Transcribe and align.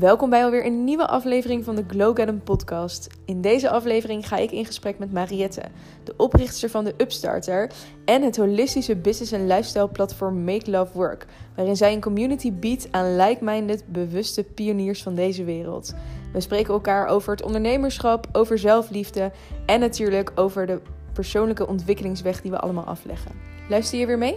Welkom 0.00 0.30
bij 0.30 0.44
alweer 0.44 0.66
een 0.66 0.84
nieuwe 0.84 1.06
aflevering 1.06 1.64
van 1.64 1.76
de 1.76 1.84
Glow 1.86 2.16
Get 2.16 2.44
podcast. 2.44 3.06
In 3.24 3.40
deze 3.40 3.70
aflevering 3.70 4.28
ga 4.28 4.36
ik 4.36 4.50
in 4.50 4.66
gesprek 4.66 4.98
met 4.98 5.12
Mariette, 5.12 5.62
de 6.04 6.14
oprichter 6.16 6.70
van 6.70 6.84
de 6.84 6.94
Upstarter 6.96 7.70
en 8.04 8.22
het 8.22 8.36
holistische 8.36 8.96
business 8.96 9.32
en 9.32 9.46
lifestyle 9.46 9.88
platform 9.88 10.44
Make 10.44 10.70
Love 10.70 10.92
Work, 10.92 11.26
waarin 11.56 11.76
zij 11.76 11.92
een 11.92 12.00
community 12.00 12.52
biedt 12.52 12.88
aan 12.90 13.16
like-minded, 13.16 13.84
bewuste 13.86 14.44
pioniers 14.44 15.02
van 15.02 15.14
deze 15.14 15.44
wereld. 15.44 15.94
We 16.32 16.40
spreken 16.40 16.74
elkaar 16.74 17.06
over 17.06 17.32
het 17.32 17.42
ondernemerschap, 17.42 18.26
over 18.32 18.58
zelfliefde 18.58 19.32
en 19.66 19.80
natuurlijk 19.80 20.32
over 20.34 20.66
de 20.66 20.80
persoonlijke 21.12 21.66
ontwikkelingsweg 21.66 22.42
die 22.42 22.50
we 22.50 22.58
allemaal 22.58 22.84
afleggen. 22.84 23.32
Luister 23.68 23.98
je 23.98 24.06
weer 24.06 24.18
mee? 24.18 24.36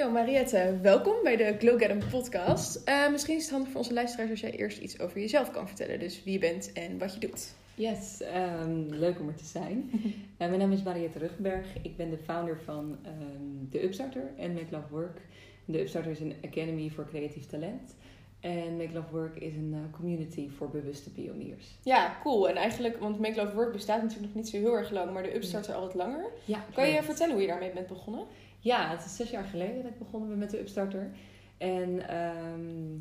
Zo, 0.00 0.10
Mariette, 0.10 0.78
welkom 0.82 1.14
bij 1.22 1.36
de 1.36 1.56
Glow 1.58 1.78
Get 1.78 2.08
podcast. 2.10 2.88
Uh, 2.88 3.10
misschien 3.10 3.36
is 3.36 3.42
het 3.42 3.50
handig 3.50 3.68
voor 3.68 3.78
onze 3.78 3.92
luisteraars 3.92 4.30
als 4.30 4.40
jij 4.40 4.50
eerst 4.50 4.78
iets 4.78 5.00
over 5.00 5.20
jezelf 5.20 5.50
kan 5.50 5.66
vertellen. 5.66 5.98
Dus 5.98 6.24
wie 6.24 6.32
je 6.32 6.38
bent 6.38 6.72
en 6.72 6.98
wat 6.98 7.14
je 7.14 7.20
doet. 7.20 7.54
Yes, 7.74 8.22
um, 8.62 8.86
leuk 8.88 9.20
om 9.20 9.28
er 9.28 9.34
te 9.34 9.44
zijn. 9.44 9.90
uh, 9.92 10.12
mijn 10.48 10.58
naam 10.58 10.72
is 10.72 10.82
Mariette 10.82 11.18
Ruggenberg. 11.18 11.66
Ik 11.82 11.96
ben 11.96 12.10
de 12.10 12.18
founder 12.18 12.60
van 12.64 12.98
um, 13.06 13.68
de 13.70 13.84
Upstarter 13.84 14.30
en 14.36 14.52
Make 14.52 14.66
Love 14.70 14.88
Work. 14.90 15.20
De 15.64 15.80
Upstarter 15.80 16.10
is 16.10 16.20
een 16.20 16.34
academy 16.44 16.90
voor 16.90 17.06
creatief 17.08 17.46
talent. 17.46 17.94
En 18.40 18.76
Make 18.76 18.92
Love 18.92 19.10
Work 19.10 19.36
is 19.36 19.54
een 19.54 19.72
uh, 19.72 19.96
community 19.96 20.48
voor 20.50 20.70
bewuste 20.70 21.10
pioniers. 21.10 21.64
Ja, 21.82 22.18
cool. 22.22 22.48
En 22.48 22.56
eigenlijk, 22.56 22.98
want 22.98 23.18
Make 23.18 23.42
Love 23.42 23.54
Work 23.54 23.72
bestaat 23.72 24.02
natuurlijk 24.02 24.34
nog 24.34 24.42
niet 24.42 24.48
zo 24.48 24.56
heel 24.56 24.76
erg 24.76 24.90
lang, 24.90 25.12
maar 25.12 25.22
de 25.22 25.34
Upstarter 25.34 25.74
al 25.74 25.80
wat 25.80 25.94
langer. 25.94 26.24
Ja, 26.44 26.64
kan 26.74 26.88
je 26.88 27.02
vertellen 27.02 27.32
hoe 27.32 27.42
je 27.42 27.48
daarmee 27.48 27.72
bent 27.72 27.86
begonnen? 27.86 28.24
Ja, 28.60 28.90
het 28.90 29.04
is 29.04 29.16
zes 29.16 29.30
jaar 29.30 29.44
geleden 29.44 29.82
dat 29.82 29.92
ik 29.92 29.98
begonnen 29.98 30.28
ben 30.28 30.38
met 30.38 30.50
de 30.50 30.60
Upstarter. 30.60 31.10
En 31.58 32.16
um, 32.16 32.98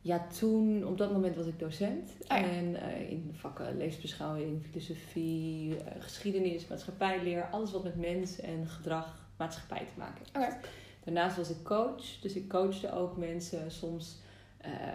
ja, 0.00 0.26
toen, 0.38 0.86
op 0.86 0.98
dat 0.98 1.12
moment 1.12 1.36
was 1.36 1.46
ik 1.46 1.58
docent. 1.58 2.10
Ah, 2.26 2.42
en 2.42 2.64
uh, 2.64 3.10
in 3.10 3.30
vakken 3.32 3.76
leesbeschouwing, 3.76 4.62
filosofie, 4.70 5.68
uh, 5.68 5.76
geschiedenis, 5.98 6.66
maatschappijleer. 6.66 7.48
Alles 7.50 7.72
wat 7.72 7.84
met 7.84 7.96
mens 7.96 8.40
en 8.40 8.66
gedrag, 8.66 9.28
maatschappij 9.36 9.78
te 9.78 9.98
maken 9.98 10.24
heeft. 10.32 10.68
Daarnaast 11.04 11.36
was 11.36 11.50
ik 11.50 11.62
coach. 11.62 12.18
Dus 12.20 12.34
ik 12.34 12.48
coachte 12.48 12.92
ook 12.92 13.16
mensen, 13.16 13.70
soms 13.70 14.18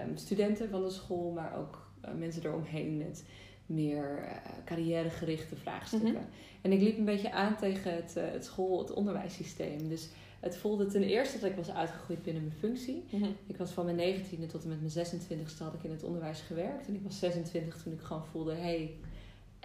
um, 0.03 0.17
studenten 0.17 0.69
van 0.69 0.83
de 0.83 0.89
school, 0.89 1.31
maar 1.31 1.57
ook 1.57 1.89
uh, 2.05 2.11
mensen 2.13 2.45
eromheen 2.45 2.97
met 2.97 3.25
meer 3.65 4.19
uh, 4.23 4.31
carrièregerichte 4.65 5.55
vraagstukken. 5.55 6.11
Mhm. 6.11 6.23
En 6.61 6.71
ik 6.71 6.81
liep 6.81 6.97
een 6.97 7.05
beetje 7.05 7.31
aan 7.31 7.57
tegen 7.57 7.95
het, 7.95 8.13
uh, 8.17 8.23
het 8.31 8.45
school, 8.45 8.79
het 8.79 8.93
onderwijssysteem. 8.93 9.89
Dus 9.89 10.09
het 10.39 10.57
voelde 10.57 10.85
ten 10.85 11.03
eerste 11.03 11.39
dat 11.39 11.49
ik 11.49 11.55
was 11.55 11.71
uitgegroeid 11.71 12.23
binnen 12.23 12.43
mijn 12.43 12.57
functie. 12.59 13.03
Mhm. 13.09 13.29
Ik 13.47 13.57
was 13.57 13.71
van 13.71 13.85
mijn 13.85 13.97
19e 13.97 14.45
tot 14.45 14.63
en 14.63 14.69
met 14.69 14.81
mijn 14.81 15.07
26e 15.07 15.57
had 15.57 15.73
ik 15.73 15.83
in 15.83 15.91
het 15.91 16.03
onderwijs 16.03 16.41
gewerkt. 16.41 16.87
En 16.87 16.95
ik 16.95 17.03
was 17.03 17.19
26 17.19 17.83
toen 17.83 17.93
ik 17.93 18.01
gewoon 18.01 18.25
voelde, 18.25 18.53
hé, 18.53 18.61
hey, 18.61 18.95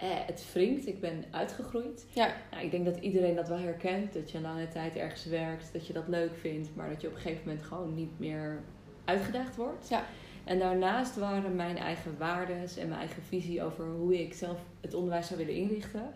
eh, 0.01 0.07
het 0.25 0.45
wringt, 0.53 0.87
ik 0.87 0.99
ben 0.99 1.23
uitgegroeid. 1.31 2.05
Ja. 2.13 2.35
Nou, 2.51 2.63
ik 2.63 2.71
denk 2.71 2.85
dat 2.85 2.97
iedereen 2.97 3.35
dat 3.35 3.47
wel 3.47 3.57
herkent, 3.57 4.13
dat 4.13 4.31
je 4.31 4.37
een 4.37 4.43
lange 4.43 4.67
tijd 4.67 4.95
ergens 4.95 5.25
werkt, 5.25 5.73
dat 5.73 5.87
je 5.87 5.93
dat 5.93 6.07
leuk 6.07 6.35
vindt, 6.35 6.75
maar 6.75 6.89
dat 6.89 7.01
je 7.01 7.07
op 7.07 7.13
een 7.13 7.19
gegeven 7.19 7.47
moment 7.47 7.65
gewoon 7.65 7.95
niet 7.95 8.19
meer 8.19 8.63
uitgedaagd 9.05 9.55
wordt. 9.55 9.89
Ja. 9.89 10.05
En 10.43 10.59
daarnaast 10.59 11.15
waren 11.15 11.55
mijn 11.55 11.77
eigen 11.77 12.17
waarden 12.17 12.57
en 12.57 12.87
mijn 12.87 12.99
eigen 12.99 13.23
visie 13.23 13.63
over 13.63 13.85
hoe 13.85 14.21
ik 14.21 14.33
zelf 14.33 14.59
het 14.81 14.93
onderwijs 14.93 15.27
zou 15.27 15.39
willen 15.39 15.55
inrichten, 15.55 16.11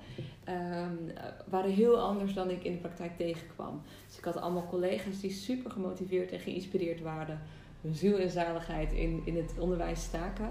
um, 0.49 1.11
waren 1.45 1.71
heel 1.71 1.99
anders 1.99 2.33
dan 2.33 2.49
ik 2.49 2.63
in 2.63 2.71
de 2.71 2.77
praktijk 2.77 3.17
tegenkwam. 3.17 3.81
Dus 4.07 4.17
ik 4.17 4.23
had 4.23 4.37
allemaal 4.37 4.67
collega's 4.69 5.19
die 5.19 5.31
super 5.31 5.71
gemotiveerd 5.71 6.31
en 6.31 6.39
geïnspireerd 6.39 7.01
waren, 7.01 7.41
hun 7.81 7.95
ziel 7.95 8.17
en 8.17 8.29
zaligheid 8.29 8.91
in, 8.91 9.21
in 9.25 9.35
het 9.35 9.53
onderwijs 9.59 10.03
staken. 10.03 10.49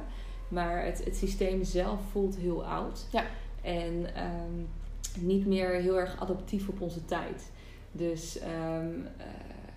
Maar 0.49 0.85
het, 0.85 1.05
het 1.05 1.17
systeem 1.17 1.65
zelf 1.65 2.01
voelt 2.11 2.37
heel 2.37 2.65
oud. 2.65 3.07
Ja. 3.13 3.25
En 3.63 4.07
um, 4.25 4.69
niet 5.19 5.47
meer 5.47 5.71
heel 5.71 5.99
erg 5.99 6.21
adaptief 6.21 6.69
op 6.69 6.81
onze 6.81 7.05
tijd. 7.05 7.51
Dus 7.93 8.39
um, 8.43 9.01
uh, 9.01 9.25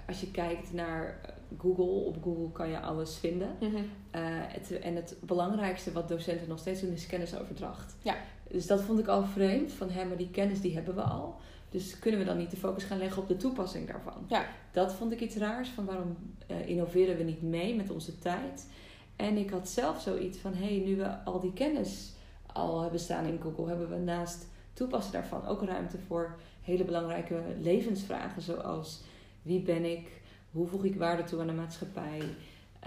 als 0.07 0.21
je 0.21 0.31
kijkt 0.31 0.73
naar 0.73 1.19
Google. 1.57 1.85
Op 1.85 2.23
Google 2.23 2.51
kan 2.51 2.69
je 2.69 2.79
alles 2.79 3.17
vinden. 3.17 3.55
Mm 3.59 3.69
-hmm. 3.69 3.75
uh, 3.77 4.21
het, 4.31 4.79
en 4.79 4.95
het 4.95 5.17
belangrijkste 5.19 5.91
wat 5.91 6.07
docenten 6.07 6.47
nog 6.47 6.59
steeds 6.59 6.81
doen 6.81 6.93
is 6.93 7.07
kennisoverdracht. 7.07 7.95
Ja. 8.01 8.15
Dus 8.49 8.67
dat 8.67 8.81
vond 8.81 8.99
ik 8.99 9.07
al 9.07 9.23
vreemd. 9.23 9.71
Van 9.71 9.89
hé, 9.89 10.05
maar 10.05 10.17
die 10.17 10.31
kennis 10.31 10.61
die 10.61 10.73
hebben 10.73 10.95
we 10.95 11.01
al. 11.01 11.35
Dus 11.69 11.99
kunnen 11.99 12.19
we 12.19 12.25
dan 12.25 12.37
niet 12.37 12.51
de 12.51 12.57
focus 12.57 12.83
gaan 12.83 12.97
leggen 12.97 13.21
op 13.21 13.27
de 13.27 13.37
toepassing 13.37 13.87
daarvan? 13.87 14.25
Ja. 14.27 14.45
Dat 14.71 14.93
vond 14.93 15.11
ik 15.11 15.19
iets 15.19 15.35
raars. 15.35 15.69
Van 15.69 15.85
waarom 15.85 16.17
uh, 16.51 16.69
innoveren 16.69 17.17
we 17.17 17.23
niet 17.23 17.41
mee 17.41 17.75
met 17.75 17.89
onze 17.89 18.19
tijd? 18.19 18.67
En 19.15 19.37
ik 19.37 19.49
had 19.49 19.69
zelf 19.69 20.01
zoiets 20.01 20.37
van: 20.37 20.53
hé, 20.53 20.65
hey, 20.65 20.85
nu 20.85 20.95
we 20.95 21.23
al 21.23 21.39
die 21.39 21.53
kennis 21.53 22.13
al 22.45 22.81
hebben 22.81 22.99
staan 22.99 23.25
in 23.25 23.39
Google, 23.41 23.67
hebben 23.67 23.89
we 23.89 23.97
naast 23.97 24.47
toepassen 24.73 25.13
daarvan 25.13 25.45
ook 25.45 25.63
ruimte 25.63 25.97
voor 26.07 26.39
hele 26.61 26.83
belangrijke 26.83 27.41
levensvragen. 27.59 28.41
Zoals 28.41 29.01
wie 29.41 29.61
ben 29.61 29.85
ik? 29.85 30.21
Hoe 30.57 30.67
voeg 30.67 30.83
ik 30.83 30.95
waarde 30.95 31.23
toe 31.23 31.39
aan 31.39 31.47
de 31.47 31.53
maatschappij? 31.53 32.21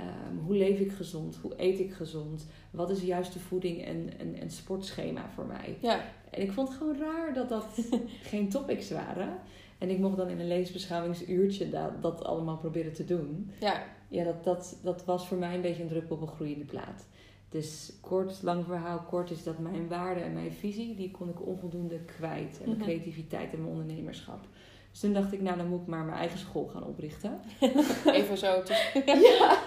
Um, 0.01 0.39
hoe 0.39 0.57
leef 0.57 0.79
ik 0.79 0.93
gezond? 0.93 1.37
Hoe 1.37 1.53
eet 1.57 1.81
ik 1.81 1.93
gezond? 1.93 2.47
Wat 2.71 2.91
is 2.91 3.01
de 3.01 3.07
juiste 3.07 3.39
voeding 3.39 3.85
en, 3.85 4.11
en, 4.19 4.35
en 4.35 4.51
sportschema 4.51 5.31
voor 5.35 5.47
mij? 5.47 5.77
Ja. 5.81 6.01
En 6.31 6.43
ik 6.43 6.53
vond 6.53 6.69
het 6.69 6.77
gewoon 6.77 6.99
raar 6.99 7.35
dat 7.35 7.49
dat 7.49 7.65
geen 8.31 8.49
topics 8.49 8.91
waren. 8.91 9.39
En 9.79 9.91
ik 9.91 9.99
mocht 9.99 10.17
dan 10.17 10.29
in 10.29 10.41
een 10.41 10.49
leesbeschouwingsuurtje 10.49 11.71
dat, 11.71 12.03
dat 12.03 12.25
allemaal 12.25 12.57
proberen 12.57 12.93
te 12.93 13.05
doen. 13.05 13.51
Ja. 13.61 13.83
Ja, 14.09 14.25
dat, 14.25 14.45
dat, 14.45 14.79
dat 14.83 15.05
was 15.05 15.29
voor 15.29 15.39
mij 15.39 15.55
een 15.55 15.61
beetje 15.61 15.83
een 15.83 15.89
druppel 15.89 16.17
op 16.17 16.23
een 16.23 16.29
groeiende 16.29 16.65
plaat. 16.65 17.07
Dus 17.49 17.93
kort, 18.01 18.43
lang 18.43 18.65
verhaal 18.65 18.99
kort 18.99 19.31
is 19.31 19.43
dat 19.43 19.59
mijn 19.59 19.89
waarde 19.89 20.21
en 20.21 20.33
mijn 20.33 20.53
visie, 20.53 20.95
die 20.95 21.11
kon 21.11 21.29
ik 21.29 21.47
onvoldoende 21.47 21.99
kwijt. 21.99 22.59
En 22.59 22.65
mijn 22.65 22.79
mhm. 22.79 22.87
creativiteit 22.87 23.53
en 23.53 23.59
mijn 23.59 23.73
ondernemerschap. 23.73 24.47
Dus 24.91 25.01
toen 25.01 25.13
dacht 25.13 25.33
ik, 25.33 25.41
nou 25.41 25.57
dan 25.57 25.69
moet 25.69 25.81
ik 25.81 25.87
maar 25.87 26.05
mijn 26.05 26.19
eigen 26.19 26.39
school 26.39 26.67
gaan 26.67 26.85
oprichten. 26.85 27.41
Even 28.13 28.39
zo. 28.39 28.63
ja. 29.05 29.65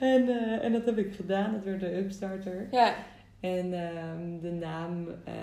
en, 0.00 0.22
uh, 0.28 0.64
en 0.64 0.72
dat 0.72 0.84
heb 0.84 0.98
ik 0.98 1.14
gedaan. 1.14 1.52
Dat 1.52 1.64
werd 1.64 1.80
de 1.80 1.96
Upstarter. 1.96 2.68
Ja. 2.70 2.94
En 3.40 3.66
uh, 3.66 4.40
de 4.40 4.50
naam 4.50 5.08
uh, 5.08 5.34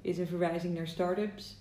is 0.00 0.18
een 0.18 0.26
verwijzing 0.26 0.74
naar 0.74 0.86
startups. 0.86 1.58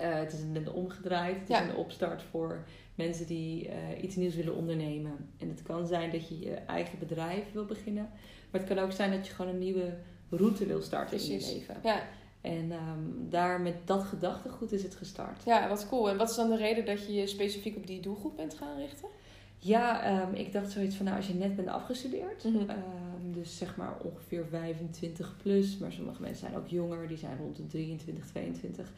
Uh, 0.00 0.14
het 0.14 0.32
is 0.32 0.40
een 0.40 0.70
omgedraaid. 0.70 1.36
Het 1.40 1.50
is 1.50 1.58
een 1.58 1.76
opstart 1.76 2.22
voor 2.22 2.64
mensen 2.94 3.26
die 3.26 3.70
iets 4.00 4.16
nieuws 4.16 4.34
willen 4.34 4.54
ondernemen. 4.54 5.30
En 5.38 5.48
het 5.48 5.62
kan 5.62 5.86
zijn 5.86 6.10
dat 6.10 6.28
je 6.28 6.38
je 6.38 6.54
eigen 6.54 6.98
bedrijf 6.98 7.52
wil 7.52 7.64
beginnen. 7.64 8.10
Maar 8.50 8.60
het 8.60 8.70
kan 8.70 8.78
ook 8.78 8.92
zijn 8.92 9.10
dat 9.10 9.26
je 9.26 9.32
gewoon 9.32 9.52
een 9.52 9.58
nieuwe 9.58 9.94
route 10.30 10.66
wil 10.66 10.82
starten 10.82 11.18
in 11.18 11.24
je 11.24 11.52
leven. 11.54 11.76
Ja. 11.82 12.02
En 12.44 12.72
um, 12.72 13.26
daar 13.30 13.60
met 13.60 13.74
dat 13.84 14.02
gedachtegoed 14.02 14.72
is 14.72 14.82
het 14.82 14.94
gestart. 14.94 15.42
Ja, 15.44 15.68
wat 15.68 15.88
cool. 15.88 16.10
En 16.10 16.16
wat 16.16 16.30
is 16.30 16.36
dan 16.36 16.50
de 16.50 16.56
reden 16.56 16.84
dat 16.84 17.06
je 17.06 17.12
je 17.12 17.26
specifiek 17.26 17.76
op 17.76 17.86
die 17.86 18.00
doelgroep 18.00 18.36
bent 18.36 18.54
gaan 18.54 18.76
richten? 18.76 19.08
Ja, 19.58 20.20
um, 20.22 20.34
ik 20.34 20.52
dacht 20.52 20.70
zoiets 20.70 20.96
van, 20.96 21.04
nou, 21.04 21.16
als 21.16 21.26
je 21.26 21.34
net 21.34 21.56
bent 21.56 21.68
afgestudeerd, 21.68 22.44
mm 22.44 22.52
-hmm. 22.52 22.70
um, 22.70 23.32
dus 23.32 23.58
zeg 23.58 23.76
maar 23.76 23.96
ongeveer 24.02 24.46
25 24.50 25.36
plus, 25.42 25.78
maar 25.78 25.92
sommige 25.92 26.20
mensen 26.20 26.46
zijn 26.46 26.56
ook 26.56 26.68
jonger, 26.68 27.08
die 27.08 27.16
zijn 27.16 27.36
rond 27.38 27.56
de 27.56 27.66
23, 27.66 28.26
22. 28.26 28.92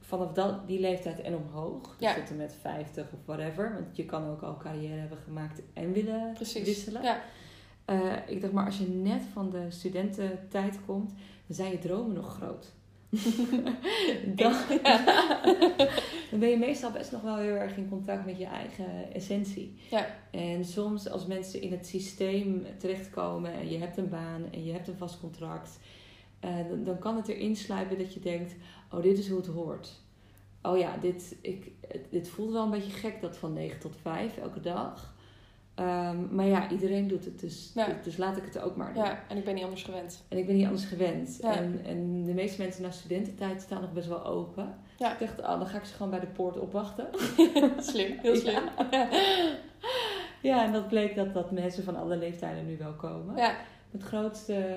Vanaf 0.00 0.32
dat, 0.32 0.68
die 0.68 0.80
leeftijd 0.80 1.20
en 1.20 1.34
omhoog, 1.36 1.96
dus 1.98 2.08
ja. 2.08 2.14
tot 2.14 2.30
en 2.30 2.36
met 2.36 2.54
50 2.60 3.06
of 3.12 3.18
whatever, 3.24 3.72
want 3.72 3.96
je 3.96 4.04
kan 4.04 4.30
ook 4.30 4.42
al 4.42 4.56
carrière 4.56 5.00
hebben 5.00 5.18
gemaakt 5.18 5.62
en 5.72 5.92
willen 5.92 6.32
Precies. 6.34 6.64
wisselen. 6.64 7.02
Ja. 7.02 7.22
Uh, 7.90 8.12
ik 8.26 8.40
dacht, 8.40 8.52
maar 8.52 8.64
als 8.64 8.78
je 8.78 8.88
net 8.88 9.22
van 9.32 9.50
de 9.50 9.66
studententijd 9.68 10.78
komt, 10.86 11.12
dan 11.46 11.56
zijn 11.56 11.70
je 11.70 11.78
dromen 11.78 12.14
nog 12.14 12.34
groot. 12.34 12.74
dan, 14.40 14.52
dan 16.30 16.38
ben 16.38 16.48
je 16.48 16.56
meestal 16.58 16.90
best 16.90 17.12
nog 17.12 17.22
wel 17.22 17.36
heel 17.36 17.54
erg 17.54 17.76
in 17.76 17.88
contact 17.88 18.26
met 18.26 18.38
je 18.38 18.46
eigen 18.46 19.12
essentie. 19.12 19.78
Ja. 19.90 20.06
En 20.30 20.64
soms 20.64 21.08
als 21.08 21.26
mensen 21.26 21.60
in 21.60 21.72
het 21.72 21.86
systeem 21.86 22.66
terechtkomen 22.78 23.52
en 23.52 23.70
je 23.70 23.78
hebt 23.78 23.96
een 23.96 24.08
baan 24.08 24.44
en 24.52 24.64
je 24.64 24.72
hebt 24.72 24.88
een 24.88 24.96
vast 24.96 25.20
contract, 25.20 25.78
uh, 26.44 26.68
dan, 26.68 26.84
dan 26.84 26.98
kan 26.98 27.16
het 27.16 27.28
erin 27.28 27.56
sluipen 27.56 27.98
dat 27.98 28.14
je 28.14 28.20
denkt: 28.20 28.54
oh, 28.90 29.02
dit 29.02 29.18
is 29.18 29.28
hoe 29.28 29.38
het 29.38 29.46
hoort. 29.46 30.04
Oh 30.62 30.78
ja, 30.78 30.96
dit, 30.96 31.36
ik, 31.40 31.72
dit 32.10 32.28
voelt 32.28 32.52
wel 32.52 32.64
een 32.64 32.70
beetje 32.70 32.92
gek 32.92 33.20
dat 33.20 33.36
van 33.36 33.52
9 33.52 33.80
tot 33.80 33.96
5 34.02 34.36
elke 34.36 34.60
dag. 34.60 35.15
Um, 35.80 36.28
maar 36.30 36.46
ja, 36.46 36.70
iedereen 36.70 37.08
doet 37.08 37.24
het, 37.24 37.40
dus, 37.40 37.72
dus 38.02 38.16
laat 38.16 38.36
ik 38.36 38.44
het 38.44 38.58
ook 38.58 38.76
maar 38.76 38.94
doen. 38.94 39.04
Ja, 39.04 39.22
en 39.28 39.36
ik 39.36 39.44
ben 39.44 39.54
niet 39.54 39.64
anders 39.64 39.82
gewend. 39.82 40.24
En 40.28 40.38
ik 40.38 40.46
ben 40.46 40.56
niet 40.56 40.64
anders 40.64 40.84
gewend. 40.84 41.40
En, 41.40 41.80
en 41.84 42.24
de 42.24 42.34
meeste 42.34 42.62
mensen 42.62 42.82
na 42.82 42.90
studententijd 42.90 43.62
staan 43.62 43.80
nog 43.80 43.92
best 43.92 44.08
wel 44.08 44.24
open. 44.24 44.74
Ja. 44.98 45.12
Ik 45.12 45.18
dacht, 45.18 45.40
oh, 45.40 45.58
dan 45.58 45.66
ga 45.66 45.78
ik 45.78 45.84
ze 45.84 45.92
gewoon 45.92 46.10
bij 46.10 46.20
de 46.20 46.26
poort 46.26 46.58
opwachten. 46.58 47.06
slim, 47.90 48.18
heel 48.18 48.36
slim. 48.36 48.62
Ja. 48.90 49.08
ja, 50.42 50.64
en 50.64 50.72
dat 50.72 50.88
bleek 50.88 51.14
dat, 51.14 51.34
dat 51.34 51.50
mensen 51.50 51.84
van 51.84 51.96
alle 51.96 52.16
leeftijden 52.16 52.66
nu 52.66 52.76
wel 52.76 52.92
komen. 52.92 53.36
Ja. 53.36 53.56
Het 53.90 54.02
grootste 54.02 54.76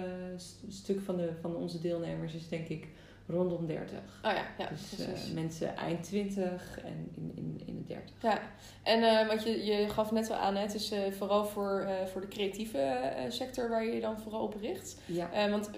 stuk 0.68 1.02
van, 1.02 1.18
de, 1.18 1.30
van 1.42 1.56
onze 1.56 1.82
deelnemers 1.82 2.34
is 2.34 2.50
denk 2.50 2.68
ik 2.68 2.88
rondom 3.30 3.66
30. 3.66 3.98
Oh 4.24 4.32
ja, 4.32 4.44
ja 4.58 4.68
dus 4.70 4.96
precies. 4.96 5.28
eh, 5.28 5.34
mensen 5.34 5.76
eind 5.78 6.04
20 6.04 6.80
en 6.84 7.12
in, 7.16 7.32
in, 7.36 7.62
in 7.66 7.78
de 7.78 7.84
30. 7.84 8.16
Ja, 8.22 8.40
en 8.84 9.04
eh 9.04 9.28
want 9.28 9.44
je, 9.44 9.66
je 9.66 9.90
gaf 9.90 10.12
net 10.12 10.30
al 10.30 10.36
aan, 10.36 10.56
hè, 10.56 10.62
het 10.62 10.74
is 10.74 10.92
eh, 10.92 11.00
vooral 11.12 11.46
voor, 11.46 11.88
voor 12.12 12.22
de 12.22 12.28
creatieve 12.28 13.14
sector 13.30 13.70
waar 13.70 13.86
je 13.86 13.94
je 13.94 14.02
dan 14.02 14.20
vooral 14.20 14.42
op 14.44 14.56
richt. 14.62 14.98
Ja. 15.06 15.50
Want 15.50 15.70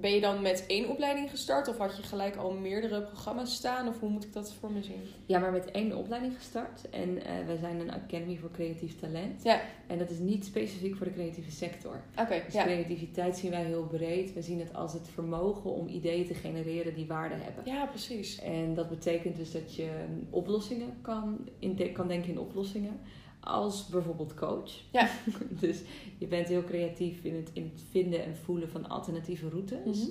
ben 0.00 0.10
je 0.10 0.20
dan 0.20 0.42
met 0.42 0.64
één 0.66 0.88
opleiding 0.88 1.30
gestart 1.30 1.68
of 1.68 1.78
had 1.78 1.96
je 1.96 2.02
gelijk 2.02 2.36
al 2.36 2.52
meerdere 2.52 3.02
programma's 3.02 3.54
staan? 3.54 3.88
Of 3.88 4.00
hoe 4.00 4.08
moet 4.08 4.24
ik 4.24 4.32
dat 4.32 4.52
voor 4.52 4.72
me 4.72 4.82
zien? 4.82 5.02
ja, 5.26 5.38
maar 5.38 5.52
met 5.52 5.70
één 5.70 5.96
opleiding 5.96 6.36
gestart. 6.36 6.90
En 6.90 7.24
eh 7.24 7.46
wij 7.46 7.56
zijn 7.56 7.80
een 7.80 7.92
Academy 7.92 8.36
voor 8.36 8.50
Creatief 8.50 8.98
Talent. 8.98 9.42
Ja. 9.42 9.60
En 9.86 9.98
dat 9.98 10.10
is 10.10 10.18
niet 10.18 10.44
specifiek 10.44 10.96
voor 10.96 11.06
de 11.06 11.12
creatieve 11.12 11.50
sector. 11.50 12.02
Oké, 12.18 12.42
Dus 12.44 12.54
ja. 12.54 12.64
creativiteit 12.64 13.36
zien 13.36 13.50
wij 13.50 13.64
heel 13.64 13.86
breed. 13.86 14.32
We 14.32 14.42
zien 14.42 14.58
het 14.58 14.74
als 14.74 14.92
het 14.92 15.08
vermogen 15.08 15.70
om 15.70 15.88
ideeën 15.88 16.26
te 16.26 16.34
genereren 16.34 16.94
die 16.94 17.06
waarde 17.06 17.34
hebben. 17.34 17.62
Ja, 17.74 17.86
precies. 17.86 18.40
En 18.40 18.74
dat 18.74 18.88
betekent 18.88 19.36
dus 19.36 19.52
dat 19.52 19.74
je 19.74 19.90
oplossingen 20.30 20.98
kan, 21.00 21.48
in 21.58 21.92
kan 21.92 22.08
denken 22.08 22.30
in 22.30 22.38
oplossingen. 22.38 23.00
Als 23.48 23.86
bijvoorbeeld 23.86 24.34
coach. 24.34 24.70
Ja. 24.92 25.08
dus 25.60 25.80
je 26.18 26.26
bent 26.26 26.48
heel 26.48 26.64
creatief 26.64 27.24
in 27.24 27.34
het, 27.34 27.50
in 27.52 27.62
het 27.62 27.82
vinden 27.90 28.24
en 28.24 28.36
voelen 28.36 28.68
van 28.68 28.88
alternatieve 28.88 29.48
routes. 29.48 29.98
Mhm. 29.98 30.08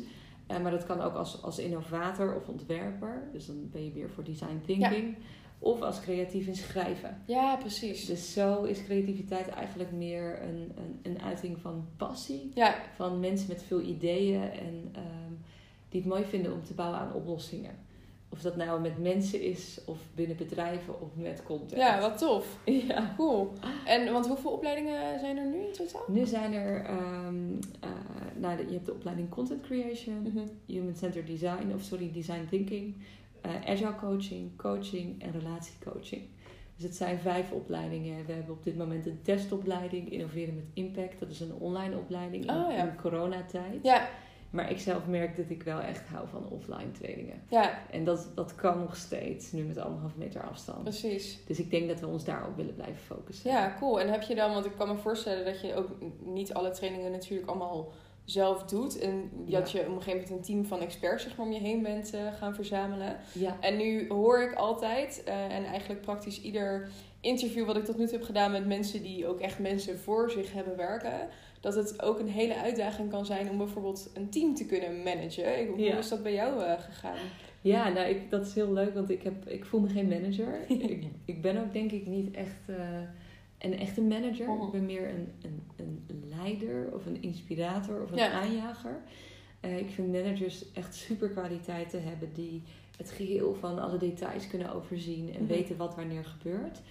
Eh, 0.47 0.59
maar 0.59 0.71
dat 0.71 0.85
kan 0.85 1.01
ook 1.01 1.13
als, 1.13 1.41
als 1.41 1.59
innovator 1.59 2.35
of 2.35 2.47
ontwerper. 2.47 3.29
Dus 3.31 3.45
dan 3.45 3.69
ben 3.71 3.83
je 3.83 3.91
weer 3.91 4.09
voor 4.09 4.23
design 4.23 4.61
thinking. 4.65 5.15
Of 5.59 5.81
als 5.81 6.01
creatief 6.01 6.47
in 6.47 6.55
schrijven. 6.55 7.21
Ja, 7.25 7.55
precies. 7.55 8.05
Dus 8.05 8.33
zo 8.33 8.63
is 8.63 8.83
creativiteit 8.83 9.47
eigenlijk 9.47 9.91
meer 9.91 10.43
een, 10.43 10.71
een, 10.75 10.99
een 11.01 11.21
uiting 11.21 11.59
van 11.59 11.87
passie. 11.97 12.51
Ja, 12.53 12.75
Van 12.95 13.19
mensen 13.19 13.47
met 13.47 13.63
veel 13.63 13.81
ideeën 13.81 14.41
en 14.41 14.89
ehm, 14.91 15.33
die 15.89 16.01
het 16.01 16.09
mooi 16.09 16.23
vinden 16.25 16.53
om 16.53 16.63
te 16.63 16.73
bouwen 16.73 16.99
aan 16.99 17.13
oplossingen. 17.13 17.86
Of 18.29 18.41
dat 18.41 18.55
nou 18.55 18.81
met 18.81 18.97
mensen 19.01 19.41
is, 19.41 19.79
of 19.85 19.97
binnen 20.15 20.37
bedrijven, 20.37 21.01
of 21.01 21.07
met 21.15 21.43
content. 21.43 21.81
ja, 21.81 21.99
wat 21.99 22.17
tof. 22.17 22.57
Ja. 22.87 23.13
Cool. 23.17 23.53
En 23.85 24.11
want 24.13 24.27
hoeveel 24.27 24.51
opleidingen 24.51 25.19
zijn 25.19 25.37
er 25.37 25.45
nu 25.45 25.57
in 25.57 25.71
totaal? 25.73 26.03
Nu 26.07 26.25
zijn 26.25 26.53
er, 26.53 26.85
ehm, 26.85 27.35
eh, 27.79 27.89
nou, 28.35 28.57
je 28.67 28.73
hebt 28.73 28.85
de 28.85 28.93
opleiding 28.93 29.29
Content 29.29 29.61
Creation, 29.61 30.21
Mhm. 30.21 30.45
Human 30.65 30.95
Centered 30.95 31.27
Design, 31.27 31.71
of 31.75 31.81
sorry, 31.81 32.11
Design 32.13 32.45
Thinking, 32.49 32.95
eh, 33.41 33.51
Agile 33.65 33.95
Coaching, 33.95 34.55
Coaching 34.57 35.21
en 35.23 35.31
Relatiecoaching. 35.31 36.21
Dus 36.75 36.85
het 36.85 36.95
zijn 36.95 37.19
vijf 37.19 37.51
opleidingen. 37.51 38.25
We 38.25 38.31
hebben 38.33 38.55
op 38.55 38.63
dit 38.63 38.77
moment 38.77 39.05
een 39.05 39.19
testopleiding, 39.21 40.11
Innoveren 40.11 40.55
met 40.55 40.65
Impact. 40.73 41.19
Dat 41.19 41.29
is 41.29 41.39
een 41.39 41.53
online 41.53 41.97
opleiding 41.97 42.43
in, 42.43 42.49
Oh, 42.49 42.71
ja. 42.71 42.83
in 42.83 42.95
coronatijd. 42.95 43.79
Ja, 43.83 44.07
Maar 44.57 44.71
ik 44.71 44.79
zelf 44.79 45.07
merk 45.07 45.35
dat 45.35 45.49
ik 45.49 45.63
wel 45.63 45.79
echt 45.79 46.07
hou 46.07 46.27
van 46.27 46.49
offline 46.49 46.91
trainingen. 46.91 47.41
ja, 47.49 47.79
En 47.91 48.03
dat, 48.03 48.31
dat 48.35 48.55
kan 48.55 48.79
nog 48.79 48.95
steeds, 48.95 49.51
nu 49.51 49.63
met 49.63 49.77
anderhalf 49.77 50.15
meter 50.15 50.41
afstand. 50.41 50.83
precies. 50.83 51.39
Dus 51.45 51.59
ik 51.59 51.69
denk 51.71 51.87
dat 51.87 51.99
we 51.99 52.07
ons 52.07 52.23
daarop 52.23 52.55
willen 52.55 52.75
blijven 52.75 53.01
focussen. 53.01 53.51
Ja, 53.51 53.75
cool. 53.79 53.99
En 53.99 54.11
heb 54.11 54.21
je 54.21 54.35
dan, 54.35 54.53
want 54.53 54.65
ik 54.65 54.71
kan 54.77 54.87
me 54.87 54.97
voorstellen 54.97 55.45
dat 55.45 55.61
je 55.61 55.75
ook 55.75 55.89
niet 56.23 56.53
alle 56.53 56.69
trainingen 56.71 57.11
natuurlijk 57.11 57.49
allemaal 57.49 57.91
zelf 58.25 58.63
doet. 58.63 58.99
En 58.99 59.29
dat 59.45 59.71
je 59.71 59.79
op 59.79 59.85
een 59.85 60.01
gegeven 60.01 60.11
moment 60.11 60.29
een 60.29 60.41
team 60.41 60.65
van 60.65 60.79
experts 60.81 61.23
zeg 61.23 61.37
maar, 61.37 61.45
om 61.45 61.51
je 61.51 61.59
heen 61.59 61.83
bent 61.83 62.13
eh, 62.13 62.33
gaan 62.37 62.55
verzamelen. 62.55 63.17
Ja, 63.31 63.57
En 63.59 63.77
nu 63.77 64.07
hoor 64.09 64.41
ik 64.41 64.53
altijd, 64.53 65.23
eh, 65.25 65.55
en 65.55 65.65
eigenlijk 65.65 66.01
praktisch 66.01 66.41
ieder 66.41 66.89
interview 67.21 67.65
wat 67.65 67.77
ik 67.77 67.85
tot 67.85 67.97
nu 67.97 68.03
toe 68.05 68.17
heb 68.17 68.25
gedaan 68.25 68.51
met 68.51 68.65
mensen 68.67 69.01
die 69.01 69.27
ook 69.27 69.39
echt 69.39 69.59
mensen 69.59 69.99
voor 69.99 70.31
zich 70.31 70.53
hebben 70.53 70.75
werken, 70.77 71.27
dat 71.75 71.89
het 71.89 72.01
ook 72.01 72.19
een 72.19 72.27
hele 72.29 72.55
uitdaging 72.55 73.09
kan 73.09 73.25
zijn 73.25 73.49
om 73.49 73.57
bijvoorbeeld 73.57 74.09
een 74.13 74.29
team 74.29 74.55
te 74.55 74.65
kunnen 74.65 75.03
managen. 75.03 75.59
Ik- 75.61 75.67
Hoe 75.69 75.79
Ja. 75.79 75.97
is 75.97 76.09
dat 76.09 76.23
bij 76.23 76.33
jou 76.33 76.63
eh, 76.63 76.79
gegaan? 76.79 77.17
ja 77.61 77.89
nou, 77.89 78.07
ik, 78.07 78.29
dat 78.29 78.45
is 78.45 78.53
heel 78.53 78.73
leuk, 78.73 78.93
want 78.93 79.09
ik, 79.09 79.21
heb, 79.23 79.47
ik 79.49 79.65
voel 79.65 79.79
me 79.79 79.89
geen 79.89 80.07
manager. 80.07 80.59
ik, 80.91 81.03
ik 81.25 81.41
ben 81.41 81.57
ook 81.61 81.73
denk 81.73 81.91
ik 81.91 82.05
niet 82.07 82.35
echt 82.35 82.59
eh, 82.67 82.75
een 83.59 83.77
echte 83.79 84.01
manager. 84.01 84.47
Mhm. 84.49 84.65
Ik 84.65 84.71
ben 84.71 84.85
meer 84.85 85.09
een, 85.09 85.31
een, 85.75 86.03
een 86.07 86.23
leider 86.41 86.89
of 86.93 87.05
een 87.05 87.21
inspirator 87.21 88.01
of 88.03 88.11
een 88.11 88.17
Ja. 88.17 88.31
aanjager. 88.31 88.99
Eh, 89.59 89.77
ik 89.77 89.89
vind 89.89 90.11
managers 90.11 90.71
echt 90.71 90.95
super 90.95 91.29
kwaliteiten 91.29 92.03
hebben 92.03 92.29
die 92.33 92.61
het 92.97 93.11
geheel 93.11 93.55
van 93.59 93.79
alle 93.79 93.97
details 93.97 94.47
kunnen 94.47 94.73
overzien 94.73 95.33
en 95.33 95.43
Mhm. 95.43 95.51
weten 95.53 95.77
wat 95.77 95.95
wanneer 95.95 96.25
gebeurt. 96.25 96.81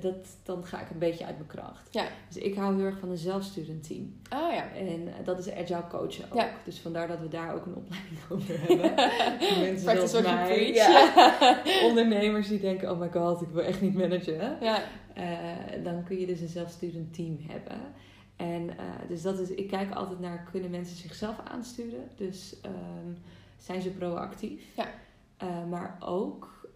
Dat, 0.00 0.14
dan 0.42 0.64
ga 0.64 0.80
ik 0.80 0.90
een 0.90 0.98
beetje 0.98 1.24
uit 1.24 1.36
mijn 1.36 1.48
kracht. 1.48 1.88
Ja. 1.90 2.04
Dus 2.28 2.42
ik 2.42 2.54
hou 2.54 2.76
heel 2.76 2.84
erg 2.84 2.98
van 2.98 3.10
een 3.10 3.16
zelfsturend 3.16 3.86
team. 3.86 4.14
Ah 4.28 4.52
ja. 4.54 4.70
En 4.70 5.08
eh, 5.08 5.24
dat 5.24 5.38
is 5.38 5.52
agile 5.52 5.86
coachen 5.88 6.24
ook. 6.30 6.38
Ja. 6.38 6.50
Dus 6.64 6.78
vandaar 6.78 7.08
dat 7.08 7.20
we 7.20 7.28
daar 7.28 7.54
ook 7.54 7.66
een 7.66 7.74
opleiding 7.74 8.18
over 8.30 8.60
hebben. 8.66 8.94
Mensen 9.60 9.84
Practice 9.84 10.06
zoals 10.06 10.24
mij, 10.24 10.72
ja. 10.72 11.10
ondernemers 11.88 12.48
die 12.48 12.60
denken, 12.60 12.90
oh 12.90 12.98
my 12.98 13.10
god, 13.10 13.42
ik 13.42 13.48
wil 13.48 13.62
echt 13.62 13.80
niet 13.80 13.94
managen. 13.94 14.56
Ja, 14.60 14.82
Eh, 15.14 15.84
dan 15.84 16.04
kun 16.04 16.18
je 16.20 16.26
dus 16.26 16.40
een 16.40 16.48
zelfsturend 16.48 17.14
team 17.14 17.38
hebben. 17.48 17.80
En 18.36 18.78
eh, 18.78 18.84
dus 19.08 19.22
dat 19.22 19.38
is, 19.38 19.48
ik 19.50 19.68
kijk 19.68 19.94
altijd 19.94 20.20
naar, 20.20 20.48
kunnen 20.50 20.70
mensen 20.70 20.96
zichzelf 20.96 21.36
aansturen? 21.44 22.08
Dus 22.16 22.56
ehm, 22.62 23.12
zijn 23.58 23.82
ze 23.82 23.90
proactief? 23.90 24.62
Ja. 24.76 24.86
Maar 25.68 25.96
ook, 26.00 26.68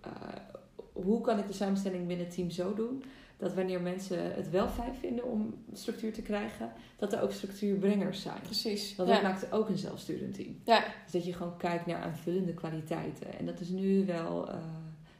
hoe 1.04 1.20
kan 1.20 1.38
ik 1.38 1.46
de 1.46 1.52
samenstelling 1.52 2.06
binnen 2.06 2.26
het 2.26 2.34
team 2.34 2.50
zo 2.50 2.74
doen... 2.74 3.02
dat 3.36 3.54
wanneer 3.54 3.80
mensen 3.80 4.34
het 4.34 4.50
wel 4.50 4.68
fijn 4.68 4.94
vinden 4.94 5.24
om 5.24 5.54
structuur 5.72 6.12
te 6.12 6.22
krijgen... 6.22 6.72
dat 6.96 7.12
er 7.12 7.22
ook 7.22 7.32
structuurbrengers 7.32 8.22
zijn. 8.22 8.40
precies. 8.42 8.96
Want 8.96 9.08
ja. 9.08 9.14
dat 9.14 9.24
maakt 9.24 9.52
ook 9.52 9.68
een 9.68 9.78
zelfsturend 9.78 10.34
team. 10.34 10.60
Ja. 10.64 10.84
Dus 11.02 11.12
dat 11.12 11.24
je 11.24 11.32
gewoon 11.32 11.56
kijkt 11.56 11.86
naar 11.86 12.02
aanvullende 12.02 12.54
kwaliteiten. 12.54 13.38
En 13.38 13.46
dat 13.46 13.60
is 13.60 13.68
nu 13.68 14.06
wel, 14.06 14.48
eh, 14.48 14.56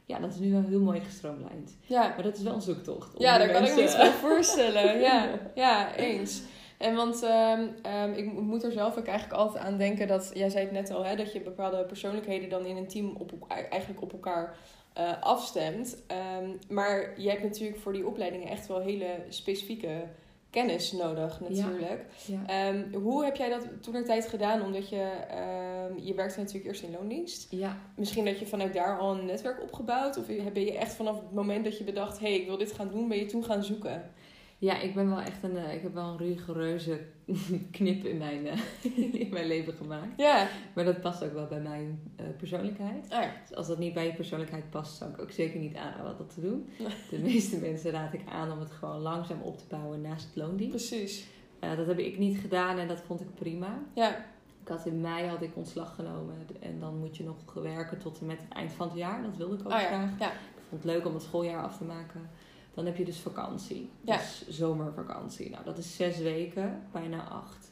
ja, 0.05 0.19
dat 0.19 0.33
is 0.33 0.39
nu 0.39 0.51
wel 0.51 0.63
heel 0.63 0.81
mooi 0.81 0.99
gestroomlijnd. 0.99 1.77
ja. 1.81 2.07
Maar 2.07 2.23
dat 2.23 2.37
is 2.37 2.43
wel 2.43 2.53
een 2.53 2.61
zoektocht. 2.61 3.11
Ja, 3.17 3.37
daar 3.37 3.51
kan 3.51 3.65
ik 3.65 3.75
me 3.75 3.83
iets 3.83 3.97
bij 3.97 4.11
voorstellen. 4.11 4.99
Ja, 5.07 5.39
ja 5.55 5.95
eens. 5.95 6.41
En 6.77 6.95
want 6.95 7.23
ehm, 7.23 7.67
ehm, 7.81 8.11
ik 8.11 8.33
moet 8.33 8.63
er 8.63 8.71
zelf 8.71 8.97
ook 8.97 9.05
eigenlijk 9.05 9.39
altijd 9.39 9.63
aan 9.63 9.77
denken 9.77 10.07
dat, 10.07 10.31
jij 10.33 10.49
zei 10.49 10.63
het 10.63 10.73
net 10.73 10.91
al, 10.91 11.05
hè, 11.05 11.15
dat 11.15 11.33
je 11.33 11.41
bepaalde 11.41 11.85
persoonlijkheden 11.85 12.49
dan 12.49 12.65
in 12.65 12.77
een 12.77 12.87
team 12.87 13.15
op, 13.17 13.31
eigenlijk 13.69 14.01
op 14.01 14.11
elkaar 14.11 14.57
eh, 14.97 15.21
afstemt. 15.21 15.97
Ehm, 16.07 16.49
maar 16.69 17.21
je 17.21 17.29
hebt 17.29 17.43
natuurlijk 17.43 17.79
voor 17.79 17.93
die 17.93 18.07
opleidingen 18.07 18.47
echt 18.47 18.67
wel 18.67 18.79
hele 18.79 19.23
specifieke 19.29 20.03
kennis 20.49 20.91
nodig 20.91 21.39
natuurlijk. 21.39 22.05
Ja. 22.25 22.41
Ehm, 22.47 22.93
hoe 22.93 23.25
heb 23.25 23.35
jij 23.35 23.49
dat 23.49 23.67
toen 23.81 24.03
tijd 24.03 24.27
gedaan? 24.27 24.61
Omdat 24.61 24.89
je, 24.89 25.09
ehm, 25.29 26.05
je 26.05 26.13
werkte 26.13 26.39
natuurlijk 26.39 26.65
eerst 26.65 26.83
in 26.83 26.91
loondienst. 26.91 27.47
ja, 27.49 27.77
Misschien 27.95 28.25
dat 28.25 28.39
je 28.39 28.47
vanuit 28.47 28.73
daar 28.73 28.99
al 28.99 29.17
een 29.17 29.25
netwerk 29.25 29.61
opgebouwd? 29.61 30.17
Of 30.17 30.25
ben 30.25 30.65
je 30.65 30.77
echt 30.77 30.93
vanaf 30.93 31.15
het 31.15 31.33
moment 31.33 31.63
dat 31.63 31.77
je 31.77 31.83
bedacht... 31.83 32.19
hé, 32.19 32.27
hey, 32.27 32.39
ik 32.39 32.47
wil 32.47 32.57
dit 32.57 32.71
gaan 32.71 32.89
doen, 32.89 33.07
ben 33.07 33.17
je 33.17 33.25
toen 33.25 33.43
gaan 33.43 33.63
zoeken? 33.63 34.11
Ja, 34.59 34.79
ik 34.79 34.93
ben 34.95 35.09
wel 35.09 35.19
echt 35.19 35.43
een, 35.43 35.57
eh, 35.57 35.73
ik 35.73 35.81
heb 35.81 35.93
wel 35.93 36.05
een 36.05 36.17
rigoureuze 36.17 36.99
knip 37.71 38.05
in 38.05 38.17
mijn, 38.17 38.47
eh, 38.47 38.59
in 39.21 39.29
mijn 39.31 39.47
leven 39.47 39.73
gemaakt. 39.73 40.17
Ja. 40.17 40.47
Maar 40.75 40.85
dat 40.85 41.01
past 41.01 41.23
ook 41.23 41.33
wel 41.33 41.47
bij 41.47 41.61
mijn 41.61 42.11
eh, 42.15 42.25
persoonlijkheid. 42.37 43.05
Ja. 43.09 43.31
Dus 43.47 43.57
als 43.57 43.67
dat 43.67 43.77
niet 43.77 43.93
bij 43.93 44.05
je 44.05 44.13
persoonlijkheid 44.13 44.69
past, 44.69 44.97
zou 44.97 45.11
ik 45.11 45.21
ook 45.21 45.31
zeker 45.31 45.59
niet 45.59 45.75
aanraden 45.75 46.17
dat 46.17 46.33
te 46.33 46.41
doen. 46.41 46.69
De 47.09 47.19
meeste 47.19 47.57
mensen 47.57 47.91
raad 47.91 48.13
ik 48.13 48.21
aan 48.29 48.51
om 48.51 48.59
het 48.59 48.71
gewoon 48.71 48.99
langzaam 48.99 49.41
op 49.41 49.57
te 49.57 49.65
bouwen 49.69 50.01
naast 50.01 50.25
het 50.25 50.35
loondienst. 50.35 50.87
Precies. 50.89 51.27
Dat 51.59 51.87
heb 51.87 51.99
ik 51.99 52.17
niet 52.17 52.37
gedaan 52.37 52.77
en 52.77 52.87
dat 52.87 53.01
vond 53.01 53.21
ik 53.21 53.35
prima. 53.35 53.79
Ja. 53.93 54.25
Ik 54.61 54.67
had 54.67 54.85
in 54.85 55.01
mei 55.01 55.27
had 55.27 55.41
ik 55.41 55.55
ontslag 55.55 55.95
genomen 55.95 56.35
en 56.59 56.79
dan 56.79 56.97
moet 56.97 57.17
je 57.17 57.23
nog 57.23 57.53
werken 57.53 57.97
tot 57.97 58.19
en 58.19 58.25
met 58.25 58.41
het 58.41 58.53
eind 58.53 58.71
van 58.71 58.87
het 58.87 58.97
jaar. 58.97 59.21
Dat 59.21 59.37
wilde 59.37 59.55
ik 59.55 59.59
ook 59.59 59.71
Oh 59.71 59.79
ja. 59.79 59.85
graag. 59.85 60.19
Ja. 60.19 60.31
Ik 60.31 60.63
vond 60.69 60.83
het 60.83 60.91
leuk 60.91 61.05
om 61.05 61.13
het 61.13 61.23
schooljaar 61.23 61.63
af 61.63 61.77
te 61.77 61.83
maken. 61.83 62.29
Dan 62.77 62.85
heb 62.85 62.97
je 62.97 63.05
dus 63.05 63.19
vakantie. 63.19 63.89
Ja. 64.01 64.17
Dus 64.17 64.47
zomervakantie. 64.47 65.49
Nou, 65.49 65.63
dat 65.63 65.77
is 65.77 65.95
zes 65.95 66.17
weken, 66.17 66.83
bijna 66.91 67.23
acht. 67.27 67.71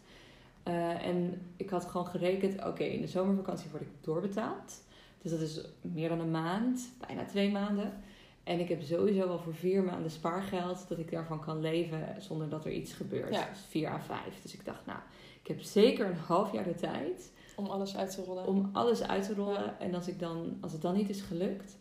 Eh, 0.63 1.05
en 1.05 1.41
ik 1.55 1.69
had 1.69 1.85
gewoon 1.85 2.07
gerekend, 2.07 2.65
oké, 2.65 2.83
in 2.83 3.01
de 3.01 3.07
zomervakantie 3.07 3.69
word 3.69 3.81
ik 3.81 3.87
doorbetaald. 4.01 4.83
Dus 5.21 5.31
dat 5.31 5.41
is 5.41 5.61
meer 5.81 6.09
dan 6.09 6.19
een 6.19 6.31
maand, 6.31 6.89
bijna 7.07 7.25
twee 7.25 7.51
maanden. 7.51 7.93
En 8.43 8.59
ik 8.59 8.69
heb 8.69 8.81
sowieso 8.81 9.27
al 9.27 9.39
voor 9.39 9.55
vier 9.55 9.83
maanden 9.83 10.11
spaargeld 10.11 10.85
dat 10.87 10.99
ik 10.99 11.11
daarvan 11.11 11.39
kan 11.39 11.59
leven 11.59 12.15
zonder 12.19 12.49
dat 12.49 12.65
er 12.65 12.71
iets 12.71 12.93
gebeurt. 12.93 13.33
Ja. 13.33 13.49
Dus 13.49 13.59
vier 13.69 13.89
à 13.89 13.99
vijf. 13.99 14.41
Dus 14.41 14.53
ik 14.53 14.65
dacht, 14.65 14.85
nou, 14.85 14.99
ik 15.41 15.47
heb 15.47 15.61
zeker 15.61 16.05
een 16.05 16.17
half 16.17 16.51
jaar 16.51 16.63
de 16.63 16.75
tijd 16.75 17.31
Om 17.55 17.65
alles 17.65 17.95
uit 17.97 18.15
te 18.15 18.23
rollen. 18.23 18.47
om 18.47 18.69
alles 18.73 19.03
uit 19.03 19.25
te 19.25 19.33
rollen. 19.33 19.63
Ja. 19.63 19.79
En 19.79 19.93
als, 19.93 20.07
ik 20.07 20.19
dan, 20.19 20.57
als 20.61 20.71
het 20.71 20.81
dan 20.81 20.95
niet 20.95 21.09
is 21.09 21.21
gelukt, 21.21 21.77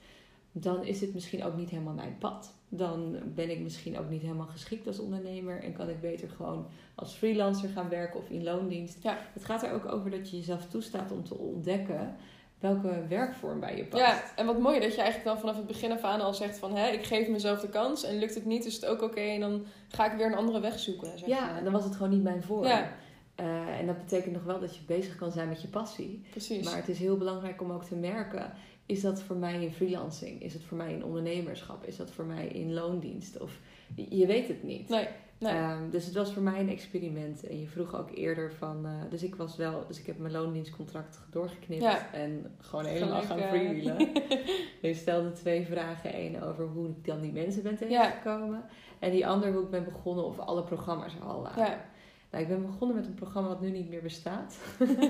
dan 0.52 0.84
is 0.84 1.00
het 1.00 1.14
misschien 1.14 1.44
ook 1.44 1.56
niet 1.56 1.70
helemaal 1.70 1.94
mijn 1.94 2.18
pad. 2.18 2.54
Dan 2.76 3.16
ben 3.34 3.50
ik 3.50 3.60
misschien 3.60 3.98
ook 3.98 4.10
niet 4.10 4.22
helemaal 4.22 4.46
geschikt 4.46 4.86
als 4.86 4.98
ondernemer. 4.98 5.62
En 5.62 5.72
kan 5.72 5.88
ik 5.88 6.00
beter 6.00 6.28
gewoon 6.28 6.66
als 6.94 7.12
freelancer 7.12 7.68
gaan 7.68 7.88
werken 7.88 8.20
of 8.20 8.30
in 8.30 8.42
loondienst. 8.42 9.02
Ja. 9.02 9.18
Het 9.32 9.44
gaat 9.44 9.62
er 9.62 9.72
ook 9.72 9.86
over 9.86 10.10
dat 10.10 10.30
je 10.30 10.36
jezelf 10.36 10.66
toestaat 10.66 11.12
om 11.12 11.24
te 11.24 11.34
ontdekken 11.34 12.16
welke 12.58 13.06
werkvorm 13.08 13.60
bij 13.60 13.76
je 13.76 13.84
past. 13.84 14.02
Ja, 14.02 14.22
en 14.36 14.46
wat 14.46 14.58
mooi 14.58 14.80
dat 14.80 14.94
je 14.94 15.00
eigenlijk 15.00 15.24
dan 15.24 15.38
vanaf 15.38 15.56
het 15.56 15.66
begin 15.66 15.92
af 15.92 16.02
aan 16.02 16.20
al 16.20 16.34
zegt 16.34 16.58
van... 16.58 16.76
Hè, 16.76 16.88
ik 16.88 17.04
geef 17.04 17.28
mezelf 17.28 17.60
de 17.60 17.68
kans 17.68 18.04
en 18.04 18.18
lukt 18.18 18.34
het 18.34 18.44
niet, 18.44 18.64
is 18.64 18.74
het 18.74 18.86
ook 18.86 19.02
oké. 19.02 19.20
en 19.20 19.40
dan 19.40 19.64
ga 19.88 20.10
ik 20.12 20.16
weer 20.16 20.26
een 20.26 20.34
andere 20.34 20.60
weg 20.60 20.78
zoeken. 20.78 21.18
Zeg 21.18 21.28
Ja, 21.28 21.40
maar. 21.40 21.58
en 21.58 21.64
dan 21.64 21.72
was 21.72 21.84
het 21.84 21.96
gewoon 21.96 22.10
niet 22.10 22.22
mijn 22.22 22.42
vorm. 22.42 22.66
Ja. 22.66 22.92
Eh, 23.34 23.78
en 23.78 23.86
dat 23.86 23.98
betekent 23.98 24.34
nog 24.34 24.44
wel 24.44 24.60
dat 24.60 24.76
je 24.76 24.82
bezig 24.86 25.16
kan 25.16 25.32
zijn 25.32 25.48
met 25.48 25.62
je 25.62 25.68
passie. 25.68 26.22
Precies. 26.30 26.64
Maar 26.64 26.76
het 26.76 26.88
is 26.88 26.98
heel 26.98 27.16
belangrijk 27.16 27.62
om 27.62 27.70
ook 27.70 27.84
te 27.84 27.94
merken: 27.94 28.52
is 28.86 29.00
dat 29.00 29.22
voor 29.22 29.36
mij 29.36 29.62
in 29.62 29.72
freelancing? 29.72 30.42
Is 30.42 30.52
het 30.52 30.62
voor 30.62 30.76
mij 30.76 30.92
in 30.92 31.04
ondernemerschap? 31.04 31.84
Is 31.86 31.96
dat 31.96 32.10
voor 32.10 32.24
mij 32.24 32.46
in 32.46 32.72
loondienst? 32.74 33.40
Of 33.40 33.58
je 33.94 34.26
weet 34.26 34.48
het 34.48 34.62
niet. 34.62 34.88
Nee. 34.88 35.06
Nee. 35.38 35.52
Ehm, 35.52 35.90
dus 35.90 36.04
het 36.04 36.14
was 36.14 36.32
voor 36.32 36.42
mij 36.42 36.60
een 36.60 36.68
experiment. 36.68 37.46
En 37.46 37.60
je 37.60 37.66
vroeg 37.66 37.96
ook 37.96 38.10
eerder 38.14 38.52
van. 38.52 38.86
eh, 38.86 38.90
dus 39.10 39.22
ik 39.22 39.34
was 39.34 39.56
wel. 39.56 39.84
Dus 39.86 39.98
ik 40.00 40.06
heb 40.06 40.18
mijn 40.18 40.32
loondienstcontract 40.32 41.20
doorgeknipt. 41.30 41.82
Ja. 41.82 42.12
En 42.12 42.54
gewoon 42.58 42.84
helemaal 42.84 43.22
gaan 43.22 43.38
freewheelen. 43.38 43.98
je 44.82 44.94
stelde 45.04 45.32
twee 45.32 45.66
vragen. 45.66 46.18
Eén 46.18 46.42
over 46.42 46.66
hoe 46.66 46.88
ik 46.88 47.04
dan 47.04 47.20
die 47.20 47.32
mensen 47.32 47.62
ben 47.62 47.76
Ja. 47.88 48.02
tegengekomen. 48.02 48.64
En 48.98 49.10
die 49.10 49.26
andere 49.26 49.52
hoe 49.52 49.62
ik 49.62 49.70
ben 49.70 49.84
begonnen 49.84 50.24
of 50.24 50.38
alle 50.38 50.62
programma's 50.62 51.14
er 51.14 51.22
al 51.26 51.42
waren. 51.42 51.64
Ja. 51.64 51.84
Nou, 52.30 52.42
ik 52.42 52.48
ben 52.48 52.66
begonnen 52.66 52.96
met 52.96 53.06
een 53.06 53.14
programma 53.14 53.48
wat 53.48 53.60
nu 53.60 53.70
niet 53.70 53.88
meer 53.88 54.02
bestaat. 54.02 54.56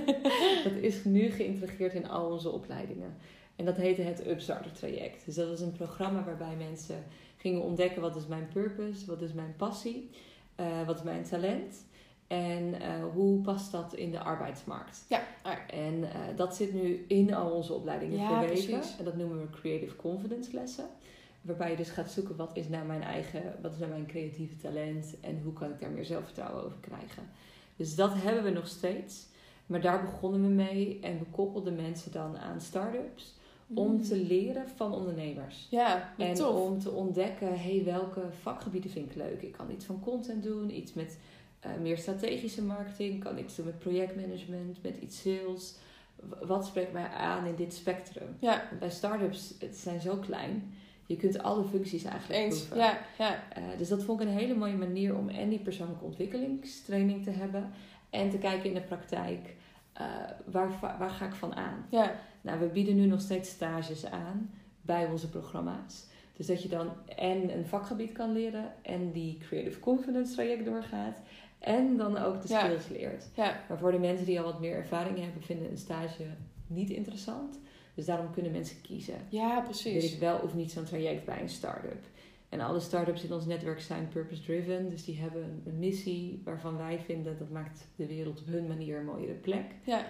dat 0.64 0.72
is 0.80 1.04
nu 1.04 1.30
geïntegreerd 1.30 1.94
in 1.94 2.08
al 2.08 2.30
onze 2.30 2.50
opleidingen. 2.50 3.16
En 3.56 3.64
dat 3.64 3.76
heette 3.76 4.02
het 4.02 4.26
Upstarter 4.26 4.72
traject. 4.72 5.24
Dus 5.24 5.34
dat 5.34 5.48
was 5.48 5.60
een 5.60 5.72
programma 5.72 6.24
waarbij 6.24 6.56
mensen 6.56 7.04
gingen 7.36 7.62
ontdekken 7.62 8.02
wat 8.02 8.16
is 8.16 8.26
mijn 8.26 8.48
purpose, 8.52 9.06
wat 9.06 9.22
is 9.22 9.32
mijn 9.32 9.54
passie, 9.56 10.10
eh, 10.54 10.86
wat 10.86 10.96
is 10.96 11.02
mijn 11.02 11.22
talent 11.24 11.84
en 12.26 12.80
eh, 12.80 12.88
hoe 13.12 13.40
past 13.40 13.72
dat 13.72 13.94
in 13.94 14.10
de 14.10 14.18
arbeidsmarkt. 14.18 15.04
Ja. 15.08 15.22
Ah, 15.42 15.52
En 15.66 16.04
eh, 16.04 16.20
dat 16.36 16.56
zit 16.56 16.72
nu 16.74 17.04
in 17.08 17.34
al 17.34 17.50
onze 17.50 17.72
opleidingen 17.72 18.18
Ja, 18.18 18.28
verweven. 18.28 18.70
precies. 18.78 18.98
En 18.98 19.04
dat 19.04 19.16
noemen 19.16 19.40
we 19.40 19.50
creative 19.50 19.96
confidence 19.96 20.52
lessen. 20.52 20.84
Waarbij 21.40 21.70
je 21.70 21.76
dus 21.76 21.90
gaat 21.90 22.10
zoeken 22.10 22.36
wat 22.36 22.50
is 22.56 22.68
nou 22.68 22.86
mijn 22.86 23.02
eigen, 23.02 23.42
wat 23.62 23.72
is 23.72 23.78
nou 23.78 23.90
mijn 23.90 24.06
creatieve 24.06 24.56
talent 24.56 25.14
en 25.20 25.40
hoe 25.42 25.52
kan 25.52 25.70
ik 25.70 25.80
daar 25.80 25.90
meer 25.90 26.04
zelfvertrouwen 26.04 26.64
over 26.64 26.78
krijgen. 26.80 27.22
Dus 27.76 27.94
dat 27.94 28.10
hebben 28.14 28.42
we 28.44 28.50
nog 28.50 28.66
steeds. 28.68 29.26
Maar 29.66 29.80
daar 29.80 30.00
begonnen 30.00 30.42
we 30.42 30.48
mee 30.48 30.98
en 31.02 31.18
we 31.18 31.24
koppelden 31.24 31.76
mensen 31.76 32.12
dan 32.12 32.38
aan 32.38 32.60
start-ups 32.60 33.34
om 33.74 33.92
Mm. 33.92 34.02
te 34.02 34.16
leren 34.16 34.68
van 34.76 34.92
ondernemers. 34.94 35.66
Ja, 35.70 36.12
En 36.18 36.34
tof. 36.34 36.66
om 36.66 36.78
te 36.78 36.90
ontdekken, 36.90 37.60
hey, 37.60 37.82
welke 37.84 38.20
vakgebieden 38.40 38.90
vind 38.90 39.10
ik 39.10 39.16
leuk? 39.16 39.42
Ik 39.42 39.52
kan 39.52 39.70
iets 39.70 39.84
van 39.84 40.00
content 40.00 40.42
doen, 40.42 40.76
iets 40.76 40.92
met 40.92 41.18
eh, 41.60 41.70
meer 41.80 41.98
strategische 41.98 42.62
marketing, 42.62 43.22
kan 43.24 43.38
iets 43.38 43.56
doen 43.56 43.64
met 43.66 43.78
projectmanagement, 43.78 44.82
met 44.82 44.96
iets 44.96 45.20
sales. 45.22 45.74
Wat 46.42 46.66
spreekt 46.66 46.92
mij 46.92 47.06
aan 47.08 47.46
in 47.46 47.54
dit 47.54 47.74
spectrum? 47.74 48.36
Ja, 48.38 48.62
Bij 48.78 48.90
start-ups, 48.90 49.54
het 49.58 49.76
zijn 49.76 50.00
zo 50.00 50.16
klein, 50.16 50.74
je 51.06 51.16
kunt 51.16 51.42
alle 51.42 51.64
functies 51.64 52.04
eigenlijk 52.04 52.40
eens. 52.42 52.58
proeven. 52.64 52.76
Ja, 52.86 52.98
ja. 53.18 53.42
Eh, 53.52 53.62
dus 53.78 53.88
dat 53.88 54.02
vond 54.02 54.20
ik 54.20 54.26
een 54.28 54.32
hele 54.34 54.54
mooie 54.54 54.76
manier 54.76 55.16
om 55.16 55.28
en 55.28 55.48
die 55.48 55.58
persoonlijke 55.58 56.04
ontwikkelingstraining 56.04 57.24
te 57.24 57.30
hebben 57.30 57.70
en 58.10 58.30
te 58.30 58.38
kijken 58.38 58.68
in 58.68 58.74
de 58.74 58.80
praktijk, 58.80 59.54
eh, 59.92 60.06
waar, 60.44 60.68
waar 60.98 61.10
ga 61.10 61.26
ik 61.26 61.34
van 61.34 61.54
aan? 61.54 61.86
Ja, 61.90 62.12
Nou, 62.44 62.60
we 62.60 62.66
bieden 62.66 62.96
nu 62.96 63.06
nog 63.06 63.20
steeds 63.20 63.48
stages 63.48 64.06
aan 64.06 64.50
bij 64.80 65.06
onze 65.06 65.28
programma's. 65.28 66.04
Dus 66.36 66.46
dat 66.46 66.62
je 66.62 66.68
dan 66.68 66.88
en 67.16 67.56
een 67.56 67.66
vakgebied 67.66 68.12
kan 68.12 68.32
leren 68.32 68.72
en 68.82 69.12
die 69.12 69.38
Creative 69.38 69.80
Confidence 69.80 70.32
traject 70.34 70.64
doorgaat. 70.64 71.18
En 71.58 71.96
dan 71.96 72.16
ook 72.18 72.42
de 72.42 72.48
Ja. 72.48 72.60
skills 72.64 72.88
leert. 72.88 73.24
ja. 73.34 73.60
Maar 73.68 73.78
voor 73.78 73.92
de 73.92 73.98
mensen 73.98 74.26
die 74.26 74.38
al 74.38 74.44
wat 74.44 74.60
meer 74.60 74.74
ervaring 74.76 75.18
hebben, 75.18 75.42
vinden 75.42 75.70
een 75.70 75.78
stage 75.78 76.24
niet 76.66 76.90
interessant. 76.90 77.58
Dus 77.94 78.04
daarom 78.04 78.30
kunnen 78.32 78.52
mensen 78.52 78.80
kiezen. 78.80 79.14
ja 79.28 79.54
Wil 79.54 79.62
precies. 79.62 80.12
ik 80.12 80.18
wel 80.20 80.38
of 80.38 80.54
niet 80.54 80.70
zo'n 80.72 80.84
traject 80.84 81.24
bij 81.24 81.40
een 81.40 81.48
start-up? 81.48 82.02
En 82.48 82.60
alle 82.60 82.80
start-ups 82.80 83.24
in 83.24 83.32
ons 83.32 83.46
netwerk 83.46 83.80
zijn 83.80 84.08
purpose-driven. 84.08 84.88
Dus 84.90 85.04
die 85.04 85.18
hebben 85.20 85.42
een- 85.42 85.62
een 85.66 85.78
missie 85.78 86.40
waarvan 86.44 86.76
wij 86.76 86.98
vinden 86.98 87.38
dat 87.38 87.50
maakt 87.50 87.86
de 87.96 88.06
wereld 88.06 88.40
op 88.40 88.46
hun 88.46 88.66
manier 88.66 88.98
een 88.98 89.04
mooiere 89.04 89.32
plek. 89.32 89.64
Ja, 89.84 90.04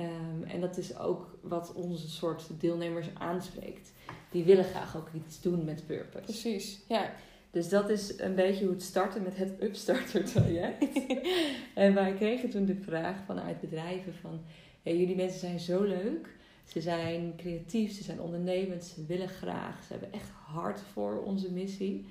Ehm, 0.00 0.42
en 0.50 0.60
dat 0.60 0.76
is 0.76 0.98
ook 0.98 1.38
wat 1.40 1.72
onze 1.74 2.08
soort 2.08 2.46
deelnemers 2.58 3.06
aanspreekt. 3.14 3.92
Die 4.30 4.44
willen 4.44 4.64
graag 4.64 4.96
ook 4.96 5.08
iets 5.14 5.40
doen 5.40 5.64
met 5.64 5.86
purpose. 5.86 6.24
precies. 6.24 6.80
Ja, 6.88 7.12
Dus 7.50 7.68
dat 7.68 7.90
is 7.90 8.18
een 8.18 8.34
beetje 8.34 8.64
hoe 8.64 8.74
het 8.74 8.82
startte 8.82 9.20
met 9.20 9.36
het 9.36 9.62
Upstarter 9.62 10.24
traject. 10.24 11.06
en 11.74 11.94
wij 11.94 12.14
kregen 12.14 12.50
toen 12.50 12.64
de 12.64 12.76
vraag 12.76 13.16
vanuit 13.26 13.60
bedrijven 13.60 14.14
van... 14.14 14.40
Hey, 14.82 14.96
jullie 14.98 15.16
mensen 15.16 15.40
zijn 15.40 15.60
zo 15.60 15.82
leuk. 15.82 16.36
Ze 16.64 16.80
zijn 16.80 17.32
creatief, 17.36 17.92
ze 17.92 18.02
zijn 18.02 18.20
ondernemend, 18.20 18.84
ze 18.84 19.06
willen 19.06 19.28
graag. 19.28 19.82
Ze 19.82 19.92
hebben 19.92 20.12
echt 20.12 20.30
hart 20.30 20.80
voor 20.92 21.22
onze 21.22 21.52
missie. 21.52 22.06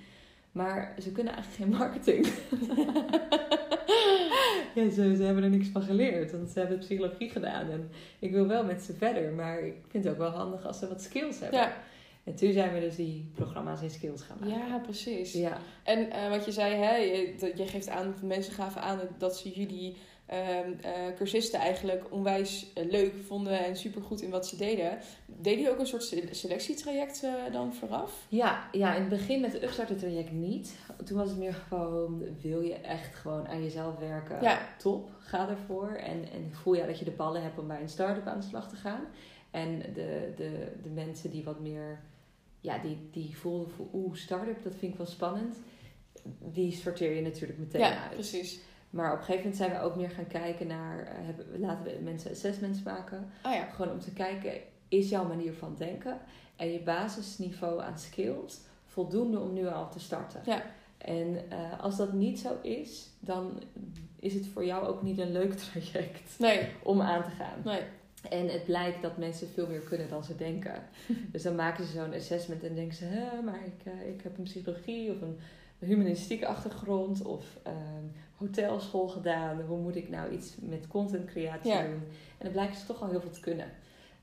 Maar 0.52 0.96
ze 1.02 1.12
kunnen 1.12 1.34
eigenlijk 1.34 1.64
geen 1.64 1.80
marketing. 1.80 2.28
ja, 4.84 4.90
ze, 4.90 5.16
ze 5.16 5.24
hebben 5.24 5.44
er 5.44 5.50
niks 5.50 5.68
van 5.68 5.82
geleerd, 5.82 6.32
want 6.32 6.50
ze 6.50 6.60
hebben 6.60 6.80
psychologie 6.80 7.30
gedaan. 7.30 7.70
En 7.70 7.90
ik 8.20 8.32
wil 8.32 8.48
wel 8.48 8.64
met 8.64 8.82
ze 8.82 8.94
verder, 8.94 9.32
maar 9.32 9.60
ik 9.60 9.76
vind 9.88 10.04
het 10.04 10.14
ook 10.14 10.20
wel 10.20 10.30
handig 10.30 10.66
als 10.66 10.80
ze 10.80 10.88
wat 10.88 11.02
skills 11.02 11.40
hebben. 11.40 11.60
ja. 11.60 11.74
En 12.24 12.36
toen 12.36 12.54
zijn 12.54 12.74
we 12.74 12.80
dus 12.80 12.96
die 12.96 13.32
programma's 13.36 13.82
in 13.82 13.90
skills 13.90 14.22
gaan 14.22 14.38
maken. 14.40 14.58
ja 14.58 14.78
precies. 14.78 15.34
Ja, 15.34 15.58
En 15.84 16.12
eh, 16.12 16.30
wat 16.30 16.46
je 16.46 16.52
zei, 16.52 16.76
hè, 16.76 16.96
je, 16.96 17.36
dat, 17.40 17.58
je 17.58 17.66
geeft 17.68 17.90
aan, 17.90 18.16
mensen 18.24 18.54
gaven 18.54 18.82
aan 18.82 19.00
dat 19.18 19.38
ze 19.38 19.50
jullie 19.50 19.98
cursisten 21.16 21.60
eigenlijk 21.60 22.06
onwijs 22.10 22.74
eh, 22.74 22.90
leuk 22.90 23.14
vonden 23.26 23.66
en 23.66 23.76
supergoed 23.76 24.22
in 24.22 24.30
wat 24.30 24.48
ze 24.48 24.58
deden. 24.58 25.00
Deden 25.26 25.60
jullie 25.60 25.72
ook 25.74 25.80
een 25.80 25.88
soort 25.88 26.04
se- 26.04 26.28
selectietraject 26.32 27.24
eh, 27.24 27.34
dan 27.52 27.74
vooraf? 27.74 28.26
Ja, 28.30 28.70
ja, 28.72 28.94
in 28.96 29.02
het 29.02 29.10
begin 29.10 29.42
met 29.42 29.54
het 29.54 29.64
Upstarter 29.64 29.98
traject 29.98 30.32
niet. 30.32 30.76
Toen 31.06 31.18
was 31.18 31.30
het 31.30 31.38
meer 31.40 31.54
gewoon, 31.54 32.24
wil 32.42 32.62
je 32.62 32.74
echt 32.74 33.16
gewoon 33.16 33.48
aan 33.48 33.64
jezelf 33.64 33.98
werken? 33.98 34.42
Ja. 34.42 34.60
Top, 34.78 35.10
ga 35.20 35.50
ervoor. 35.50 35.90
En, 35.90 36.32
en 36.32 36.52
voel 36.52 36.74
je 36.74 36.86
dat 36.86 37.00
je 37.00 37.06
de 37.06 37.12
ballen 37.12 37.42
hebt 37.44 37.60
om 37.60 37.68
bij 37.68 37.82
een 37.82 37.90
start-up 37.90 38.28
aan 38.28 38.40
de 38.40 38.46
slag 38.46 38.70
te 38.70 38.76
gaan. 38.76 39.02
En 39.52 39.80
de, 39.80 40.34
de, 40.36 40.72
de 40.84 40.90
mensen 40.90 41.30
die 41.30 41.44
wat 41.44 41.60
meer, 41.60 42.00
ja, 42.62 42.78
die, 42.78 42.98
die 43.12 43.38
voelden 43.38 43.70
voor, 43.70 43.88
oeh, 43.94 44.16
start-up, 44.16 44.64
dat 44.64 44.76
vind 44.76 44.92
ik 44.92 44.98
wel 44.98 45.08
spannend. 45.08 45.58
Die 46.40 46.72
sorteer 46.72 47.16
je 47.16 47.22
natuurlijk 47.22 47.60
meteen 47.60 47.82
ja, 47.82 48.04
uit. 48.04 48.14
precies. 48.14 48.60
Maar 48.90 49.12
op 49.12 49.18
een 49.18 49.24
gegeven 49.24 49.42
moment 49.50 49.58
zijn 49.58 49.72
we 49.72 49.80
ook 49.80 49.96
meer 49.96 50.10
gaan 50.10 50.28
kijken 50.28 50.68
naar, 50.68 51.00
eh, 51.00 51.14
hebben, 51.26 51.60
laten 51.60 51.84
we 51.86 51.98
mensen 52.04 52.32
assessments 52.32 52.84
maken. 52.84 53.30
Ja, 53.44 53.66
Gewoon 53.66 53.92
om 53.92 54.00
te 54.00 54.14
kijken, 54.14 54.52
is 54.88 55.10
jouw 55.10 55.28
manier 55.28 55.54
van 55.54 55.76
denken 55.78 56.18
en 56.56 56.72
je 56.72 56.80
basisniveau 56.80 57.82
aan 57.82 57.98
skills 58.00 58.60
voldoende 58.86 59.40
om 59.40 59.54
nu 59.54 59.68
al 59.68 59.90
te 59.90 60.00
starten? 60.00 60.42
Ja. 60.46 60.64
En 60.98 61.50
eh, 61.50 61.80
als 61.80 61.98
dat 61.98 62.14
niet 62.14 62.40
zo 62.40 62.58
is, 62.62 63.10
dan 63.20 63.62
is 64.20 64.34
het 64.34 64.48
voor 64.48 64.66
jou 64.66 64.88
ook 64.88 65.02
niet 65.02 65.18
een 65.20 65.32
leuk 65.32 65.54
traject 65.72 66.40
nee, 66.40 66.68
om 66.84 67.02
aan 67.02 67.24
te 67.24 67.30
gaan. 67.30 67.62
nee. 67.64 67.82
En 68.30 68.48
het 68.48 68.66
blijkt 68.66 69.02
dat 69.02 69.18
mensen 69.18 69.48
veel 69.48 69.68
meer 69.68 69.80
kunnen 69.80 70.10
dan 70.10 70.24
ze 70.24 70.36
denken. 70.36 70.84
dus 71.32 71.44
dan 71.44 71.56
maken 71.56 71.86
ze 71.86 71.92
zo'n 71.92 72.14
assessment 72.14 72.64
en 72.64 72.76
denken 72.76 72.98
ze, 72.98 73.40
maar 73.46 73.66
ik, 73.66 73.86
eh, 73.94 74.10
ik 74.10 74.22
heb 74.22 74.38
een 74.38 74.44
psychologie 74.44 75.12
of 75.12 75.22
een 75.22 75.38
humanistieke 75.80 76.48
achtergrond 76.48 77.26
of 77.26 77.46
hotelschool 78.36 79.08
gedaan. 79.08 79.62
Hoe 79.62 79.78
moet 79.78 79.96
ik 79.96 80.10
nou 80.10 80.32
iets 80.32 80.56
met 80.60 80.88
contentcreatie 80.88 81.72
Ja. 81.72 81.82
doen? 81.82 81.92
En 82.38 82.44
dan 82.44 82.52
blijken 82.52 82.76
ze 82.78 82.86
toch 82.86 83.02
al 83.02 83.10
heel 83.10 83.22
veel 83.22 83.30
te 83.30 83.40
kunnen. 83.40 83.72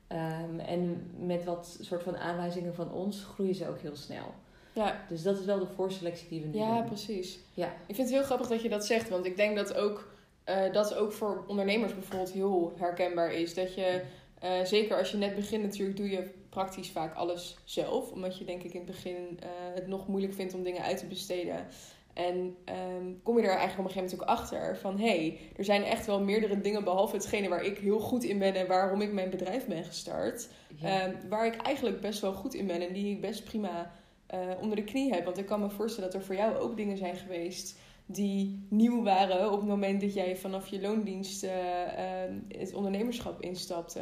Ehm, 0.07 0.59
en 0.59 1.11
met 1.19 1.43
wat 1.43 1.77
soort 1.81 2.03
van 2.03 2.17
aanwijzingen 2.17 2.75
van 2.75 2.91
ons 2.91 3.23
groeien 3.23 3.55
ze 3.55 3.67
ook 3.67 3.79
heel 3.79 3.95
snel. 3.95 4.33
Ja, 4.73 5.01
Dus 5.09 5.23
dat 5.23 5.39
is 5.39 5.45
wel 5.45 5.59
de 5.59 5.65
voorselectie 5.75 6.27
die 6.29 6.41
we 6.41 6.47
nu 6.47 6.57
ja, 6.57 6.77
doen. 6.77 6.85
precies. 6.85 7.39
Ja. 7.53 7.67
Ik 7.67 7.95
vind 7.95 8.07
het 8.07 8.17
heel 8.17 8.23
grappig 8.25 8.47
dat 8.47 8.61
je 8.61 8.69
dat 8.69 8.85
zegt, 8.85 9.09
want 9.09 9.25
ik 9.25 9.35
denk 9.37 9.55
dat 9.55 9.73
ook, 9.73 10.11
eh, 10.43 10.73
dat 10.73 10.93
ook 10.95 11.11
voor 11.11 11.43
ondernemers 11.47 11.93
bijvoorbeeld 11.93 12.31
heel 12.31 12.73
herkenbaar 12.77 13.31
is. 13.33 13.53
Dat 13.53 13.75
je, 13.75 14.01
eh, 14.39 14.63
zeker 14.63 14.97
als 14.97 15.11
je 15.11 15.17
net 15.17 15.35
begint 15.35 15.63
natuurlijk, 15.63 15.97
doe 15.97 16.09
je 16.09 16.29
praktisch 16.57 16.89
vaak 16.89 17.15
alles 17.15 17.57
zelf. 17.63 18.11
Omdat 18.11 18.37
je 18.37 18.45
denk 18.45 18.63
ik 18.63 18.73
in 18.73 18.79
het 18.79 18.89
begin 18.89 19.39
eh, 19.39 19.49
het 19.73 19.87
nog 19.87 20.07
moeilijk 20.07 20.33
vindt 20.33 20.53
om 20.53 20.63
dingen 20.63 20.83
uit 20.83 20.97
te 20.97 21.05
besteden. 21.05 21.67
En 22.13 22.57
ehm, 22.65 23.05
kom 23.23 23.37
je 23.37 23.43
er 23.43 23.57
eigenlijk 23.57 23.79
op 23.79 23.85
een 23.85 23.91
gegeven 23.91 24.17
moment 24.17 24.21
ook 24.21 24.39
achter 24.39 24.77
van... 24.77 24.99
hé, 24.99 25.07
hey, 25.07 25.39
er 25.55 25.63
zijn 25.63 25.83
echt 25.83 26.05
wel 26.05 26.21
meerdere 26.21 26.61
dingen 26.61 26.83
behalve 26.83 27.15
hetgene 27.15 27.49
waar 27.49 27.63
ik 27.63 27.77
heel 27.77 27.99
goed 27.99 28.23
in 28.23 28.39
ben... 28.39 28.55
en 28.55 28.67
waarom 28.67 29.01
ik 29.01 29.13
mijn 29.13 29.29
bedrijf 29.29 29.65
ben 29.65 29.83
gestart... 29.83 30.49
Ja. 30.75 31.01
Ehm, 31.01 31.27
waar 31.29 31.45
ik 31.45 31.55
eigenlijk 31.55 32.01
best 32.01 32.21
wel 32.21 32.33
goed 32.33 32.53
in 32.53 32.67
ben 32.67 32.87
en 32.87 32.93
die 32.93 33.11
ik 33.11 33.21
best 33.21 33.43
prima 33.43 33.91
eh, 34.27 34.39
onder 34.61 34.75
de 34.75 34.83
knie 34.83 35.13
heb. 35.13 35.25
Want 35.25 35.37
ik 35.37 35.45
kan 35.45 35.59
me 35.59 35.69
voorstellen 35.69 36.11
dat 36.11 36.19
er 36.21 36.25
voor 36.25 36.35
jou 36.35 36.57
ook 36.57 36.77
dingen 36.77 36.97
zijn 36.97 37.15
geweest 37.15 37.79
die 38.09 38.65
nieuw 38.69 39.03
waren 39.03 39.51
op 39.51 39.59
het 39.59 39.69
moment 39.69 40.01
dat 40.01 40.13
jij 40.13 40.35
vanaf 40.35 40.67
je 40.67 40.81
loondienst 40.81 41.43
eh, 41.43 42.23
eh, 42.23 42.31
het 42.57 42.73
ondernemerschap 42.73 43.41
instapte. 43.41 43.99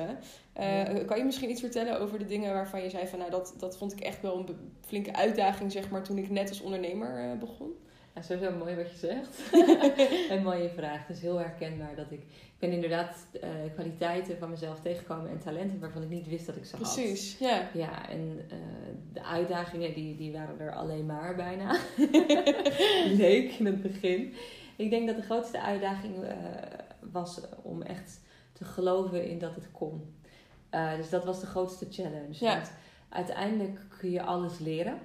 Eh, 0.54 0.94
Ja. 0.94 1.04
Kan 1.04 1.18
je 1.18 1.24
misschien 1.24 1.50
iets 1.50 1.62
vertellen 1.62 2.00
over 2.00 2.20
de 2.20 2.26
dingen 2.26 2.54
waarvan 2.54 2.82
je 2.84 2.90
zei 2.90 3.08
van 3.08 3.20
nou 3.20 3.32
dat, 3.32 3.54
dat 3.58 3.78
vond 3.78 3.92
ik 3.92 4.00
echt 4.00 4.22
wel 4.22 4.38
een 4.38 4.56
flinke 4.82 5.14
uitdaging 5.14 5.72
zeg 5.72 5.90
maar 5.90 6.04
toen 6.04 6.18
ik 6.18 6.30
net 6.30 6.50
als 6.50 6.62
ondernemer 6.62 7.18
eh, 7.32 7.40
begon? 7.40 7.74
Ja, 8.16 8.22
sowieso 8.22 8.52
mooi 8.58 8.76
wat 8.76 8.92
je 8.92 8.98
zegt. 8.98 9.52
een 10.32 10.44
mooie 10.44 10.70
vraag. 10.70 11.08
Het 11.08 11.16
is 11.16 11.22
heel 11.22 11.38
herkenbaar 11.38 11.96
dat 11.96 12.12
ik... 12.12 12.20
Ik 12.22 12.60
ben 12.60 12.72
inderdaad 12.72 13.28
eh, 13.42 13.50
kwaliteiten 13.74 14.38
van 14.38 14.50
mezelf 14.50 14.80
tegengekomen 14.80 15.30
en 15.30 15.40
talenten 15.40 15.80
waarvan 15.80 16.02
ik 16.02 16.10
niet 16.10 16.28
wist 16.28 16.46
dat 16.46 16.56
ik 16.56 16.66
ze 16.66 16.76
had. 16.76 16.82
Precies, 16.82 17.38
ja. 17.38 17.70
Ja, 17.74 18.10
en 18.10 18.46
eh, 18.50 18.58
de 19.14 19.24
uitdagingen 19.24 19.94
die, 19.94 20.16
die 20.16 20.32
waren 20.32 20.60
er 20.60 20.74
alleen 20.74 21.06
maar 21.06 21.36
bijna. 21.36 21.80
Leek 23.24 23.52
in 23.52 23.66
het 23.66 23.82
begin. 23.82 24.34
Ik 24.76 24.90
denk 24.90 25.08
dat 25.08 25.16
de 25.16 25.22
grootste 25.22 25.62
uitdaging 25.62 26.24
eh, 26.24 26.36
was 27.12 27.42
om 27.62 27.82
echt 27.82 28.22
te 28.54 28.66
geloven 28.66 29.30
in 29.30 29.40
dat 29.40 29.56
het 29.56 29.72
kon. 29.72 30.16
Dus 30.98 31.10
dat 31.10 31.26
was 31.26 31.40
de 31.40 31.46
grootste 31.46 31.88
challenge. 31.90 32.36
Ja. 32.46 32.56
Want 32.56 32.72
uiteindelijk 33.10 33.80
kun 34.00 34.10
je 34.10 34.22
alles 34.22 34.60
leren, 34.60 35.00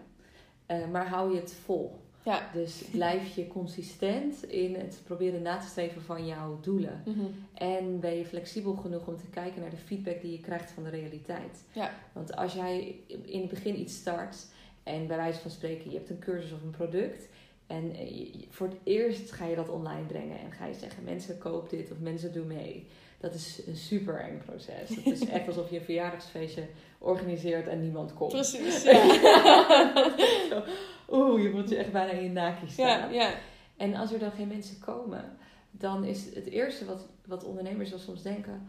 maar 0.90 1.08
hou 1.08 1.34
je 1.34 1.40
het 1.40 1.54
vol. 1.64 2.00
Ja. 2.22 2.50
Dus 2.52 2.82
blijf 2.90 3.34
je 3.34 3.48
consistent 3.48 4.44
in 4.44 4.74
het 4.74 5.00
proberen 5.04 5.42
na 5.42 5.58
te 5.58 5.66
streven 5.66 6.02
van 6.02 6.26
jouw 6.26 6.58
doelen. 6.60 7.02
Mhm. 7.04 7.24
En 7.54 8.00
ben 8.00 8.16
je 8.16 8.24
flexibel 8.24 8.74
genoeg 8.74 9.06
om 9.06 9.16
te 9.16 9.30
kijken 9.30 9.60
naar 9.60 9.70
de 9.70 9.76
feedback 9.76 10.20
die 10.20 10.32
je 10.32 10.40
krijgt 10.40 10.70
van 10.70 10.82
de 10.82 10.90
realiteit. 10.90 11.64
Ja. 11.72 11.90
Want 12.12 12.36
als 12.36 12.52
jij 12.52 12.96
in 13.24 13.40
het 13.40 13.50
begin 13.50 13.80
iets 13.80 13.94
start 13.94 14.46
en 14.82 15.06
bij 15.06 15.16
wijze 15.16 15.40
van 15.40 15.50
spreken 15.50 15.90
je 15.90 15.96
hebt 15.96 16.10
een 16.10 16.18
cursus 16.18 16.52
of 16.52 16.62
een 16.62 16.70
product. 16.70 17.28
En 17.66 17.96
voor 18.48 18.66
het 18.66 18.76
eerst 18.82 19.32
ga 19.32 19.46
je 19.46 19.56
dat 19.56 19.68
online 19.68 20.06
brengen 20.06 20.38
en 20.38 20.52
ga 20.52 20.66
je 20.66 20.74
zeggen 20.74 21.04
mensen 21.04 21.38
koop 21.38 21.70
dit 21.70 21.90
of 21.90 21.98
mensen 21.98 22.32
doen 22.32 22.46
mee. 22.46 22.86
Dat 23.20 23.34
is 23.34 23.62
een 23.66 23.76
super 23.76 24.20
eng 24.20 24.42
proces. 24.44 24.88
Het 24.88 25.06
is 25.06 25.28
echt 25.28 25.46
alsof 25.46 25.70
je 25.70 25.78
een 25.78 25.84
verjaardagsfeestje 25.84 26.66
organiseert 26.98 27.68
en 27.68 27.80
niemand 27.80 28.14
komt. 28.14 28.32
Precies. 28.32 28.82
Ja. 28.82 28.92
Oeh, 31.10 31.42
je 31.42 31.50
voelt 31.50 31.68
je 31.68 31.76
echt 31.76 31.92
bijna 31.92 32.10
in 32.12 32.22
je 32.22 32.30
naakje 32.30 32.68
staan. 32.68 32.86
ja, 32.86 33.22
ja. 33.22 33.34
En 33.76 33.94
als 33.94 34.12
er 34.12 34.18
dan 34.18 34.30
geen 34.30 34.48
mensen 34.48 34.78
komen, 34.78 35.36
dan 35.70 36.04
is 36.04 36.34
het 36.34 36.46
eerste 36.46 36.84
wat, 36.84 37.06
wat 37.26 37.44
ondernemers 37.44 37.90
wel 37.90 37.98
soms 37.98 38.22
denken: 38.22 38.66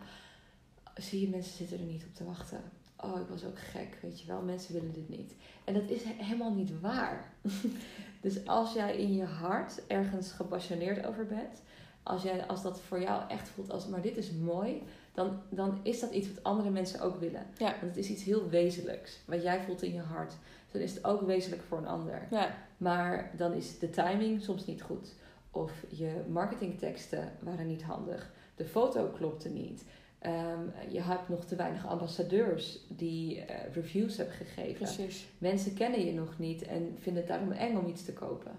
zie 0.95 1.21
je, 1.21 1.29
mensen 1.29 1.53
zitten 1.53 1.79
er 1.79 1.85
niet 1.85 2.05
op 2.07 2.15
te 2.15 2.25
wachten. 2.25 2.61
Oh, 3.03 3.19
ik 3.19 3.27
was 3.27 3.45
ook 3.45 3.59
gek, 3.59 3.97
weet 4.01 4.19
je 4.21 4.27
wel, 4.27 4.41
mensen 4.41 4.73
willen 4.73 4.93
dit 4.93 5.09
niet. 5.09 5.35
En 5.63 5.73
dat 5.73 5.89
is 5.89 6.03
he- 6.03 6.23
helemaal 6.23 6.53
niet 6.53 6.79
waar. 6.81 7.33
dus 8.21 8.45
als 8.47 8.73
jij 8.73 8.97
in 8.97 9.15
je 9.15 9.23
hart 9.23 9.81
ergens 9.87 10.31
gepassioneerd 10.31 11.05
over 11.05 11.25
bent, 11.25 11.61
als, 12.03 12.23
jij, 12.23 12.45
als 12.47 12.61
dat 12.61 12.81
voor 12.81 13.01
jou 13.01 13.29
echt 13.29 13.49
voelt 13.49 13.71
als, 13.71 13.87
maar 13.87 14.01
dit 14.01 14.17
is 14.17 14.31
mooi, 14.31 14.83
dan, 15.13 15.41
dan 15.49 15.79
is 15.83 15.99
dat 15.99 16.11
iets 16.11 16.27
wat 16.27 16.43
andere 16.43 16.69
mensen 16.69 17.01
ook 17.01 17.19
willen. 17.19 17.45
Ja. 17.57 17.69
Want 17.81 17.95
het 17.95 17.97
is 17.97 18.09
iets 18.09 18.23
heel 18.23 18.49
wezenlijks, 18.49 19.19
wat 19.25 19.41
jij 19.41 19.61
voelt 19.61 19.81
in 19.83 19.93
je 19.93 20.01
hart. 20.01 20.33
Dus 20.71 20.81
dan 20.81 20.81
is 20.81 20.93
het 20.93 21.05
ook 21.05 21.21
wezenlijk 21.21 21.61
voor 21.61 21.77
een 21.77 21.87
ander. 21.87 22.27
ja. 22.29 22.69
Maar 22.77 23.31
dan 23.37 23.53
is 23.53 23.79
de 23.79 23.89
timing 23.89 24.41
soms 24.41 24.65
niet 24.65 24.81
goed. 24.81 25.13
Of 25.51 25.71
je 25.89 26.21
marketingteksten 26.27 27.31
waren 27.39 27.67
niet 27.67 27.83
handig. 27.83 28.31
De 28.55 28.65
foto 28.65 29.07
klopte 29.07 29.49
niet. 29.49 29.83
Ehm, 30.19 30.63
je 30.89 31.01
hebt 31.01 31.29
nog 31.29 31.45
te 31.45 31.55
weinig 31.55 31.87
ambassadeurs 31.87 32.85
die 32.87 33.41
eh, 33.41 33.73
reviews 33.73 34.17
hebben 34.17 34.35
gegeven. 34.35 34.73
Precies. 34.73 35.27
Mensen 35.37 35.73
kennen 35.73 36.05
je 36.05 36.13
nog 36.13 36.39
niet 36.39 36.63
en 36.63 36.95
vinden 36.99 37.23
het 37.23 37.31
daarom 37.31 37.51
eng 37.51 37.77
om 37.77 37.87
iets 37.87 38.05
te 38.05 38.13
kopen. 38.13 38.51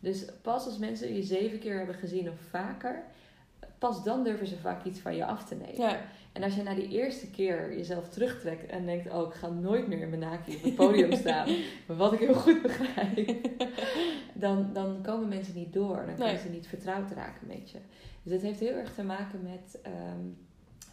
Dus 0.00 0.24
pas 0.42 0.64
als 0.66 0.78
mensen 0.78 1.14
je 1.14 1.22
zeven 1.22 1.58
keer 1.58 1.76
hebben 1.76 1.94
gezien 1.94 2.30
of 2.30 2.40
vaker, 2.50 3.02
pas 3.78 4.04
dan 4.04 4.24
durven 4.24 4.46
ze 4.46 4.58
vaak 4.58 4.84
iets 4.84 5.00
van 5.00 5.16
je 5.16 5.24
af 5.24 5.44
te 5.44 5.54
nemen. 5.54 5.76
Ja. 5.76 6.00
En 6.32 6.42
als 6.42 6.54
je 6.54 6.62
na 6.62 6.74
die 6.74 6.88
eerste 6.88 7.30
keer 7.30 7.76
jezelf 7.76 8.08
terugtrekt 8.08 8.66
en 8.66 8.86
denkt: 8.86 9.12
Oh, 9.12 9.26
ik 9.28 9.34
ga 9.34 9.48
nooit 9.48 9.86
meer 9.88 9.98
in 10.00 10.08
mijn 10.08 10.20
naakje 10.20 10.56
op 10.56 10.62
het 10.62 10.74
podium 10.74 11.12
staan, 11.12 11.48
wat 11.86 12.12
ik 12.12 12.18
heel 12.18 12.34
goed 12.34 12.62
begrijp, 12.62 13.48
dan, 14.34 14.70
dan 14.72 15.02
komen 15.02 15.28
mensen 15.28 15.54
niet 15.54 15.72
door. 15.72 15.96
Dan 15.96 16.04
kunnen 16.14 16.26
Nee. 16.26 16.38
ze 16.38 16.48
niet 16.48 16.66
vertrouwd 16.66 17.10
raken 17.10 17.46
met 17.46 17.70
je. 17.70 17.78
Dus 18.22 18.32
het 18.32 18.42
heeft 18.42 18.60
heel 18.60 18.74
erg 18.76 18.94
te 18.94 19.02
maken 19.02 19.42
met 19.42 19.78
ehm, 19.82 20.26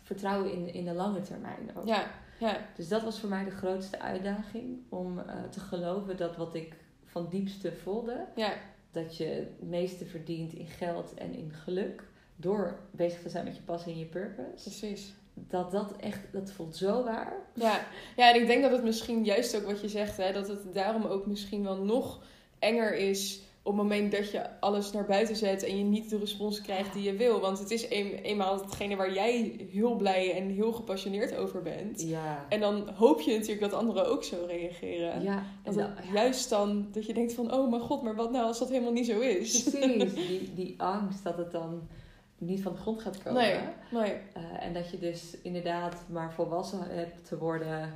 vertrouwen 0.03 0.51
in, 0.51 0.73
in 0.73 0.85
de 0.85 0.93
lange 0.93 1.21
termijn 1.21 1.69
ook. 1.75 1.85
Ja. 1.87 2.11
Ja. 2.39 2.57
Dus 2.75 2.87
dat 2.87 3.03
was 3.03 3.19
voor 3.19 3.29
mij 3.29 3.43
de 3.43 3.51
grootste 3.51 3.99
uitdaging 3.99 4.77
om 4.89 5.19
eh, 5.19 5.43
te 5.43 5.59
geloven 5.59 6.17
dat 6.17 6.35
wat 6.37 6.55
ik 6.55 6.75
van 7.05 7.27
diepste 7.29 7.71
voelde, 7.73 8.25
Ja. 8.35 8.53
dat 8.91 9.17
je 9.17 9.25
het 9.25 9.69
meeste 9.69 10.05
verdient 10.05 10.53
in 10.53 10.67
geld 10.67 11.13
en 11.13 11.33
in 11.33 11.51
geluk 11.53 12.03
door 12.35 12.79
bezig 12.91 13.21
te 13.21 13.29
zijn 13.29 13.43
met 13.45 13.55
je 13.55 13.61
passie 13.61 13.93
en 13.93 13.99
je 13.99 14.05
purpose. 14.05 14.69
Precies. 14.69 15.13
Dat 15.35 15.71
dat 15.71 15.95
echt, 15.95 16.19
dat 16.31 16.51
voelt 16.51 16.75
zo 16.75 17.03
waar. 17.03 17.33
Ja. 17.53 17.87
ja, 18.15 18.33
en 18.33 18.41
ik 18.41 18.47
denk 18.47 18.61
dat 18.61 18.71
het 18.71 18.83
misschien 18.83 19.23
juist 19.23 19.55
ook 19.55 19.65
wat 19.65 19.81
je 19.81 19.89
zegt, 19.89 20.17
hè, 20.17 20.33
dat 20.33 20.47
het 20.47 20.73
daarom 20.73 21.05
ook 21.05 21.25
misschien 21.25 21.63
wel 21.63 21.77
nog 21.77 22.19
enger 22.59 22.95
is 22.95 23.45
op 23.65 23.77
het 23.77 23.81
moment 23.81 24.11
dat 24.11 24.31
je 24.31 24.59
alles 24.59 24.91
naar 24.91 25.05
buiten 25.05 25.35
zet 25.35 25.63
en 25.63 25.77
je 25.77 25.83
niet 25.83 26.09
de 26.09 26.17
respons 26.17 26.61
krijgt 26.61 26.93
die 26.93 27.03
je 27.03 27.15
wil. 27.15 27.39
Want 27.39 27.59
het 27.59 27.71
is 27.71 27.83
een, 27.89 28.13
eenmaal 28.13 28.61
hetgene 28.61 28.95
waar 28.95 29.13
jij 29.13 29.67
heel 29.71 29.95
blij 29.95 30.35
en 30.35 30.49
heel 30.49 30.71
gepassioneerd 30.71 31.35
over 31.35 31.61
bent. 31.61 32.01
Ja. 32.01 32.45
En 32.49 32.59
dan 32.59 32.89
hoop 32.89 33.21
je 33.21 33.31
natuurlijk 33.31 33.71
dat 33.71 33.73
anderen 33.73 34.07
ook 34.07 34.23
zo 34.23 34.35
reageren. 34.47 35.21
Ja, 35.21 35.45
en 35.63 35.73
ja, 35.73 35.93
juist 36.13 36.49
dan 36.49 36.87
dat 36.91 37.05
je 37.05 37.13
denkt 37.13 37.33
van, 37.33 37.53
oh 37.53 37.69
mijn 37.69 37.81
god, 37.81 38.01
maar 38.01 38.15
wat 38.15 38.31
nou 38.31 38.45
als 38.45 38.59
dat 38.59 38.69
helemaal 38.69 38.91
niet 38.91 39.05
zo 39.05 39.19
is? 39.19 39.63
precies. 39.63 40.13
Die, 40.27 40.53
die 40.53 40.75
angst 40.77 41.23
dat 41.23 41.37
het 41.37 41.51
dan 41.51 41.87
niet 42.37 42.61
van 42.61 42.71
de 42.71 42.79
grond 42.79 43.01
gaat 43.01 43.23
komen. 43.23 43.41
Nee, 43.41 43.59
nee. 43.91 44.13
Eh, 44.33 44.65
en 44.65 44.73
dat 44.73 44.89
je 44.89 44.99
dus 44.99 45.37
inderdaad 45.41 46.03
maar 46.09 46.33
volwassen 46.33 46.87
hebt 46.89 47.27
te 47.27 47.37
worden. 47.37 47.93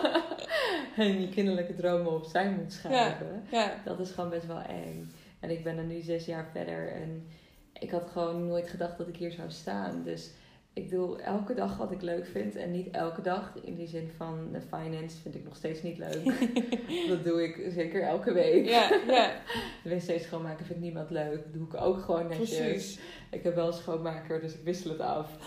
en 0.96 1.20
je 1.20 1.28
kinderlijke 1.28 1.74
dromen 1.74 2.12
opzij 2.12 2.50
moet 2.50 2.72
schuiven. 2.72 3.44
Ja, 3.50 3.72
Dat 3.84 4.00
is 4.00 4.10
gewoon 4.10 4.30
best 4.30 4.46
wel 4.46 4.60
eng. 4.60 5.12
En 5.40 5.50
ik 5.50 5.64
ben 5.64 5.78
er 5.78 5.84
nu 5.84 6.00
zes 6.00 6.24
jaar 6.24 6.46
verder 6.52 6.92
en 6.92 7.26
ik 7.72 7.90
had 7.90 8.10
gewoon 8.10 8.46
nooit 8.46 8.68
gedacht 8.68 8.98
dat 8.98 9.08
ik 9.08 9.16
hier 9.16 9.32
zou 9.32 9.50
staan. 9.50 10.02
Dus 10.04 10.30
ik 10.74 10.90
doe 10.90 11.20
elke 11.20 11.54
dag 11.54 11.76
wat 11.76 11.92
ik 11.92 12.02
leuk 12.02 12.26
vind 12.26 12.56
en 12.56 12.70
niet 12.70 12.90
elke 12.90 13.22
dag. 13.22 13.52
In 13.62 13.74
die 13.74 13.86
zin 13.86 14.10
van 14.16 14.48
de 14.52 14.60
finance 14.60 15.20
vind 15.20 15.34
ik 15.34 15.44
nog 15.44 15.56
steeds 15.56 15.82
niet 15.82 15.98
leuk. 15.98 16.24
dat 17.08 17.24
doe 17.24 17.42
ik 17.42 17.72
zeker 17.72 18.02
elke 18.02 18.32
week. 18.32 18.68
ja, 18.68 19.00
ja, 19.06 19.30
De 19.84 19.90
wc 19.90 20.20
schoonmaken 20.20 20.66
vindt 20.66 20.82
niemand 20.82 21.10
leuk. 21.10 21.42
Dat 21.42 21.52
doe 21.52 21.66
ik 21.66 21.74
ook 21.74 22.00
gewoon 22.00 22.28
netjes. 22.28 22.56
precies. 22.56 22.98
Ik 23.30 23.42
heb 23.42 23.54
wel 23.54 23.66
een 23.66 23.72
schoonmaker, 23.72 24.40
dus 24.40 24.54
ik 24.54 24.64
wissel 24.64 24.90
het 24.90 25.00
af. 25.00 25.38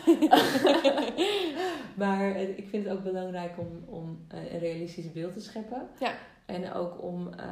maar 2.01 2.39
ik 2.39 2.67
vind 2.69 2.83
het 2.83 2.93
ook 2.93 3.03
belangrijk 3.03 3.57
om, 3.57 3.83
om 3.85 4.25
eh, 4.27 4.53
een 4.53 4.59
realistisch 4.59 5.11
beeld 5.11 5.33
te 5.33 5.41
scheppen. 5.41 5.87
Ja. 5.99 6.13
En 6.45 6.73
ook 6.73 7.03
om, 7.03 7.33
eh, 7.33 7.45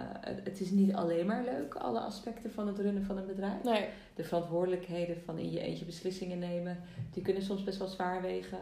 het, 0.43 0.60
is 0.60 0.69
niet 0.69 0.93
alleen 0.93 1.25
maar 1.25 1.43
leuk, 1.43 1.75
alle 1.75 1.99
aspecten 1.99 2.51
van 2.51 2.67
het 2.67 2.79
runnen 2.79 3.03
van 3.03 3.17
een 3.17 3.25
bedrijf. 3.25 3.63
Nee, 3.63 3.89
De 4.15 4.23
verantwoordelijkheden 4.23 5.21
van 5.25 5.38
in 5.38 5.51
je 5.51 5.60
eentje 5.60 5.86
beslissingen 5.86 6.39
nemen, 6.39 6.77
die 7.13 7.23
kunnen 7.23 7.43
soms 7.43 7.63
best 7.63 7.77
wel 7.77 7.88
zwaar 7.88 8.21
wegen. 8.21 8.60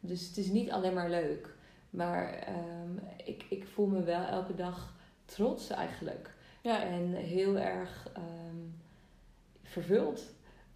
Dus 0.00 0.28
het 0.28 0.36
is 0.36 0.48
niet 0.48 0.70
alleen 0.70 0.94
maar 0.94 1.10
leuk. 1.10 1.54
Maar 1.90 2.32
ehm, 2.32 2.96
ik, 3.24 3.44
ik 3.48 3.66
voel 3.66 3.86
me 3.86 4.02
wel 4.02 4.24
elke 4.24 4.54
dag 4.54 4.94
trots 5.24 5.70
eigenlijk. 5.70 6.30
ja, 6.60 6.82
En 6.82 7.14
heel 7.14 7.58
erg 7.58 8.08
ehm, 8.14 8.56
vervuld. 9.62 10.33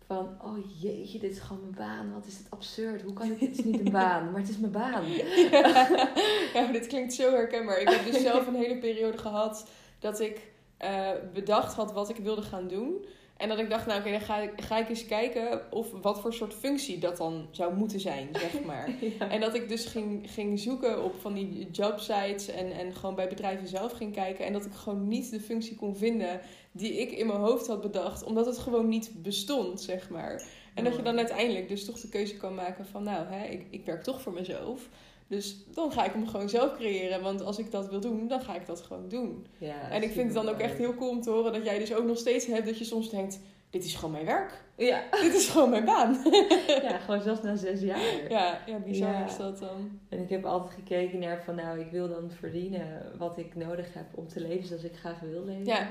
Van, 0.09 0.37
oh 0.43 0.81
jeetje, 0.81 1.19
dit 1.19 1.31
is 1.31 1.39
gewoon 1.39 1.63
mijn 1.63 1.75
baan. 1.75 2.13
Wat 2.13 2.27
is 2.27 2.39
het 2.39 2.47
absurd. 2.51 3.03
Hoe 3.03 3.13
kan 3.13 3.29
het? 3.29 3.41
Het 3.41 3.59
is 3.59 3.65
niet 3.65 3.81
een 3.81 3.93
baan, 4.03 4.31
maar 4.31 4.41
het 4.41 4.51
is 4.51 4.59
mijn 4.59 4.73
baan. 4.73 5.05
ja, 6.55 6.63
maar 6.63 6.73
dit 6.73 6.87
klinkt 6.87 7.15
zo 7.15 7.31
herkenbaar. 7.31 7.81
Ik 7.81 7.89
heb 7.89 8.05
dus 8.05 8.23
zelf 8.23 8.47
een 8.47 8.55
hele 8.55 8.79
periode 8.79 9.19
gehad 9.19 9.69
dat 9.99 10.21
ik 10.21 10.51
eh, 10.77 11.11
bedacht 11.33 11.75
had 11.75 11.93
wat 11.93 12.09
ik 12.09 12.17
wilde 12.17 12.43
gaan 12.43 12.69
doen. 12.69 13.05
En 13.39 13.49
dat 13.49 13.59
ik 13.59 13.71
dacht, 13.71 13.87
nou 13.87 14.01
oké, 14.01 14.11
dan 14.11 14.21
ga 14.21 14.39
ik, 14.39 14.51
ga 14.57 14.79
ik 14.79 14.89
eens 14.89 15.07
kijken 15.07 15.73
of 15.73 15.87
wat 16.03 16.21
voor 16.21 16.35
soort 16.35 16.55
functie 16.55 16.99
dat 16.99 17.17
dan 17.17 17.49
zou 17.51 17.75
moeten 17.75 18.01
zijn, 18.01 18.29
zeg 18.33 18.63
maar. 18.67 18.91
Ja. 19.19 19.31
En 19.31 19.41
dat 19.41 19.55
ik 19.55 19.69
dus 19.69 19.85
ging, 19.85 20.31
ging 20.31 20.59
zoeken 20.59 21.05
op 21.05 21.21
van 21.21 21.35
die 21.35 21.71
jobsites 21.71 22.49
en, 22.49 22.73
en 22.73 22.95
gewoon 22.95 23.15
bij 23.15 23.29
bedrijven 23.29 23.69
zelf 23.69 23.93
ging 23.93 24.15
kijken. 24.15 24.45
En 24.45 24.53
dat 24.53 24.65
ik 24.65 24.73
gewoon 24.73 25.09
niet 25.09 25.31
de 25.31 25.41
functie 25.41 25.77
kon 25.77 25.97
vinden 25.97 26.41
die 26.73 27.01
ik 27.01 27.11
in 27.11 27.27
mijn 27.27 27.39
hoofd 27.39 27.67
had 27.67 27.81
bedacht. 27.81 28.25
Omdat 28.25 28.47
het 28.47 28.59
gewoon 28.59 28.89
niet 28.89 29.11
bestond, 29.23 29.81
zeg 29.81 30.11
maar. 30.11 30.43
En 30.75 30.85
dat 30.85 30.97
je 30.97 31.03
dan 31.03 31.17
uiteindelijk 31.17 31.69
dus 31.69 31.85
toch 31.85 32.01
de 32.01 32.09
keuze 32.09 32.37
kan 32.37 32.55
maken 32.55 32.87
van... 32.87 33.03
Nou, 33.03 33.27
hè, 33.27 33.47
ik, 33.47 33.67
ik 33.71 33.85
werk 33.85 34.03
toch 34.03 34.23
voor 34.23 34.33
mezelf. 34.33 34.89
Dus 35.29 35.65
dan 35.75 35.93
ga 35.93 36.05
ik 36.05 36.13
hem 36.13 36.27
gewoon 36.27 36.49
zelf 36.49 36.77
creëren. 36.77 37.23
Want 37.23 37.43
als 37.45 37.59
ik 37.59 37.71
dat 37.71 37.91
wil 37.91 38.01
doen, 38.01 38.29
dan 38.29 38.41
ga 38.41 38.55
ik 38.55 38.67
dat 38.67 38.81
gewoon 38.81 39.09
doen. 39.09 39.47
Ja, 39.59 39.91
En 39.91 40.03
ik 40.03 40.11
vind 40.13 40.25
het 40.25 40.35
dan 40.45 40.49
ook 40.55 40.61
echt 40.61 40.79
heel 40.79 40.95
cool 40.95 41.11
om 41.11 41.23
te 41.23 41.31
horen 41.31 41.53
dat 41.53 41.65
jij 41.65 41.79
dus 41.79 41.95
ook 41.95 42.05
nog 42.05 42.19
steeds 42.19 42.47
hebt... 42.47 42.67
dat 42.67 42.79
je 42.79 42.85
soms 42.85 43.11
denkt, 43.11 43.41
dit 43.71 43.85
is 43.85 43.95
gewoon 43.95 44.11
mijn 44.13 44.25
werk. 44.25 44.63
Ja. 44.77 45.03
Dit 45.11 45.35
is 45.35 45.49
gewoon 45.49 45.71
mijn 45.71 45.85
baan. 45.85 46.19
ja, 46.83 46.99
gewoon 46.99 47.23
zelfs 47.23 47.43
na 47.43 47.57
zes 47.57 47.81
jaar. 47.81 48.31
Ja, 48.31 48.59
ja 48.67 48.79
bizar 48.79 49.13
Ja. 49.13 49.25
is 49.27 49.37
dat 49.37 49.59
dan. 49.59 50.01
En 50.09 50.19
ik 50.19 50.29
heb 50.29 50.45
altijd 50.45 50.75
gekeken 50.75 51.19
naar 51.19 51.43
van, 51.45 51.55
nou, 51.55 51.81
ik 51.81 51.91
wil 51.91 52.09
dan 52.09 52.31
verdienen 52.31 53.13
wat 53.19 53.39
ik 53.39 53.55
nodig 53.57 53.95
heb 53.95 54.07
om 54.15 54.29
te 54.29 54.41
leven 54.41 54.67
zoals 54.67 54.85
ik 54.85 54.97
graag 54.97 55.21
wil 55.21 55.45
leven. 55.45 55.65
Ja, 55.65 55.89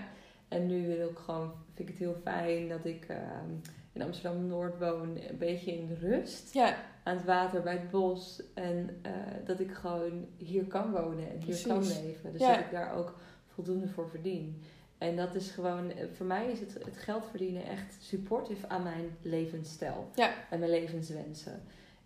En 0.47 0.67
nu 0.67 0.88
wil 0.88 1.10
ik 1.10 1.17
gewoon, 1.17 1.52
vind 1.73 1.89
ik 1.89 1.95
het 1.97 2.04
heel 2.04 2.15
fijn 2.23 2.69
dat 2.69 2.86
ik 2.86 3.06
ehm, 3.08 3.52
in 3.97 4.05
Amsterdam-Noord 4.05 4.79
woon, 4.79 5.17
een 5.29 5.38
beetje 5.38 5.71
in 5.77 5.88
de 5.88 5.95
rust. 5.95 6.53
ja, 6.53 6.75
aan 7.03 7.15
het 7.15 7.25
water, 7.25 7.62
bij 7.62 7.73
het 7.73 7.89
bos. 7.89 8.41
En 8.53 8.89
eh, 9.01 9.12
dat 9.45 9.60
ik 9.60 9.71
gewoon 9.71 10.25
hier 10.38 10.63
kan 10.65 10.91
wonen 10.91 11.29
en 11.31 11.41
hier 11.41 11.67
kan 11.67 11.88
leven. 11.88 12.31
Dus 12.31 12.41
Ja. 12.41 12.51
dat 12.55 12.60
ik 12.65 12.71
daar 12.71 12.93
ook 12.95 13.15
voldoende 13.53 13.88
voor 13.88 14.10
verdien. 14.10 14.62
En 14.97 15.15
dat 15.15 15.36
is 15.36 15.51
gewoon, 15.51 15.91
eh, 15.91 16.05
voor 16.13 16.25
mij 16.25 16.51
is 16.51 16.60
het, 16.60 16.73
het 16.73 16.97
geld 16.97 17.25
verdienen 17.29 17.65
echt 17.65 17.95
supportive 17.99 18.69
aan 18.69 18.83
mijn 18.83 19.17
levensstijl. 19.21 20.10
Ja. 20.15 20.33
En 20.49 20.60
mijn 20.60 20.71
levenswensen. 20.71 21.62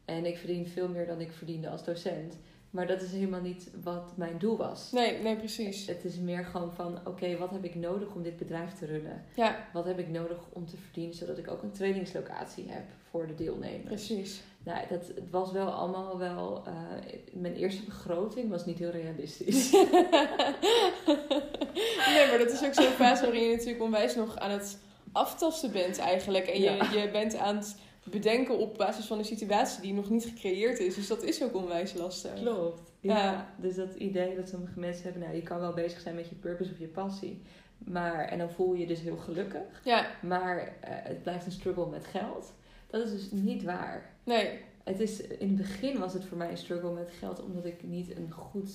En 0.06 0.26
ik 0.26 0.38
verdien 0.38 0.68
veel 0.68 0.88
meer 0.90 1.06
dan 1.08 1.22
ik 1.22 1.32
verdiende 1.32 1.70
als 1.70 1.84
docent. 1.84 2.38
Maar 2.72 2.88
dat 2.88 3.02
is 3.02 3.12
helemaal 3.12 3.42
niet 3.42 3.70
wat 3.84 4.12
mijn 4.16 4.38
doel 4.38 4.58
was. 4.58 4.92
Nee, 4.92 5.18
nee, 5.22 5.36
precies. 5.36 5.88
Het 5.88 6.04
is 6.06 6.16
meer 6.18 6.46
gewoon 6.46 6.72
van, 6.74 7.00
oké, 7.06 7.38
wat 7.38 7.52
heb 7.52 7.64
ik 7.64 7.76
nodig 7.76 8.14
om 8.16 8.24
dit 8.24 8.38
bedrijf 8.38 8.74
te 8.74 8.86
runnen? 8.86 9.24
Ja, 9.36 9.68
Wat 9.74 9.86
heb 9.86 10.00
ik 10.00 10.10
nodig 10.10 10.38
om 10.54 10.66
te 10.66 10.78
verdienen, 10.78 11.16
zodat 11.16 11.38
ik 11.38 11.52
ook 11.52 11.64
een 11.64 11.72
trainingslocatie 11.72 12.66
heb 12.70 12.84
voor 13.10 13.28
de 13.28 13.36
deelnemers? 13.36 13.84
precies. 14.08 14.42
Nou, 14.64 14.80
dat, 14.90 15.08
het 15.08 15.30
was 15.32 15.52
wel 15.52 15.68
allemaal 15.70 16.18
wel... 16.18 16.64
eh, 16.66 16.74
mijn 17.34 17.56
eerste 17.56 17.84
begroting 17.86 18.50
was 18.50 18.66
niet 18.66 18.80
heel 18.80 18.90
realistisch. 18.90 19.72
nee, 22.16 22.28
maar 22.30 22.38
dat 22.38 22.52
is 22.52 22.64
ook 22.66 22.74
zo'n 22.74 22.84
fase 22.86 23.24
waarin 23.24 23.44
je 23.44 23.56
natuurlijk 23.56 23.84
onwijs 23.84 24.16
nog 24.16 24.38
aan 24.38 24.52
het 24.52 24.78
aftasten 25.12 25.72
bent 25.72 25.98
eigenlijk. 26.00 26.48
En 26.48 26.62
je, 26.62 26.70
Ja. 26.72 26.92
je 27.02 27.10
bent 27.12 27.38
aan 27.38 27.56
het 27.56 27.76
bedenken 28.04 28.58
op 28.58 28.78
basis 28.78 29.06
van 29.06 29.18
een 29.18 29.26
situatie 29.26 29.82
die 29.82 29.94
nog 29.94 30.10
niet 30.10 30.26
gecreëerd 30.26 30.80
is. 30.80 30.96
Dus 30.96 31.08
dat 31.08 31.24
is 31.24 31.44
ook 31.44 31.56
onwijs 31.56 31.94
lastig. 31.94 32.34
Klopt. 32.34 32.82
Ja. 33.00 33.18
Ja. 33.24 33.54
Dus 33.58 33.76
dat 33.76 33.94
idee 33.96 34.36
dat 34.36 34.50
sommige 34.50 34.80
mensen 34.80 35.04
hebben, 35.04 35.22
nou, 35.22 35.36
je 35.36 35.42
kan 35.42 35.60
wel 35.60 35.74
bezig 35.74 36.00
zijn 36.00 36.16
met 36.16 36.30
je 36.30 36.36
purpose 36.36 36.72
of 36.72 36.80
je 36.80 36.88
passie. 36.88 37.42
Maar, 37.78 38.26
en 38.26 38.38
dan 38.38 38.52
voel 38.52 38.74
je 38.74 38.80
je 38.80 38.88
dus 38.88 39.00
heel 39.00 39.18
gelukkig. 39.18 39.82
Ja, 39.84 40.08
Maar 40.22 40.58
eh, 40.58 40.68
het 40.82 41.24
blijft 41.24 41.46
een 41.46 41.52
struggle 41.52 41.88
met 41.88 42.06
geld. 42.06 42.54
Dat 42.88 43.06
is 43.06 43.12
dus 43.12 43.32
niet 43.32 43.64
waar. 43.64 44.14
nee. 44.24 44.60
Het 44.84 45.00
is, 45.00 45.22
in 45.22 45.48
het 45.48 45.58
begin 45.58 46.00
was 46.00 46.14
het 46.14 46.26
voor 46.26 46.38
mij 46.38 46.50
een 46.52 46.58
struggle 46.58 46.92
met 46.92 47.10
geld, 47.20 47.44
omdat 47.44 47.66
ik 47.66 47.84
niet 47.84 48.16
een 48.16 48.32
goed 48.32 48.72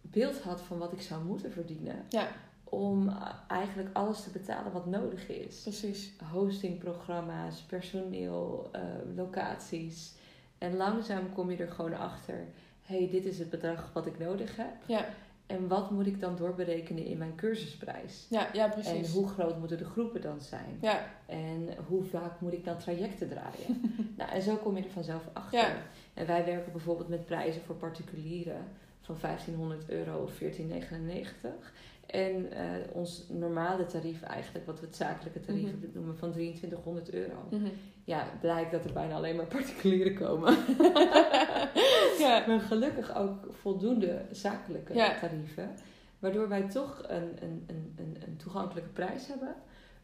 beeld 0.00 0.40
had 0.40 0.60
van 0.60 0.78
wat 0.78 0.92
ik 0.92 1.00
zou 1.00 1.24
moeten 1.24 1.52
verdienen. 1.52 2.04
Ja. 2.08 2.28
Om 2.74 3.08
eh, 3.08 3.28
eigenlijk 3.48 3.88
alles 3.92 4.22
te 4.22 4.30
betalen 4.30 4.72
wat 4.72 4.86
nodig 4.86 5.28
is. 5.28 5.60
Precies. 5.62 6.12
Hostingprogramma's, 6.32 7.60
personeel, 7.60 8.68
eh, 8.72 8.80
locaties. 9.16 10.14
En 10.58 10.76
langzaam 10.76 11.32
kom 11.34 11.50
je 11.50 11.56
er 11.56 11.70
gewoon 11.70 11.94
achter. 11.98 12.44
hey, 12.82 13.08
dit 13.10 13.24
is 13.24 13.38
het 13.38 13.50
bedrag 13.50 13.90
wat 13.92 14.06
ik 14.06 14.18
nodig 14.18 14.56
heb. 14.56 14.74
Ja, 14.86 15.06
En 15.46 15.68
wat 15.68 15.90
moet 15.90 16.06
ik 16.06 16.20
dan 16.20 16.36
doorberekenen 16.36 17.04
in 17.04 17.18
mijn 17.18 17.34
cursusprijs? 17.34 18.26
ja, 18.30 18.48
ja 18.52 18.64
En 18.64 18.70
precies. 18.70 19.12
hoe 19.12 19.28
groot 19.28 19.58
moeten 19.58 19.78
de 19.78 19.84
groepen 19.84 20.20
dan 20.20 20.40
zijn? 20.40 20.78
Ja, 20.80 21.06
En 21.26 21.68
hoe 21.86 22.02
vaak 22.04 22.40
moet 22.40 22.52
ik 22.52 22.64
dan 22.64 22.78
trajecten 22.78 23.28
draaien? 23.28 23.94
nou, 24.18 24.30
en 24.30 24.42
zo 24.42 24.56
kom 24.56 24.76
je 24.76 24.82
er 24.82 24.90
vanzelf 24.90 25.22
achter. 25.32 25.58
Ja. 25.58 25.76
En 26.14 26.26
wij 26.26 26.44
werken 26.44 26.72
bijvoorbeeld 26.72 27.08
met 27.08 27.26
prijzen 27.26 27.62
voor 27.62 27.74
particulieren 27.76 28.64
van 29.00 29.16
1500 29.20 29.88
euro 29.90 30.22
of 30.22 30.38
1499. 30.38 31.72
En 32.06 32.52
eh, 32.52 32.64
ons 32.92 33.26
normale 33.28 33.86
tarief 33.86 34.22
eigenlijk, 34.22 34.66
wat 34.66 34.80
we 34.80 34.86
het 34.86 34.96
zakelijke 34.96 35.40
tarief 35.40 35.72
Mhm. 35.72 35.86
noemen, 35.94 36.16
van 36.18 36.32
2300 36.32 37.10
euro. 37.10 37.34
Mhm. 37.50 37.68
Ja, 38.04 38.26
blijkt 38.40 38.70
dat 38.70 38.84
er 38.84 38.92
bijna 38.92 39.14
alleen 39.14 39.36
maar 39.36 39.46
particulieren 39.46 40.14
komen. 40.14 40.56
ja. 42.24 42.44
maar 42.46 42.60
gelukkig 42.60 43.16
ook 43.16 43.46
voldoende 43.50 44.22
zakelijke 44.30 44.94
Ja. 44.94 45.18
tarieven. 45.18 45.70
Waardoor 46.18 46.48
wij 46.48 46.62
toch 46.68 47.04
een, 47.06 47.36
een, 47.42 47.64
een, 47.66 47.94
een, 47.96 48.16
een 48.26 48.36
toegankelijke 48.36 48.90
prijs 48.90 49.26
hebben. 49.26 49.54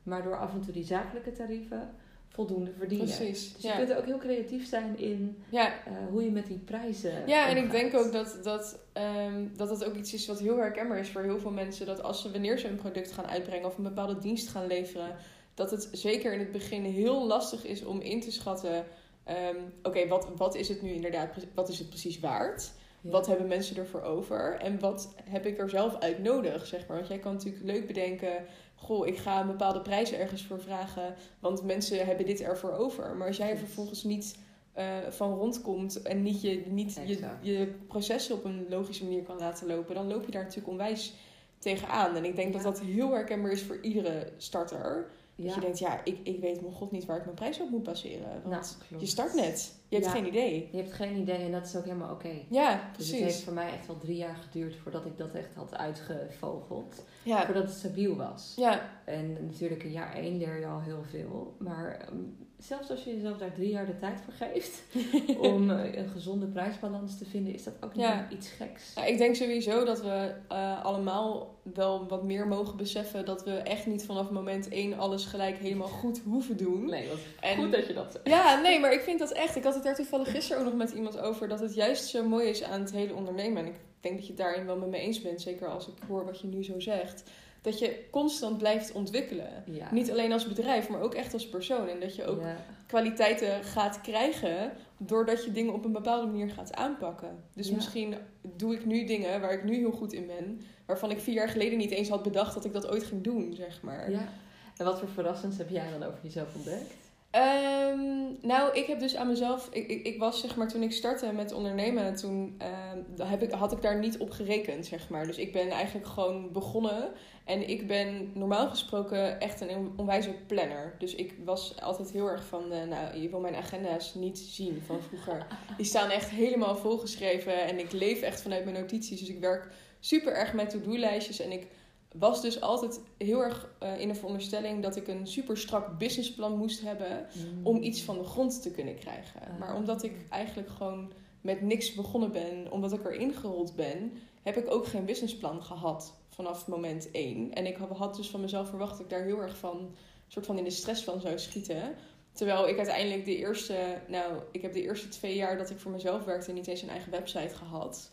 Maar 0.02 0.22
door 0.22 0.36
af 0.38 0.52
en 0.52 0.60
toe 0.60 0.72
die 0.72 0.84
zakelijke 0.84 1.32
tarieven 1.32 1.90
voldoende 2.32 2.72
verdienen. 2.78 3.06
precies. 3.06 3.52
Dus 3.52 3.62
je 3.62 3.76
kunt 3.76 3.94
ook 3.94 4.04
heel 4.04 4.18
creatief 4.18 4.68
zijn 4.68 4.98
in 4.98 5.42
Ja, 5.48 5.66
eh, 5.66 5.92
hoe 6.10 6.24
je 6.24 6.30
met 6.30 6.46
die 6.46 6.58
prijzen 6.58 7.26
Ja, 7.26 7.48
en 7.48 7.56
ik 7.56 7.70
denk 7.70 7.94
ook 7.94 8.12
dat 8.12 8.38
dat, 8.42 8.78
ehm, 8.92 9.46
dat 9.56 9.68
dat 9.68 9.84
ook 9.84 9.94
iets 9.94 10.14
is 10.14 10.26
wat 10.26 10.38
heel 10.38 10.56
herkenbaar 10.56 10.98
is 10.98 11.08
voor 11.08 11.22
heel 11.22 11.38
veel 11.38 11.50
mensen. 11.50 11.86
Dat 11.86 12.02
als 12.02 12.22
ze 12.22 12.30
wanneer 12.30 12.58
ze 12.58 12.68
een 12.68 12.76
product 12.76 13.12
gaan 13.12 13.26
uitbrengen 13.26 13.66
of 13.66 13.76
een 13.76 13.82
bepaalde 13.84 14.18
dienst 14.18 14.48
gaan 14.48 14.66
leveren, 14.66 15.16
dat 15.54 15.70
het 15.70 15.88
zeker 15.92 16.32
in 16.32 16.38
het 16.38 16.52
begin 16.52 16.84
heel 16.84 17.26
lastig 17.26 17.64
is 17.64 17.84
om 17.84 18.00
in 18.00 18.20
te 18.20 18.32
schatten. 18.32 18.84
ehm, 19.24 19.56
Oké, 19.82 20.08
wat, 20.08 20.28
wat 20.36 20.54
is 20.54 20.68
het 20.68 20.82
nu 20.82 20.90
inderdaad, 20.90 21.34
wat 21.54 21.68
is 21.68 21.78
het 21.78 21.88
precies 21.88 22.20
waard? 22.20 22.72
Ja. 23.00 23.10
Wat 23.10 23.26
hebben 23.26 23.46
mensen 23.48 23.76
ervoor 23.76 24.02
over? 24.02 24.54
En 24.60 24.80
wat 24.80 25.14
heb 25.24 25.46
ik 25.46 25.58
er 25.58 25.70
zelf 25.70 25.98
uit 25.98 26.18
nodig, 26.22 26.66
zeg 26.66 26.86
maar? 26.86 26.96
Want 26.96 27.08
jij 27.08 27.18
kan 27.18 27.32
natuurlijk 27.32 27.64
leuk 27.64 27.86
bedenken... 27.86 28.44
Goh, 28.82 29.06
ik 29.06 29.16
ga 29.18 29.40
een 29.40 29.46
bepaalde 29.46 29.80
prijs 29.80 30.12
ergens 30.12 30.44
voor 30.44 30.60
vragen... 30.60 31.14
want 31.40 31.62
mensen 31.64 32.06
hebben 32.06 32.26
dit 32.26 32.40
ervoor 32.40 32.72
over. 32.72 33.16
Maar 33.16 33.26
als 33.26 33.36
jij 33.36 33.50
er 33.50 33.56
vervolgens 33.58 34.04
niet 34.04 34.38
eh, 34.72 34.96
van 35.08 35.34
rondkomt... 35.34 36.02
en 36.02 36.22
niet, 36.22 36.40
je, 36.40 36.62
niet 36.68 37.00
je, 37.06 37.28
je 37.40 37.74
processen 37.88 38.34
op 38.34 38.44
een 38.44 38.66
logische 38.68 39.04
manier 39.04 39.22
kan 39.22 39.38
laten 39.38 39.66
lopen... 39.66 39.94
dan 39.94 40.06
loop 40.06 40.24
je 40.24 40.30
daar 40.30 40.42
natuurlijk 40.42 40.68
onwijs 40.68 41.14
tegenaan. 41.58 42.16
En 42.16 42.24
ik 42.24 42.36
denk 42.36 42.52
dat 42.52 42.62
Ja. 42.62 42.70
dat 42.70 42.80
heel 42.80 43.10
herkenbaar 43.10 43.52
is 43.52 43.62
voor 43.62 43.78
iedere 43.82 44.32
starter. 44.36 45.10
Dat 45.36 45.54
je 45.54 45.60
denkt, 45.60 45.78
ja, 45.78 46.00
ik, 46.04 46.18
ik 46.22 46.40
weet 46.40 46.60
mijn 46.60 46.72
god 46.74 46.90
niet 46.90 47.04
waar 47.04 47.16
ik 47.16 47.24
mijn 47.24 47.36
prijs 47.36 47.60
op 47.60 47.70
moet 47.70 47.82
baseren. 47.82 48.42
Want 48.44 48.76
Nou, 48.90 49.00
je 49.00 49.06
start 49.06 49.34
net. 49.34 49.74
Je 49.88 49.94
hebt 49.96 50.06
Ja. 50.08 50.12
geen 50.14 50.26
idee. 50.26 50.68
Je 50.72 50.76
hebt 50.76 50.92
geen 50.92 51.16
idee 51.16 51.36
en 51.44 51.52
dat 51.52 51.66
is 51.66 51.76
ook 51.76 51.84
helemaal 51.84 52.12
oké. 52.12 52.30
Ja, 52.48 52.72
Dus 52.74 52.92
precies. 52.92 53.12
het 53.12 53.22
heeft 53.22 53.42
voor 53.42 53.52
mij 53.52 53.72
echt 53.72 53.86
wel 53.86 53.98
drie 53.98 54.16
jaar 54.16 54.34
geduurd 54.36 54.76
voordat 54.76 55.04
ik 55.06 55.18
dat 55.18 55.34
echt 55.34 55.54
had 55.54 55.74
uitgevogeld. 55.76 57.04
Ja. 57.22 57.44
Voordat 57.44 57.62
het 57.62 57.72
stabiel 57.72 58.16
was. 58.16 58.52
Ja, 58.56 58.80
En 59.04 59.32
natuurlijk 59.46 59.82
in 59.82 59.90
jaar 59.92 60.14
één 60.14 60.38
leer 60.38 60.58
je 60.58 60.66
al 60.66 60.80
heel 60.80 61.02
veel. 61.10 61.54
Maar 61.58 61.96
ehm, 62.08 62.16
zelfs 62.58 62.90
als 62.90 63.04
je 63.04 63.14
jezelf 63.14 63.36
daar 63.38 63.52
drie 63.52 63.68
jaar 63.70 63.86
de 63.86 63.98
tijd 63.98 64.20
voor 64.20 64.32
geeft 64.32 64.82
om 65.52 65.70
eh, 65.70 65.94
een 66.02 66.08
gezonde 66.08 66.46
prijsbalans 66.46 67.18
te 67.18 67.24
vinden, 67.24 67.54
is 67.54 67.64
dat 67.64 67.74
ook 67.80 67.94
niet 67.94 68.04
Ja. 68.04 68.26
iets 68.30 68.48
geks. 68.50 68.94
Nou, 68.94 69.08
ik 69.08 69.18
denk 69.18 69.34
sowieso 69.34 69.84
dat 69.84 70.02
we 70.02 70.32
eh, 70.48 70.84
allemaal 70.84 71.58
wel 71.74 72.08
wat 72.08 72.22
meer 72.24 72.46
mogen 72.46 72.76
beseffen 72.76 73.24
dat 73.24 73.44
we 73.44 73.52
echt 73.52 73.86
niet 73.86 74.04
vanaf 74.04 74.30
moment 74.30 74.68
één 74.68 74.98
alles 74.98 75.24
gelijk 75.24 75.56
helemaal 75.58 75.88
goed 75.88 76.20
hoeven 76.24 76.56
doen. 76.56 76.84
Nee, 76.84 77.08
En- 77.40 77.56
goed 77.56 77.72
dat 77.72 77.86
je 77.86 77.92
dat 77.94 78.12
zegt. 78.12 78.28
Ja, 78.28 78.60
nee, 78.60 78.80
maar 78.80 78.92
ik 78.92 79.00
vind 79.00 79.18
dat 79.18 79.32
echt. 79.32 79.56
Ik 79.56 79.64
had 79.64 79.74
het 79.74 79.82
daar 79.84 79.94
toevallig 79.94 80.30
gisteren 80.30 80.58
ook 80.62 80.68
nog 80.68 80.78
met 80.78 80.90
iemand 80.92 81.18
over. 81.18 81.48
Dat 81.48 81.60
het 81.60 81.74
juist 81.74 82.04
zo 82.04 82.28
mooi 82.28 82.48
is 82.48 82.62
aan 82.62 82.80
het 82.80 82.92
hele 82.92 83.14
ondernemen. 83.14 83.62
En 83.62 83.68
ik 83.68 83.74
denk 84.00 84.14
dat 84.14 84.24
je 84.26 84.32
het 84.32 84.40
daarin 84.40 84.66
wel 84.66 84.76
met 84.76 84.88
me 84.88 84.98
eens 84.98 85.22
bent. 85.22 85.40
Zeker 85.40 85.68
als 85.68 85.86
ik 85.88 85.94
hoor 86.08 86.24
wat 86.24 86.40
je 86.40 86.46
nu 86.46 86.64
zo 86.64 86.80
zegt. 86.80 87.22
Dat 87.62 87.78
je 87.78 88.04
constant 88.10 88.58
blijft 88.58 88.92
ontwikkelen. 88.92 89.62
Ja. 89.66 89.88
Niet 89.92 90.10
alleen 90.10 90.32
als 90.32 90.48
bedrijf, 90.48 90.88
maar 90.88 91.00
ook 91.00 91.14
echt 91.14 91.32
als 91.32 91.48
persoon. 91.48 91.88
En 91.88 92.00
dat 92.00 92.16
je 92.16 92.24
ook 92.24 92.40
Ja. 92.40 92.56
kwaliteiten 92.86 93.64
gaat 93.64 94.00
krijgen 94.00 94.72
doordat 94.98 95.44
je 95.44 95.52
dingen 95.52 95.74
op 95.74 95.84
een 95.84 95.92
bepaalde 95.92 96.26
manier 96.26 96.50
gaat 96.50 96.74
aanpakken. 96.74 97.44
Dus 97.54 97.68
Ja. 97.68 97.74
misschien 97.74 98.14
doe 98.56 98.74
ik 98.74 98.84
nu 98.86 99.04
dingen 99.04 99.40
waar 99.40 99.52
ik 99.52 99.64
nu 99.64 99.74
heel 99.76 99.90
goed 99.92 100.12
in 100.12 100.26
ben, 100.26 100.60
waarvan 100.86 101.10
ik 101.10 101.20
vier 101.20 101.34
jaar 101.34 101.48
geleden 101.48 101.78
niet 101.78 101.90
eens 101.90 102.08
had 102.08 102.22
bedacht 102.22 102.54
dat 102.54 102.64
ik 102.64 102.72
dat 102.72 102.88
ooit 102.88 103.04
ging 103.04 103.22
doen, 103.22 103.54
zeg 103.54 103.82
maar. 103.82 104.10
ja. 104.10 104.28
En 104.76 104.84
wat 104.86 104.98
voor 104.98 105.08
verrassends 105.08 105.56
heb 105.58 105.68
jij 105.68 105.90
dan 105.98 106.08
over 106.08 106.18
jezelf 106.22 106.54
ontdekt? 106.54 106.94
Ehm, 107.30 108.00
nou, 108.40 108.72
ik 108.72 108.86
heb 108.86 109.00
dus 109.00 109.16
aan 109.16 109.26
mezelf. 109.26 109.68
Ik, 109.72 109.88
ik, 109.88 110.06
ik 110.06 110.18
was 110.18 110.40
zeg 110.40 110.56
maar 110.56 110.68
toen 110.68 110.82
ik 110.82 110.92
startte 110.92 111.32
met 111.32 111.52
ondernemen, 111.52 112.14
toen 112.14 112.54
ehm, 112.58 113.28
heb 113.28 113.42
ik, 113.42 113.50
had 113.50 113.72
ik 113.72 113.82
daar 113.82 113.98
niet 113.98 114.18
op 114.18 114.30
gerekend, 114.30 114.86
zeg 114.86 115.08
maar. 115.08 115.26
Dus 115.26 115.36
ik 115.36 115.52
ben 115.52 115.70
eigenlijk 115.70 116.06
gewoon 116.06 116.52
begonnen. 116.52 117.12
En 117.44 117.68
ik 117.68 117.86
ben 117.86 118.30
normaal 118.34 118.68
gesproken 118.68 119.40
echt 119.40 119.60
een 119.60 119.92
onwijze 119.96 120.34
planner. 120.46 120.94
Dus 120.98 121.14
ik 121.14 121.34
was 121.44 121.80
altijd 121.80 122.10
heel 122.10 122.26
erg 122.26 122.44
van, 122.44 122.72
eh, 122.72 122.82
nou, 122.88 123.18
je 123.18 123.28
wil 123.28 123.40
mijn 123.40 123.54
agenda's 123.54 124.14
niet 124.14 124.38
zien 124.38 124.82
van 124.86 125.02
vroeger. 125.02 125.46
Die 125.76 125.86
staan 125.86 126.10
echt 126.10 126.30
helemaal 126.30 126.76
volgeschreven 126.76 127.64
en 127.64 127.78
ik 127.78 127.92
leef 127.92 128.20
echt 128.20 128.42
vanuit 128.42 128.64
mijn 128.64 128.80
notities. 128.80 129.20
Dus 129.20 129.28
ik 129.28 129.40
werk 129.40 129.68
super 130.00 130.32
erg 130.32 130.52
met 130.52 130.70
to-do-lijstjes 130.70 131.40
en 131.40 131.52
ik 131.52 131.66
was 132.14 132.42
dus 132.42 132.60
altijd 132.60 133.00
heel 133.18 133.42
erg 133.42 133.70
eh, 133.78 134.00
in 134.00 134.08
de 134.08 134.14
veronderstelling 134.14 134.82
dat 134.82 134.96
ik 134.96 135.08
een 135.08 135.26
super 135.26 135.58
strak 135.58 135.98
businessplan 135.98 136.56
moest 136.56 136.80
hebben 136.80 137.26
om 137.62 137.82
iets 137.82 138.02
van 138.02 138.18
de 138.18 138.24
grond 138.24 138.62
te 138.62 138.70
kunnen 138.70 138.94
krijgen. 138.94 139.40
Ah. 139.40 139.58
Maar 139.58 139.74
omdat 139.74 140.02
ik 140.02 140.26
eigenlijk 140.30 140.68
gewoon 140.68 141.12
met 141.40 141.62
niks 141.62 141.94
begonnen 141.94 142.32
ben, 142.32 142.70
omdat 142.70 142.92
ik 142.92 143.04
erin 143.04 143.34
gerold 143.34 143.76
ben, 143.76 144.12
heb 144.42 144.56
ik 144.56 144.70
ook 144.70 144.86
geen 144.86 145.04
businessplan 145.04 145.62
gehad 145.62 146.14
vanaf 146.28 146.66
moment 146.66 147.10
één. 147.10 147.52
En 147.52 147.66
ik 147.66 147.76
had 147.76 148.16
dus 148.16 148.30
van 148.30 148.40
mezelf 148.40 148.68
verwacht 148.68 148.90
dat 148.90 149.00
ik 149.00 149.10
daar 149.10 149.24
heel 149.24 149.40
erg 149.40 149.56
van, 149.56 149.94
soort 150.26 150.46
van 150.46 150.58
in 150.58 150.64
de 150.64 150.70
stress 150.70 151.04
van 151.04 151.20
zou 151.20 151.38
schieten. 151.38 151.94
Terwijl 152.32 152.68
ik 152.68 152.76
uiteindelijk 152.76 153.24
de 153.24 153.36
eerste, 153.36 154.00
nou, 154.08 154.42
ik 154.52 154.62
heb 154.62 154.72
de 154.72 154.82
eerste 154.82 155.08
twee 155.08 155.36
jaar 155.36 155.58
dat 155.58 155.70
ik 155.70 155.78
voor 155.78 155.90
mezelf 155.90 156.24
werkte 156.24 156.52
niet 156.52 156.66
eens 156.66 156.82
een 156.82 156.88
eigen 156.88 157.10
website 157.10 157.54
gehad. 157.54 158.10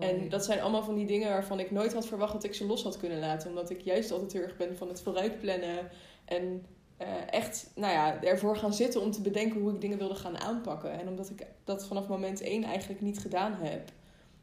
En 0.00 0.28
dat 0.28 0.44
zijn 0.44 0.60
allemaal 0.60 0.82
van 0.82 0.94
die 0.94 1.06
dingen 1.06 1.28
waarvan 1.28 1.60
ik 1.60 1.70
nooit 1.70 1.92
had 1.92 2.06
verwacht 2.06 2.32
dat 2.32 2.44
ik 2.44 2.54
ze 2.54 2.66
los 2.66 2.82
had 2.82 2.96
kunnen 2.96 3.18
laten. 3.18 3.48
Omdat 3.48 3.70
ik 3.70 3.80
juist 3.80 4.10
altijd 4.10 4.32
heel 4.32 4.42
erg 4.42 4.56
ben 4.56 4.76
van 4.76 4.88
het 4.88 5.00
vooruitplannen. 5.00 5.88
En 6.24 6.64
eh, 6.96 7.08
echt, 7.30 7.70
nou 7.74 7.92
ja, 7.92 8.22
ervoor 8.22 8.56
gaan 8.56 8.74
zitten 8.74 9.00
om 9.00 9.10
te 9.10 9.20
bedenken 9.20 9.60
hoe 9.60 9.72
ik 9.72 9.80
dingen 9.80 9.98
wilde 9.98 10.14
gaan 10.14 10.38
aanpakken. 10.38 11.00
En 11.00 11.08
omdat 11.08 11.30
ik 11.30 11.46
dat 11.64 11.86
vanaf 11.86 12.08
moment 12.08 12.40
één 12.40 12.62
eigenlijk 12.62 13.00
niet 13.00 13.18
gedaan 13.18 13.54
heb, 13.60 13.90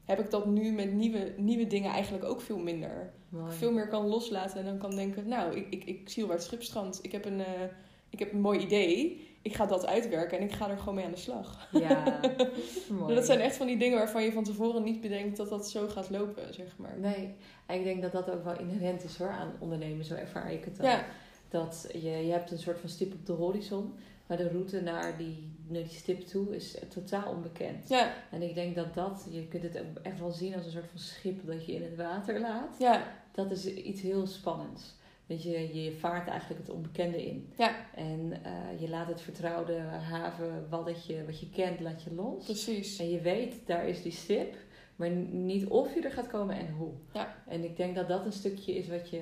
heb 0.06 0.20
ik 0.20 0.32
dat 0.32 0.46
nu 0.46 0.72
met 0.72 0.94
nieuwe, 0.94 1.34
nieuwe 1.38 1.68
dingen 1.68 1.92
eigenlijk 1.92 2.26
ook 2.26 2.42
veel 2.42 2.58
minder. 2.58 3.14
Mooi. 3.30 3.54
Veel 3.54 3.72
meer 3.72 3.88
kan 3.88 4.08
loslaten 4.08 4.60
en 4.60 4.66
dan 4.66 4.78
kan 4.78 4.96
denken, 4.96 5.28
nou, 5.28 5.56
ik, 5.56 5.68
ik, 5.70 5.84
ik 5.84 6.10
zie 6.10 6.22
al 6.22 6.28
waar 6.28 6.38
het 6.38 6.46
schip 6.46 6.64
strandt. 6.64 7.00
Ik 7.02 7.12
heb, 7.12 7.26
een, 7.26 7.40
eh, 7.40 7.62
ik 8.10 8.20
heb 8.20 8.34
een 8.34 8.42
mooi 8.42 8.60
idee. 8.60 9.28
Ik 9.48 9.56
ga 9.56 9.66
dat 9.66 9.86
uitwerken 9.86 10.38
en 10.38 10.44
ik 10.44 10.52
ga 10.52 10.70
er 10.70 10.78
gewoon 10.78 10.96
mee 10.96 11.06
aan 11.06 11.12
de 11.12 11.18
slag. 11.18 11.68
Ja, 11.72 12.20
mooi. 13.00 13.16
Dat 13.16 13.26
zijn 13.26 13.40
echt 13.40 13.56
van 13.56 13.68
die 13.68 13.78
dingen 13.78 13.98
waarvan 13.98 14.24
je 14.24 14.32
van 14.32 14.44
tevoren 14.44 14.84
niet 14.84 15.02
bedenkt 15.02 15.38
dat 15.38 15.50
dat 15.50 15.70
zo 15.70 15.88
gaat 15.88 16.10
lopen, 16.10 16.54
zeg 16.54 16.78
maar. 16.78 16.98
Nee, 17.00 17.36
en 17.66 17.78
ik 17.78 17.84
denk 17.84 18.02
dat 18.02 18.12
dat 18.12 18.30
ook 18.32 18.44
wel 18.44 18.60
inherent 18.60 19.04
is 19.04 19.18
hoor 19.18 19.30
aan 19.30 19.52
ondernemen. 19.60 20.06
Zo 20.06 20.14
ervaar 20.16 20.52
ik 20.52 20.66
het 20.66 20.80
ook. 20.80 20.86
Ja, 20.86 21.06
Dat 21.50 21.88
je, 21.94 22.10
je 22.10 22.32
hebt 22.32 22.52
een 22.52 22.60
soort 22.60 22.80
van 22.80 22.90
stip 22.90 23.14
op 23.14 23.26
de 23.26 23.34
horizon. 23.34 23.94
Maar 24.28 24.38
de 24.38 24.50
route 24.50 24.82
naar 24.82 25.18
die, 25.18 25.52
naar 25.68 25.82
die 25.84 25.92
stip 25.98 26.22
toe 26.22 26.56
is 26.56 26.78
totaal 26.90 27.32
onbekend. 27.32 27.90
Ja, 27.90 28.14
En 28.32 28.42
ik 28.42 28.56
denk 28.56 28.76
dat 28.76 28.94
dat, 28.94 29.28
je 29.30 29.48
kunt 29.48 29.64
het 29.64 29.78
ook 29.80 29.98
echt 30.04 30.20
wel 30.20 30.32
zien 30.32 30.56
als 30.56 30.66
een 30.66 30.72
soort 30.72 30.88
van 30.90 31.00
schip 31.00 31.48
dat 31.48 31.66
je 31.66 31.74
in 31.74 31.84
het 31.84 31.96
water 31.96 32.40
laat. 32.40 32.76
ja, 32.80 33.04
Dat 33.32 33.52
is 33.52 33.66
iets 33.66 34.02
heel 34.02 34.28
spannends. 34.28 34.96
Dat 35.28 35.44
je, 35.44 35.84
je 35.84 35.92
vaart 35.92 36.28
eigenlijk 36.28 36.62
het 36.62 36.76
onbekende 36.76 37.26
in. 37.26 37.50
ja, 37.58 37.76
En 37.96 38.40
eh, 38.44 38.82
je 38.82 38.90
laat 38.90 39.08
het 39.08 39.22
vertrouwde 39.22 39.78
haven, 39.80 40.68
wat, 40.70 41.06
je, 41.06 41.26
wat 41.26 41.40
je 41.40 41.50
kent, 41.50 41.80
laat 41.80 42.04
je 42.04 42.14
los. 42.14 42.44
precies. 42.46 43.00
En 43.00 43.10
je 43.10 43.22
weet, 43.22 43.56
daar 43.66 43.88
is 43.88 44.02
die 44.02 44.12
stip. 44.12 44.56
Maar 44.96 45.10
niet 45.32 45.66
of 45.68 45.94
je 45.94 46.02
er 46.02 46.12
gaat 46.12 46.28
komen 46.28 46.56
en 46.56 46.70
hoe. 46.78 46.92
Ja. 47.14 47.36
En 47.48 47.64
ik 47.64 47.78
denk 47.78 47.96
dat 47.96 48.08
dat 48.08 48.26
een 48.26 48.32
stukje 48.34 48.76
is 48.76 48.88
wat 48.88 49.10
je, 49.10 49.22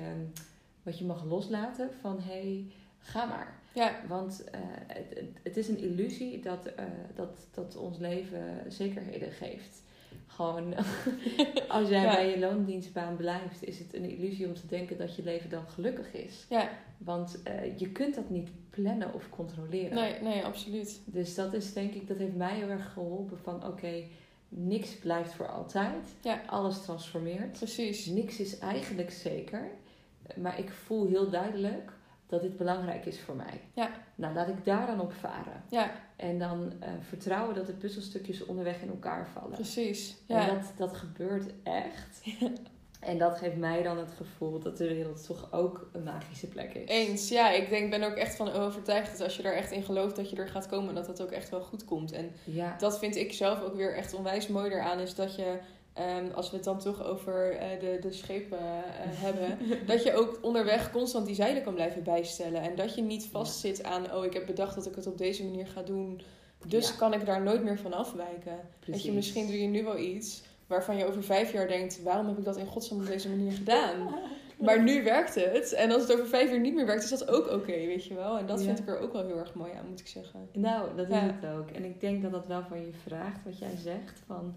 wat 0.82 0.98
je 0.98 1.04
mag 1.04 1.24
loslaten. 1.24 1.90
Van, 2.00 2.20
hé, 2.20 2.32
hey, 2.40 2.64
ga 2.98 3.24
maar. 3.24 3.60
Ja, 3.74 3.94
Want 4.08 4.44
eh, 4.50 4.60
het, 4.86 5.06
het- 5.14 5.38
het 5.42 5.56
is 5.56 5.68
een 5.68 5.78
illusie 5.78 6.40
dat, 6.40 6.66
eh, 6.66 6.84
dat, 7.14 7.46
dat 7.54 7.76
ons 7.76 7.98
leven 7.98 8.64
zekerheden 8.68 9.32
geeft. 9.32 9.82
Gewoon, 10.36 10.74
als 11.68 11.88
jij 11.88 12.02
Ja. 12.02 12.14
bij 12.14 12.30
je 12.30 12.38
loondienstbaan 12.38 13.16
blijft, 13.16 13.64
is 13.64 13.78
het 13.78 13.94
een 13.94 14.10
illusie 14.10 14.46
om 14.46 14.54
te 14.54 14.66
denken 14.66 14.98
dat 14.98 15.16
je 15.16 15.22
leven 15.22 15.50
dan 15.50 15.68
gelukkig 15.68 16.12
is. 16.12 16.46
ja, 16.48 16.68
Want 16.98 17.42
eh, 17.42 17.78
je 17.78 17.88
kunt 17.92 18.14
dat 18.14 18.30
niet 18.30 18.48
plannen 18.70 19.14
of 19.14 19.28
controleren. 19.28 19.94
nee, 19.94 20.20
nee, 20.22 20.44
absoluut. 20.44 21.00
Dus 21.04 21.34
dat 21.34 21.52
is 21.52 21.72
denk 21.72 21.92
ik, 21.94 22.08
dat 22.08 22.16
heeft 22.16 22.34
mij 22.36 22.54
heel 22.54 22.68
erg 22.68 22.92
geholpen 22.92 23.38
van 23.38 23.66
oké, 23.66 24.02
niks 24.48 24.96
blijft 24.98 25.32
voor 25.34 25.48
altijd. 25.48 26.06
Ja. 26.20 26.40
Alles 26.46 26.82
transformeert. 26.82 27.58
Precies. 27.58 28.06
Niks 28.06 28.40
is 28.40 28.58
eigenlijk 28.58 29.10
zeker. 29.10 29.70
Maar 30.36 30.58
ik 30.58 30.70
voel 30.70 31.06
heel 31.06 31.30
duidelijk 31.30 31.92
dat 32.26 32.40
dit 32.42 32.56
belangrijk 32.56 33.04
is 33.06 33.20
voor 33.20 33.36
mij. 33.36 33.60
Ja. 33.72 33.90
Nou, 34.14 34.34
laat 34.34 34.48
ik 34.48 34.64
daar 34.64 34.86
dan 34.86 35.00
op 35.00 35.12
varen. 35.12 35.62
Ja, 35.70 35.90
En 36.16 36.38
dan 36.38 36.72
eh, 36.80 36.88
vertrouwen 37.08 37.54
dat 37.54 37.66
de 37.66 37.72
puzzelstukjes 37.72 38.44
onderweg 38.46 38.82
in 38.82 38.88
elkaar 38.88 39.28
vallen. 39.32 39.50
precies. 39.54 40.16
En 40.26 40.36
Ja, 40.36 40.46
dat, 40.46 40.72
dat 40.76 40.96
gebeurt 40.96 41.52
echt. 41.62 42.20
En 43.00 43.18
dat 43.18 43.38
geeft 43.38 43.56
mij 43.56 43.82
dan 43.82 43.98
het 43.98 44.12
gevoel 44.16 44.58
dat 44.58 44.76
de 44.76 44.88
wereld 44.88 45.26
toch 45.26 45.52
ook 45.52 45.88
een 45.92 46.02
magische 46.02 46.46
plek 46.46 46.74
is. 46.74 46.88
eens. 46.88 47.28
Ja, 47.28 47.50
ik 47.50 47.68
denk, 47.68 47.90
ben 47.90 48.02
ook 48.02 48.14
echt 48.14 48.36
van 48.36 48.52
overtuigd 48.52 49.10
dat 49.10 49.20
als 49.20 49.36
je 49.36 49.42
er 49.42 49.54
echt 49.56 49.70
in 49.70 49.82
gelooft 49.82 50.16
dat 50.16 50.30
je 50.30 50.36
er 50.36 50.48
gaat 50.48 50.66
komen, 50.66 50.94
dat 50.94 51.06
dat 51.06 51.22
ook 51.22 51.30
echt 51.30 51.48
wel 51.48 51.60
goed 51.60 51.84
komt. 51.84 52.12
En 52.12 52.30
Ja, 52.44 52.76
dat 52.78 52.98
vind 52.98 53.16
ik 53.16 53.32
zelf 53.32 53.62
ook 53.62 53.74
weer 53.76 53.94
echt 53.96 54.14
onwijs 54.14 54.48
mooi 54.48 54.70
eraan. 54.70 54.98
Is 55.00 55.14
dat 55.14 55.36
je, 55.36 55.58
ehm, 55.96 56.30
als 56.34 56.50
we 56.50 56.56
het 56.56 56.64
dan 56.64 56.78
toch 56.78 57.04
over 57.04 57.50
eh, 57.56 57.80
de, 57.80 57.98
de 58.00 58.12
schepen 58.12 58.58
eh, 58.58 58.64
hebben, 59.24 59.58
dat 59.86 60.02
je 60.02 60.14
ook 60.14 60.38
onderweg 60.42 60.90
constant 60.92 61.26
die 61.26 61.34
zeilen 61.34 61.62
kan 61.62 61.74
blijven 61.74 62.02
bijstellen. 62.02 62.60
En 62.62 62.74
dat 62.74 62.94
je 62.94 63.02
niet 63.02 63.26
vastzit 63.30 63.82
aan, 63.84 64.12
oh, 64.14 64.24
ik 64.24 64.32
heb 64.32 64.46
bedacht 64.46 64.74
dat 64.74 64.86
ik 64.86 64.94
het 64.94 65.06
op 65.06 65.18
deze 65.18 65.44
manier 65.44 65.66
ga 65.66 65.82
doen. 65.82 66.20
Dus 66.66 66.88
Ja. 66.88 66.94
kan 66.96 67.12
ik 67.14 67.26
daar 67.26 67.42
nooit 67.42 67.62
meer 67.62 67.78
van 67.78 67.92
afwijken. 67.92 68.58
Dat 68.86 69.02
je 69.02 69.12
misschien 69.12 69.46
doe 69.46 69.60
je 69.60 69.68
nu 69.68 69.84
wel 69.84 69.98
iets 69.98 70.42
waarvan 70.66 70.96
je 70.96 71.06
over 71.06 71.22
vijf 71.22 71.52
jaar 71.52 71.68
denkt, 71.68 72.02
waarom 72.02 72.26
heb 72.28 72.38
ik 72.38 72.44
dat 72.44 72.56
in 72.56 72.66
godsnaam 72.66 73.00
op 73.00 73.06
deze 73.06 73.28
manier 73.28 73.52
gedaan? 73.52 74.08
Maar 74.60 74.82
nu 74.82 75.02
werkt 75.04 75.34
het. 75.34 75.72
En 75.72 75.90
als 75.90 76.02
het 76.02 76.12
over 76.12 76.26
vijf 76.26 76.50
jaar 76.50 76.60
niet 76.60 76.74
meer 76.74 76.86
werkt, 76.86 77.02
is 77.04 77.10
dat 77.10 77.28
ook 77.28 77.50
oké, 77.50 77.72
weet 77.72 78.04
je 78.04 78.14
wel. 78.14 78.38
En 78.38 78.46
dat 78.46 78.58
Ja. 78.60 78.64
vind 78.66 78.78
ik 78.78 78.88
er 78.88 78.98
ook 78.98 79.12
wel 79.12 79.26
heel 79.26 79.38
erg 79.38 79.54
mooi 79.54 79.72
aan, 79.72 79.86
moet 79.88 80.00
ik 80.00 80.06
zeggen. 80.06 80.48
Nou, 80.52 80.96
dat 80.96 81.06
is 81.08 81.14
Ja. 81.14 81.36
het 81.40 81.50
ook. 81.58 81.70
En 81.70 81.84
ik 81.84 82.00
denk 82.00 82.22
dat 82.22 82.30
dat 82.32 82.46
wel 82.46 82.62
van 82.68 82.80
je 82.80 82.92
vraagt, 83.02 83.44
wat 83.44 83.58
jij 83.58 83.76
zegt, 83.76 84.22
van 84.26 84.54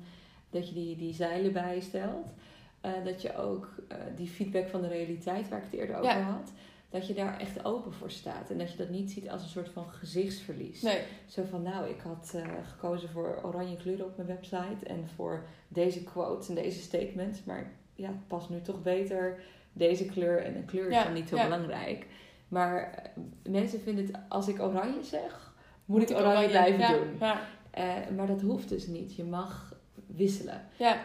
dat 0.49 0.67
je 0.67 0.73
die, 0.73 0.95
die 0.95 1.13
zeilen 1.13 1.53
bijstelt. 1.53 2.33
Eh, 2.81 2.91
dat 3.03 3.21
je 3.21 3.35
ook 3.37 3.69
eh, 3.87 3.97
die 4.15 4.27
feedback 4.27 4.67
van 4.67 4.81
de 4.81 4.87
realiteit, 4.87 5.49
waar 5.49 5.57
ik 5.59 5.65
het 5.71 5.79
eerder 5.79 5.95
over 5.95 6.09
Ja. 6.11 6.21
had, 6.21 6.51
dat 6.89 7.07
je 7.07 7.13
daar 7.13 7.39
echt 7.39 7.65
open 7.65 7.93
voor 7.93 8.11
staat. 8.11 8.49
En 8.49 8.57
dat 8.57 8.71
je 8.71 8.77
dat 8.77 8.89
niet 8.89 9.11
ziet 9.11 9.29
als 9.29 9.41
een 9.43 9.49
soort 9.49 9.69
van 9.69 9.89
gezichtsverlies. 9.89 10.81
Nee, 10.81 11.01
Zo 11.27 11.43
van, 11.49 11.61
nou, 11.61 11.89
ik 11.89 11.99
had 12.01 12.31
eh, 12.35 12.41
gekozen 12.69 13.09
voor 13.09 13.39
oranje 13.43 13.77
kleuren 13.77 14.05
op 14.05 14.15
mijn 14.15 14.27
website 14.27 14.85
en 14.87 15.07
voor 15.15 15.43
deze 15.67 16.03
quotes 16.03 16.49
en 16.49 16.55
deze 16.55 16.79
statements. 16.79 17.43
Maar 17.43 17.71
ja, 17.95 18.07
het 18.07 18.27
past 18.27 18.49
nu 18.49 18.61
toch 18.61 18.81
beter 18.81 19.39
deze 19.73 20.05
kleur 20.05 20.43
en 20.43 20.55
een 20.55 20.65
kleur 20.65 20.87
is 20.87 20.95
Ja, 20.95 21.03
dan 21.03 21.13
niet 21.13 21.29
zo 21.29 21.35
ja. 21.35 21.43
belangrijk. 21.43 22.05
Maar 22.47 23.01
mensen 23.43 23.81
vinden 23.81 24.05
het, 24.05 24.15
als 24.29 24.47
ik 24.47 24.59
oranje 24.61 25.03
zeg, 25.03 25.53
moet 25.85 26.01
ik 26.01 26.09
ik 26.09 26.17
oranje, 26.17 26.47
blijven 26.47 26.93
doen. 26.97 27.07
Ja, 27.19 27.41
Eh, 27.71 27.93
maar 28.15 28.27
dat 28.27 28.41
hoeft 28.41 28.69
dus 28.69 28.87
niet. 28.87 29.15
Je 29.15 29.23
mag 29.23 29.75
wisselen. 30.15 30.65
ja, 30.77 30.97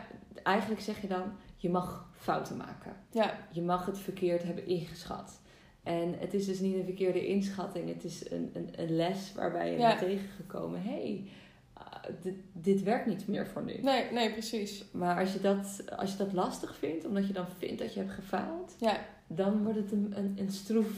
Eigenlijk 0.43 0.81
zeg 0.81 1.01
je 1.01 1.07
dan, 1.09 1.33
je 1.57 1.71
mag 1.71 2.09
fouten 2.19 2.57
maken. 2.57 2.93
ja, 3.11 3.39
Je 3.53 3.63
mag 3.63 3.87
het 3.87 3.99
verkeerd 3.99 4.43
hebben 4.43 4.67
ingeschat. 4.67 5.41
En 5.83 6.15
het 6.19 6.35
is 6.35 6.47
dus 6.47 6.59
niet 6.61 6.75
een 6.75 6.85
verkeerde 6.85 7.27
inschatting. 7.27 7.89
Het 7.89 8.05
is 8.05 8.31
een, 8.31 8.51
een, 8.55 8.69
een 8.77 8.97
les 8.97 9.33
waarbij 9.35 9.71
je 9.73 9.79
Ja. 9.79 9.89
bent 9.89 9.99
tegengekomen. 10.11 10.83
Hé, 10.83 10.91
hey, 10.91 11.29
ah, 11.73 12.03
dit, 12.23 12.35
dit 12.53 12.83
werkt 12.83 13.07
niet 13.07 13.29
meer 13.29 13.47
voor 13.47 13.65
nu. 13.65 13.75
nee, 13.83 14.05
nee, 14.13 14.33
precies. 14.33 14.85
Maar 14.93 15.19
als 15.21 15.33
je, 15.33 15.41
dat, 15.41 15.83
als 15.97 16.11
je 16.11 16.17
dat 16.17 16.33
lastig 16.33 16.77
vindt, 16.77 17.05
omdat 17.05 17.27
je 17.27 17.33
dan 17.33 17.47
vindt 17.59 17.79
dat 17.81 17.95
je 17.95 18.01
hebt 18.01 18.13
gefaald, 18.13 18.75
Ja, 18.81 18.99
dan 19.27 19.63
wordt 19.63 19.79
het 19.79 19.93
een, 19.93 20.13
een, 20.17 20.35
een 20.39 20.51
stroef, 20.51 20.93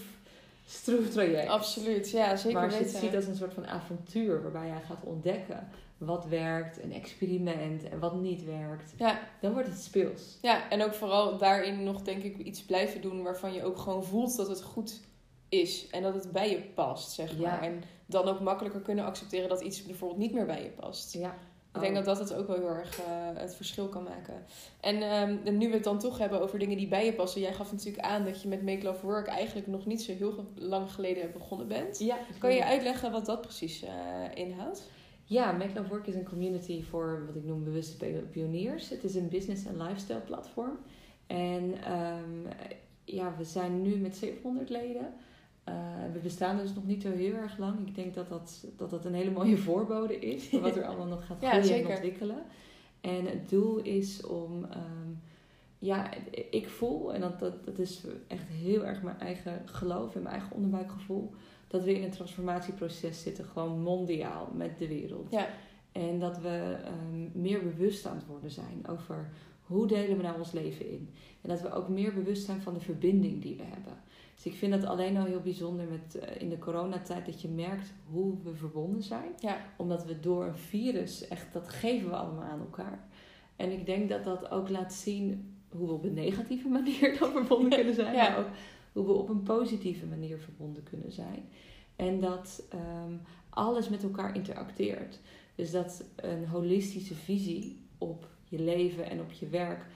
stroef 0.67 1.11
traject. 1.11 1.49
absoluut. 1.49 2.11
Ja, 2.11 2.37
zeker 2.37 2.53
maar 2.59 2.65
als 2.65 2.73
je 2.77 2.81
weten. 2.83 2.97
het 2.97 3.05
ziet 3.07 3.17
als 3.17 3.27
een 3.27 3.37
soort 3.37 3.55
van 3.55 3.67
avontuur 3.67 4.43
waarbij 4.43 4.67
jij 4.67 4.81
gaat 4.81 5.03
ontdekken 5.05 5.69
wat 5.99 6.27
werkt, 6.27 6.83
een 6.83 6.93
experiment 6.93 7.89
en 7.89 7.99
wat 7.99 8.21
niet 8.21 8.45
werkt, 8.45 8.95
Ja, 8.97 9.19
dan 9.41 9.53
wordt 9.53 9.69
het 9.69 9.83
speels. 9.83 10.39
ja, 10.43 10.71
en 10.71 10.83
ook 10.83 10.95
vooral 10.95 11.39
daarin 11.39 11.83
nog 11.85 12.03
denk 12.03 12.23
ik 12.23 12.39
iets 12.39 12.63
blijven 12.65 13.01
doen 13.01 13.23
waarvan 13.23 13.53
je 13.53 13.65
ook 13.65 13.79
gewoon 13.79 14.05
voelt 14.05 14.37
dat 14.37 14.49
het 14.49 14.63
goed 14.63 15.01
is. 15.49 15.87
En 15.91 16.03
dat 16.03 16.15
het 16.15 16.33
bij 16.33 16.51
je 16.51 16.61
past, 16.75 17.11
zeg 17.11 17.31
Ja. 17.39 17.41
maar. 17.51 17.63
En 17.63 17.83
dan 18.07 18.29
ook 18.29 18.41
makkelijker 18.41 18.81
kunnen 18.81 19.05
accepteren 19.05 19.49
dat 19.49 19.61
iets 19.61 19.85
bijvoorbeeld 19.87 20.21
niet 20.21 20.33
meer 20.33 20.47
bij 20.47 20.63
je 20.63 20.71
past. 20.71 21.13
Ja. 21.13 21.35
Ik 21.75 21.83
denk 21.83 21.95
dat 21.95 22.05
dat 22.05 22.19
het 22.19 22.35
ook 22.35 22.47
wel 22.47 22.57
heel 22.57 22.69
erg 22.69 22.99
eh, 23.01 23.05
het 23.35 23.55
verschil 23.55 23.89
kan 23.89 24.03
maken. 24.03 24.45
En 24.81 25.03
ehm, 25.03 25.37
en 25.45 25.59
nu 25.59 25.69
we 25.69 25.75
het 25.75 25.85
dan 25.85 25.99
toch 25.99 26.19
hebben 26.19 26.41
over 26.41 26.59
dingen 26.59 26.77
die 26.77 26.89
bij 26.89 27.05
je 27.05 27.13
passen. 27.13 27.41
Jij 27.41 27.53
gaf 27.53 27.73
natuurlijk 27.73 28.05
aan 28.05 28.25
dat 28.25 28.43
je 28.43 28.49
met 28.49 28.63
Make 28.63 28.83
Love 28.83 29.07
Work 29.07 29.27
eigenlijk 29.27 29.67
nog 29.67 29.87
niet 29.87 30.03
zo 30.03 30.13
heel 30.13 30.45
lang 30.55 30.93
geleden 30.93 31.33
begonnen 31.33 31.69
bent. 31.69 31.99
Ja, 31.99 32.17
Kan 32.39 32.55
je 32.55 32.65
uitleggen 32.65 33.13
wat 33.13 33.27
dat 33.27 33.41
precies 33.41 33.83
eh, 33.83 33.91
inhoudt? 34.35 34.83
Ja, 35.29 35.57
Love 35.75 35.89
Work 35.89 36.07
is 36.07 36.15
een 36.15 36.29
community 36.29 36.83
voor 36.83 37.23
wat 37.27 37.37
ik 37.37 37.45
noem 37.45 37.65
bewuste 37.65 38.07
pioniers. 38.31 38.89
Het 38.89 39.05
is 39.05 39.15
een 39.15 39.29
business 39.29 39.67
en 39.67 39.83
lifestyle 39.83 40.21
platform. 40.21 40.79
En 41.27 41.75
ehm, 41.85 42.55
ja, 43.05 43.35
we 43.39 43.45
zijn 43.45 43.83
nu 43.83 43.97
met 43.97 44.17
700 44.17 44.69
leden. 44.69 45.15
Eh, 45.65 45.75
we 46.13 46.19
bestaan 46.19 46.57
dus 46.57 46.75
nog 46.75 46.87
niet 46.87 47.03
zo 47.03 47.11
heel 47.11 47.35
erg 47.35 47.59
lang. 47.59 47.87
Ik 47.87 47.95
denk 47.95 48.15
dat 48.15 48.29
dat, 48.29 48.67
dat, 48.77 48.91
dat 48.91 49.05
een 49.05 49.15
hele 49.15 49.31
mooie 49.31 49.59
voorbode 49.69 50.19
is 50.19 50.49
voor 50.49 50.61
wat 50.61 50.77
er 50.77 50.85
allemaal 50.85 51.07
nog 51.07 51.27
gaat 51.27 51.45
groeien 51.45 51.85
en 51.85 51.87
ontwikkelen. 51.87 52.43
En 53.01 53.27
het 53.27 53.49
doel 53.49 53.77
is 53.77 54.27
om, 54.27 54.65
ehm, 54.65 55.11
ja, 55.79 56.11
ik 56.51 56.69
voel, 56.69 57.15
en 57.15 57.21
dat, 57.21 57.39
dat, 57.39 57.65
dat 57.65 57.79
is 57.79 58.05
echt 58.27 58.49
heel 58.49 58.85
erg 58.85 59.03
mijn 59.03 59.21
eigen 59.21 59.63
geloof 59.65 60.15
en 60.15 60.23
mijn 60.23 60.35
eigen 60.35 60.57
onderbuikgevoel, 60.57 61.33
dat 61.67 61.85
we 61.85 61.95
in 61.95 62.03
een 62.03 62.11
transformatieproces 62.11 63.23
zitten, 63.23 63.45
gewoon 63.45 63.81
mondiaal 63.81 64.49
met 64.55 64.79
de 64.79 64.89
wereld. 64.89 65.31
Ja, 65.31 65.49
En 65.93 66.19
dat 66.19 66.39
we 66.39 66.77
ehm, 66.85 67.41
meer 67.41 67.63
bewust 67.63 68.07
aan 68.07 68.17
het 68.17 68.27
worden 68.27 68.51
zijn 68.51 68.87
over 68.89 69.31
hoe 69.63 69.87
delen 69.87 70.17
we 70.17 70.23
nou 70.23 70.39
ons 70.39 70.53
leven 70.53 70.91
in. 70.91 71.11
En 71.43 71.49
dat 71.49 71.61
we 71.61 71.73
ook 71.73 71.89
meer 71.89 72.15
bewust 72.15 72.45
zijn 72.45 72.61
van 72.61 72.75
de 72.75 72.81
verbinding 72.81 73.43
die 73.43 73.57
we 73.57 73.63
hebben. 73.63 73.93
Dus 74.35 74.45
ik 74.45 74.55
vind 74.55 74.73
dat 74.73 74.85
alleen 74.85 75.17
al 75.17 75.25
heel 75.25 75.41
bijzonder 75.41 75.87
met, 75.91 76.19
eh, 76.19 76.41
in 76.41 76.49
de 76.49 76.59
coronatijd 76.59 77.27
dat 77.27 77.43
je 77.43 77.49
merkt 77.49 77.93
hoe 78.11 78.35
we 78.43 78.55
verbonden 78.55 79.03
zijn. 79.03 79.31
ja, 79.39 79.59
Omdat 79.77 80.05
we 80.05 80.21
door 80.21 80.45
een 80.45 80.57
virus, 80.57 81.29
echt 81.29 81.53
dat 81.53 81.69
geven 81.69 82.09
we 82.09 82.17
allemaal 82.17 82.45
aan 82.45 82.61
elkaar. 82.61 83.05
En 83.57 83.73
ik 83.73 83.87
denk 83.87 84.09
dat 84.09 84.25
dat 84.25 84.51
ook 84.51 84.69
laat 84.69 84.93
zien 84.93 85.55
hoe 85.69 85.87
we 85.87 85.93
op 85.93 86.05
een 86.05 86.15
negatieve 86.15 86.69
manier 86.79 87.17
dan 87.19 87.33
verbonden 87.33 87.71
kunnen 87.71 87.95
zijn. 87.95 88.15
Ja. 88.15 88.29
Maar 88.29 88.39
ook 88.39 88.49
hoe 88.97 89.07
we 89.07 89.13
op 89.13 89.29
een 89.29 89.43
positieve 89.43 90.07
manier 90.07 90.39
verbonden 90.39 90.83
kunnen 90.83 91.13
zijn. 91.13 91.49
En 91.97 92.21
dat 92.21 92.63
ehm, 92.69 93.13
alles 93.49 93.89
met 93.89 94.03
elkaar 94.03 94.35
interacteert. 94.35 95.21
Dus 95.55 95.71
dat 95.71 96.05
een 96.17 96.47
holistische 96.47 97.15
visie 97.15 97.79
op 97.99 98.29
je 98.45 98.59
leven 98.59 99.11
en 99.11 99.21
op 99.21 99.33
je 99.33 99.49
werk 99.49 99.87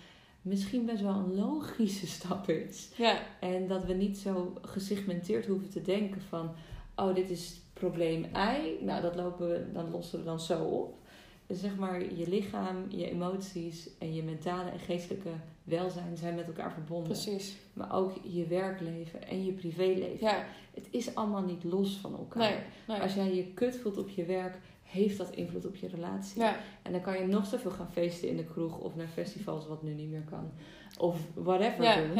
misschien 0.43 0.87
best 0.87 1.03
wel 1.03 1.15
een 1.15 1.35
logische 1.35 2.07
stap 2.17 2.49
is. 2.49 2.91
ja, 2.97 3.21
En 3.41 3.69
dat 3.69 3.85
we 3.85 3.93
niet 3.93 4.19
zo 4.19 4.55
gesegmenteerd 4.63 5.47
hoeven 5.47 5.71
te 5.71 5.83
denken 5.83 6.21
van... 6.21 6.51
oh, 6.97 7.15
dit 7.15 7.31
is 7.31 7.61
probleem 7.73 8.25
I. 8.25 8.85
Nou, 8.85 9.03
dat 9.03 9.17
lopen 9.17 9.49
we, 9.49 9.73
dan 9.73 9.91
lossen 9.91 10.19
we 10.19 10.25
dan 10.25 10.41
zo 10.41 10.65
op. 10.65 10.99
Dus 11.47 11.61
zeg 11.61 11.77
maar, 11.77 12.15
je 12.15 12.29
lichaam, 12.29 12.85
je 12.89 13.11
emoties 13.11 13.91
en 13.99 14.15
je 14.15 14.23
mentale 14.23 14.71
en 14.71 14.79
geestelijke 14.79 15.31
welzijn 15.71 16.17
zijn 16.17 16.35
met 16.35 16.47
elkaar 16.47 16.73
verbonden. 16.73 17.13
precies. 17.13 17.57
Maar 17.73 17.95
ook 17.95 18.13
je 18.23 18.47
werkleven 18.47 19.29
en 19.29 19.45
je 19.45 19.53
privéleven. 19.53 20.27
Ja, 20.27 20.45
Het 20.75 20.87
is 20.91 21.15
allemaal 21.15 21.43
niet 21.43 21.65
los 21.65 21.97
van 21.97 22.17
elkaar. 22.19 22.51
nee, 22.51 22.59
nee. 22.89 23.01
Als 23.01 23.15
jij 23.15 23.35
je 23.35 23.47
kut 23.47 23.77
voelt 23.77 23.99
op 23.99 24.09
je 24.09 24.25
werk, 24.25 24.59
heeft 24.83 25.19
dat 25.19 25.31
invloed 25.31 25.67
op 25.67 25.77
je 25.77 25.89
relatie. 25.89 26.41
Ja, 26.41 26.57
En 26.83 26.93
dan 26.93 27.01
kan 27.01 27.19
je 27.19 27.27
nog 27.27 27.47
zoveel 27.47 27.71
gaan 27.71 27.91
feesten 27.93 28.29
in 28.29 28.37
de 28.37 28.45
kroeg 28.45 28.79
of 28.79 28.97
naar 28.97 29.09
festivals, 29.09 29.67
wat 29.67 29.83
nu 29.83 29.93
niet 29.93 30.11
meer 30.11 30.25
kan. 30.31 30.51
Of 30.99 31.21
whatever 31.35 31.83
ja, 31.83 31.97
doen. 31.97 32.15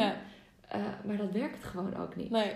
Eh, 0.71 0.81
maar 1.05 1.17
dat 1.17 1.31
werkt 1.31 1.63
gewoon 1.63 1.95
ook 1.95 2.15
niet. 2.15 2.29
nee. 2.29 2.51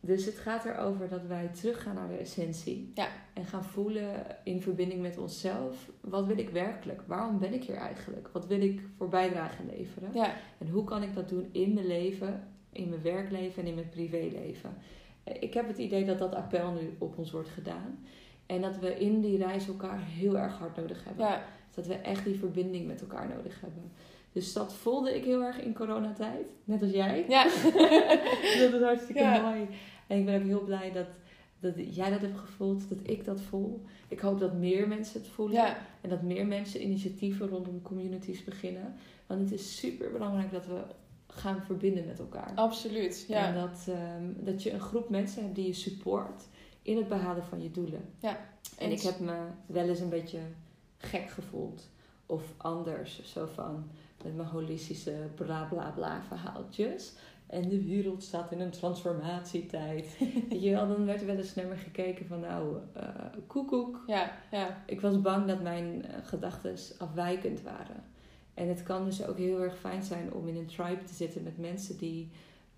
Dus 0.00 0.24
het 0.24 0.38
gaat 0.38 0.64
erover 0.64 1.08
dat 1.08 1.26
wij 1.26 1.48
teruggaan 1.60 1.94
naar 1.94 2.08
de 2.08 2.16
essentie. 2.16 2.90
Ja. 2.94 3.08
En 3.32 3.44
gaan 3.44 3.64
voelen 3.64 4.26
in 4.44 4.60
verbinding 4.62 5.00
met 5.02 5.18
onszelf. 5.18 5.90
Wat 6.00 6.26
wil 6.26 6.38
ik 6.38 6.48
werkelijk? 6.50 7.02
Waarom 7.06 7.38
ben 7.38 7.52
ik 7.54 7.64
hier 7.64 7.76
eigenlijk? 7.76 8.28
Wat 8.32 8.46
wil 8.46 8.60
ik 8.60 8.80
voor 8.96 9.08
bijdrage 9.08 9.62
leveren? 9.70 10.10
Ja. 10.14 10.34
En 10.58 10.68
hoe 10.68 10.84
kan 10.84 11.02
ik 11.02 11.14
dat 11.14 11.28
doen 11.28 11.48
in 11.52 11.74
mijn 11.74 11.86
leven, 11.86 12.48
in 12.72 12.88
mijn 12.88 13.02
werkleven 13.02 13.62
en 13.62 13.68
in 13.68 13.74
mijn 13.74 13.88
privéleven? 13.88 14.70
Eh, 15.24 15.42
Ik 15.42 15.54
heb 15.54 15.68
het 15.68 15.78
idee 15.78 16.04
dat 16.04 16.18
dat 16.18 16.34
appel 16.34 16.72
nu 16.72 16.94
op 16.98 17.18
ons 17.18 17.30
wordt 17.30 17.48
gedaan. 17.48 17.98
En 18.46 18.60
dat 18.60 18.78
we 18.78 18.98
in 18.98 19.20
die 19.20 19.36
reis 19.38 19.66
elkaar 19.68 20.00
heel 20.04 20.38
erg 20.38 20.58
hard 20.58 20.76
nodig 20.76 21.04
hebben. 21.04 21.26
Ja. 21.26 21.44
Dat 21.74 21.86
we 21.86 21.94
echt 21.94 22.24
die 22.24 22.38
verbinding 22.38 22.86
met 22.86 23.00
elkaar 23.00 23.28
nodig 23.28 23.60
hebben. 23.60 23.92
Dus 24.38 24.52
dat 24.52 24.74
voelde 24.74 25.16
ik 25.16 25.24
heel 25.24 25.42
erg 25.42 25.60
in 25.60 25.74
coronatijd. 25.74 26.46
Net 26.64 26.82
als 26.82 26.90
jij. 26.90 27.24
Ja. 27.28 27.44
dat 28.60 28.72
is 28.72 28.80
hartstikke 28.82 29.20
Ja. 29.20 29.40
mooi. 29.50 29.66
En 30.06 30.18
ik 30.18 30.24
ben 30.24 30.40
ook 30.40 30.46
heel 30.46 30.64
blij 30.64 30.92
dat, 30.92 31.06
dat 31.60 31.94
jij 31.96 32.10
dat 32.10 32.20
hebt 32.20 32.38
gevoeld, 32.38 32.88
dat 32.88 32.98
ik 33.02 33.24
dat 33.24 33.40
voel. 33.40 33.84
Ik 34.08 34.20
hoop 34.20 34.40
dat 34.40 34.52
meer 34.54 34.88
mensen 34.88 35.20
het 35.20 35.30
voelen. 35.30 35.54
Ja. 35.56 35.76
En 36.00 36.08
dat 36.10 36.22
meer 36.22 36.46
mensen 36.46 36.82
initiatieven 36.82 37.48
rondom 37.48 37.82
communities 37.82 38.44
beginnen. 38.44 38.94
Want 39.26 39.40
het 39.40 39.52
is 39.52 39.76
super 39.78 40.12
belangrijk 40.12 40.52
dat 40.52 40.66
we 40.66 40.80
gaan 41.26 41.62
verbinden 41.66 42.06
met 42.06 42.18
elkaar. 42.18 42.52
Absoluut. 42.54 43.26
En 43.28 43.34
Ja. 43.34 43.52
dat, 43.52 43.86
ehm, 43.88 44.24
dat 44.36 44.62
je 44.62 44.72
een 44.72 44.80
groep 44.80 45.08
mensen 45.08 45.42
hebt 45.42 45.54
die 45.54 45.66
je 45.66 45.72
support 45.72 46.42
in 46.82 46.96
het 46.96 47.08
behalen 47.08 47.44
van 47.44 47.62
je 47.62 47.70
doelen. 47.70 48.04
Ja. 48.20 48.38
En 48.78 48.90
ik 48.90 49.00
heb 49.00 49.18
me 49.18 49.36
wel 49.66 49.88
eens 49.88 50.00
een 50.00 50.08
beetje 50.08 50.38
gek 50.98 51.28
gevoeld. 51.30 51.88
Of 52.26 52.42
anders. 52.56 53.22
Zo 53.24 53.46
van 53.54 53.90
met 54.28 54.36
mijn 54.36 54.48
holistische 54.48 55.16
bla 55.34 55.64
bla 55.64 55.90
bla 55.90 56.22
verhaaltjes. 56.28 57.12
En 57.46 57.68
de 57.68 57.84
wereld 57.84 58.22
staat 58.22 58.52
in 58.52 58.60
een 58.60 58.70
transformatietijd. 58.70 60.18
Weet 60.48 60.62
je 60.62 60.70
wel, 60.70 60.88
dan 60.88 61.04
werd 61.04 61.20
er 61.20 61.26
wel 61.26 61.36
eens 61.36 61.54
naar 61.54 61.66
me 61.66 61.76
gekeken 61.76 62.26
van 62.26 62.40
nou, 62.40 62.76
eh 62.92 63.04
koekoek. 63.46 64.04
Ja. 64.06 64.32
Ja. 64.50 64.82
Ik 64.86 65.00
was 65.00 65.20
bang 65.20 65.46
dat 65.46 65.62
mijn 65.62 66.04
gedachten 66.22 66.76
afwijkend 66.98 67.62
waren. 67.62 68.04
En 68.54 68.68
het 68.68 68.82
kan 68.82 69.04
dus 69.04 69.26
ook 69.26 69.36
heel 69.36 69.60
erg 69.60 69.78
fijn 69.78 70.02
zijn 70.02 70.32
om 70.32 70.48
in 70.48 70.56
een 70.56 70.66
tribe 70.66 71.04
te 71.04 71.14
zitten 71.14 71.42
met 71.42 71.58
mensen 71.58 71.96
die 71.96 72.30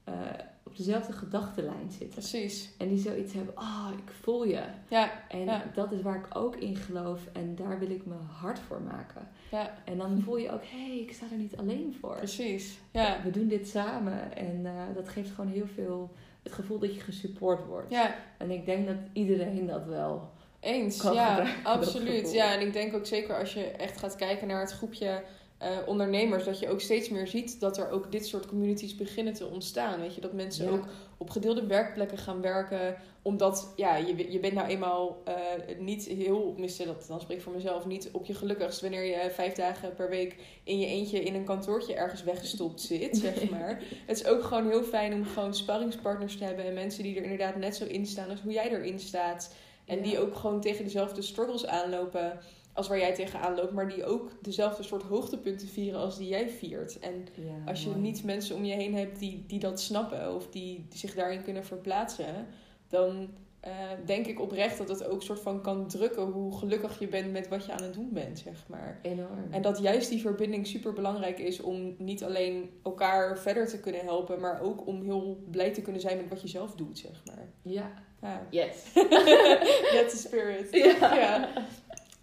eh, 0.04 0.14
op 0.62 0.76
dezelfde 0.76 1.12
gedachtenlijn 1.12 1.90
zitten. 1.90 2.08
Precies. 2.08 2.70
En 2.78 2.88
die 2.88 2.98
zoiets 2.98 3.32
hebben, 3.32 3.56
ah, 3.56 3.88
ik 3.96 4.12
voel 4.20 4.44
je. 4.44 4.62
Ja. 4.88 5.10
En 5.28 5.44
Ja. 5.44 5.64
dat 5.74 5.92
is 5.92 6.02
waar 6.02 6.16
ik 6.16 6.36
ook 6.36 6.56
in 6.56 6.76
geloof 6.76 7.20
en 7.32 7.54
daar 7.54 7.78
wil 7.78 7.90
ik 7.90 8.06
me 8.06 8.14
hard 8.14 8.58
voor 8.58 8.80
maken. 8.80 9.28
Ja. 9.50 9.74
En 9.84 9.98
dan 9.98 10.20
voel 10.20 10.36
je 10.36 10.50
ook, 10.52 10.64
hé, 10.64 10.86
hey, 10.86 10.98
ik 10.98 11.12
sta 11.12 11.26
er 11.30 11.36
niet 11.36 11.56
alleen 11.56 11.96
voor. 12.00 12.16
Precies. 12.16 12.78
Ja. 12.92 13.20
We 13.24 13.30
doen 13.30 13.48
dit 13.48 13.68
samen 13.68 14.36
en 14.36 14.66
eh, 14.66 14.94
dat 14.94 15.08
geeft 15.08 15.30
gewoon 15.30 15.50
heel 15.50 15.66
veel 15.74 16.10
het 16.42 16.52
gevoel 16.52 16.78
dat 16.78 16.94
je 16.94 17.00
gesupport 17.00 17.66
wordt. 17.66 17.90
Ja. 17.90 18.14
En 18.38 18.50
ik 18.50 18.64
denk 18.64 18.86
dat 18.86 18.96
iedereen 19.12 19.66
dat 19.66 19.84
wel 19.84 20.30
Eens, 20.60 20.96
kan 20.96 21.14
ja, 21.14 21.46
absoluut. 21.62 22.32
Ja, 22.32 22.54
en 22.54 22.66
ik 22.66 22.72
denk 22.72 22.94
ook 22.94 23.06
zeker 23.06 23.38
als 23.38 23.54
je 23.54 23.64
echt 23.64 23.98
gaat 23.98 24.16
kijken 24.16 24.48
naar 24.48 24.60
het 24.60 24.72
groepje 24.72 25.22
eh, 25.60 25.76
ondernemers, 25.86 26.44
dat 26.44 26.58
je 26.58 26.68
ook 26.70 26.80
steeds 26.80 27.08
meer 27.08 27.26
ziet 27.26 27.60
dat 27.60 27.78
er 27.78 27.90
ook 27.90 28.12
dit 28.12 28.26
soort 28.26 28.46
communities 28.46 28.96
beginnen 28.96 29.32
te 29.32 29.46
ontstaan. 29.46 30.00
Weet 30.00 30.14
je, 30.14 30.20
dat 30.20 30.32
mensen 30.32 30.64
Ja. 30.66 30.70
ook 30.72 30.84
op 31.16 31.30
gedeelde 31.30 31.66
werkplekken 31.66 32.18
gaan 32.18 32.40
werken, 32.40 32.96
omdat 33.22 33.72
ja, 33.76 33.96
je, 33.96 34.32
je 34.32 34.38
bent 34.38 34.54
nou 34.54 34.68
eenmaal 34.68 35.22
eh, 35.24 35.34
niet 35.78 36.04
heel, 36.06 36.50
tenminste 36.52 36.84
dat 36.84 37.04
dan 37.08 37.20
spreek 37.20 37.36
ik 37.36 37.42
voor 37.42 37.52
mezelf, 37.52 37.86
niet 37.86 38.08
op 38.12 38.26
je 38.26 38.34
gelukkigst 38.34 38.80
wanneer 38.80 39.04
je 39.04 39.30
vijf 39.30 39.52
dagen 39.54 39.94
per 39.94 40.08
week 40.08 40.36
in 40.64 40.78
je 40.78 40.86
eentje 40.86 41.22
in 41.22 41.34
een 41.34 41.44
kantoortje 41.44 41.94
ergens 41.94 42.22
weggestopt 42.22 42.80
zit, 42.80 43.16
zeg 43.26 43.50
maar. 43.50 43.82
Het 44.06 44.16
is 44.16 44.26
ook 44.26 44.42
gewoon 44.42 44.68
heel 44.68 44.82
fijn 44.82 45.12
om 45.14 45.24
gewoon 45.24 45.54
sparringspartners 45.54 46.36
te 46.36 46.44
hebben 46.44 46.64
en 46.64 46.74
mensen 46.74 47.02
die 47.02 47.16
er 47.16 47.22
inderdaad 47.22 47.56
net 47.56 47.76
zo 47.76 47.84
in 47.84 48.06
staan 48.06 48.30
als 48.30 48.40
hoe 48.40 48.52
jij 48.52 48.70
erin 48.70 49.00
staat. 49.00 49.54
En 49.86 49.96
Ja. 49.96 50.02
die 50.02 50.18
ook 50.18 50.34
gewoon 50.36 50.60
tegen 50.60 50.84
dezelfde 50.84 51.22
struggles 51.22 51.66
aanlopen 51.66 52.38
als 52.72 52.88
waar 52.88 52.98
jij 52.98 53.14
tegenaan 53.14 53.54
loopt, 53.54 53.72
maar 53.72 53.88
die 53.88 54.04
ook 54.04 54.30
dezelfde 54.40 54.82
soort 54.82 55.02
hoogtepunten 55.02 55.68
vieren 55.68 56.00
als 56.00 56.18
die 56.18 56.28
jij 56.28 56.48
viert. 56.48 56.98
En 56.98 57.26
Ja, 57.34 57.70
als 57.70 57.82
je 57.82 57.88
mooi. 57.88 58.00
niet 58.00 58.24
mensen 58.24 58.56
om 58.56 58.64
je 58.64 58.74
heen 58.74 58.94
hebt 58.94 59.18
die, 59.18 59.44
die 59.46 59.58
dat 59.58 59.80
snappen 59.80 60.34
of 60.34 60.48
die 60.48 60.86
zich 60.94 61.14
daarin 61.14 61.42
kunnen 61.42 61.64
verplaatsen, 61.64 62.46
dan 62.88 63.28
eh, 63.60 63.72
denk 64.04 64.26
ik 64.26 64.40
oprecht 64.40 64.78
dat 64.78 64.88
het 64.88 65.04
ook 65.08 65.22
soort 65.22 65.40
van 65.40 65.62
kan 65.62 65.88
drukken 65.88 66.22
hoe 66.22 66.58
gelukkig 66.58 66.98
je 66.98 67.08
bent 67.08 67.32
met 67.32 67.48
wat 67.48 67.66
je 67.66 67.72
aan 67.72 67.82
het 67.82 67.94
doen 67.94 68.10
bent, 68.12 68.38
zeg 68.38 68.64
maar. 68.68 68.98
Enorm. 69.02 69.46
En 69.50 69.62
dat 69.62 69.78
juist 69.78 70.08
die 70.10 70.20
verbinding 70.20 70.66
super 70.66 70.92
belangrijk 70.92 71.38
is 71.38 71.60
om 71.60 71.94
niet 71.98 72.24
alleen 72.24 72.70
elkaar 72.82 73.38
verder 73.38 73.68
te 73.68 73.80
kunnen 73.80 74.04
helpen, 74.04 74.40
maar 74.40 74.60
ook 74.60 74.86
om 74.86 75.02
heel 75.02 75.44
blij 75.50 75.70
te 75.72 75.82
kunnen 75.82 76.00
zijn 76.00 76.16
met 76.16 76.28
wat 76.28 76.40
je 76.42 76.48
zelf 76.48 76.74
doet, 76.74 76.98
zeg 76.98 77.22
maar. 77.26 77.48
Ja. 77.62 77.92
Ja. 78.22 78.46
Yes. 78.50 78.92
That's 79.92 80.12
the 80.12 80.28
spirit. 80.28 80.68
Ja. 81.00 81.48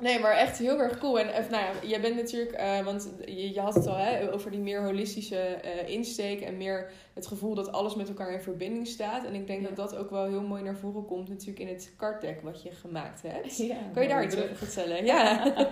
Nee, 0.02 0.20
maar 0.20 0.32
echt 0.32 0.58
heel 0.58 0.80
erg 0.80 0.98
cool. 0.98 1.20
En 1.20 1.34
eh, 1.34 1.50
nou 1.50 1.64
ja, 1.64 1.72
jij 1.88 2.02
bent 2.02 2.16
natuurlijk, 2.16 2.52
eh, 2.52 2.86
want 2.86 3.10
je, 3.26 3.54
je 3.54 3.60
had 3.60 3.74
het 3.76 3.88
al 3.88 3.96
hè, 3.98 4.34
over 4.34 4.52
die 4.52 4.60
meer 4.60 4.84
holistische 4.84 5.38
eh, 5.40 5.90
insteek 5.90 6.42
en 6.42 6.58
meer 6.58 6.92
het 7.14 7.28
gevoel 7.28 7.56
dat 7.56 7.72
alles 7.72 7.96
met 7.96 8.08
elkaar 8.08 8.32
in 8.34 8.42
verbinding 8.42 8.88
staat. 8.88 9.26
En 9.26 9.34
ik 9.34 9.48
denk 9.48 9.62
Ja. 9.62 9.68
dat 9.68 9.76
dat 9.76 9.96
ook 9.96 10.10
wel 10.10 10.26
heel 10.26 10.42
mooi 10.42 10.64
naar 10.64 10.76
voren 10.78 11.06
komt 11.06 11.30
natuurlijk 11.30 11.60
in 11.60 11.68
het 11.68 11.94
kartdeck 11.98 12.42
wat 12.42 12.62
je 12.64 12.72
gemaakt 12.72 13.22
hebt. 13.22 13.58
Ja, 13.58 13.76
Kan 13.94 14.04
je 14.04 14.10
daar 14.10 14.24
iets 14.24 14.36
over 14.38 14.56
vertellen? 14.56 15.06
Ja. 15.06 15.54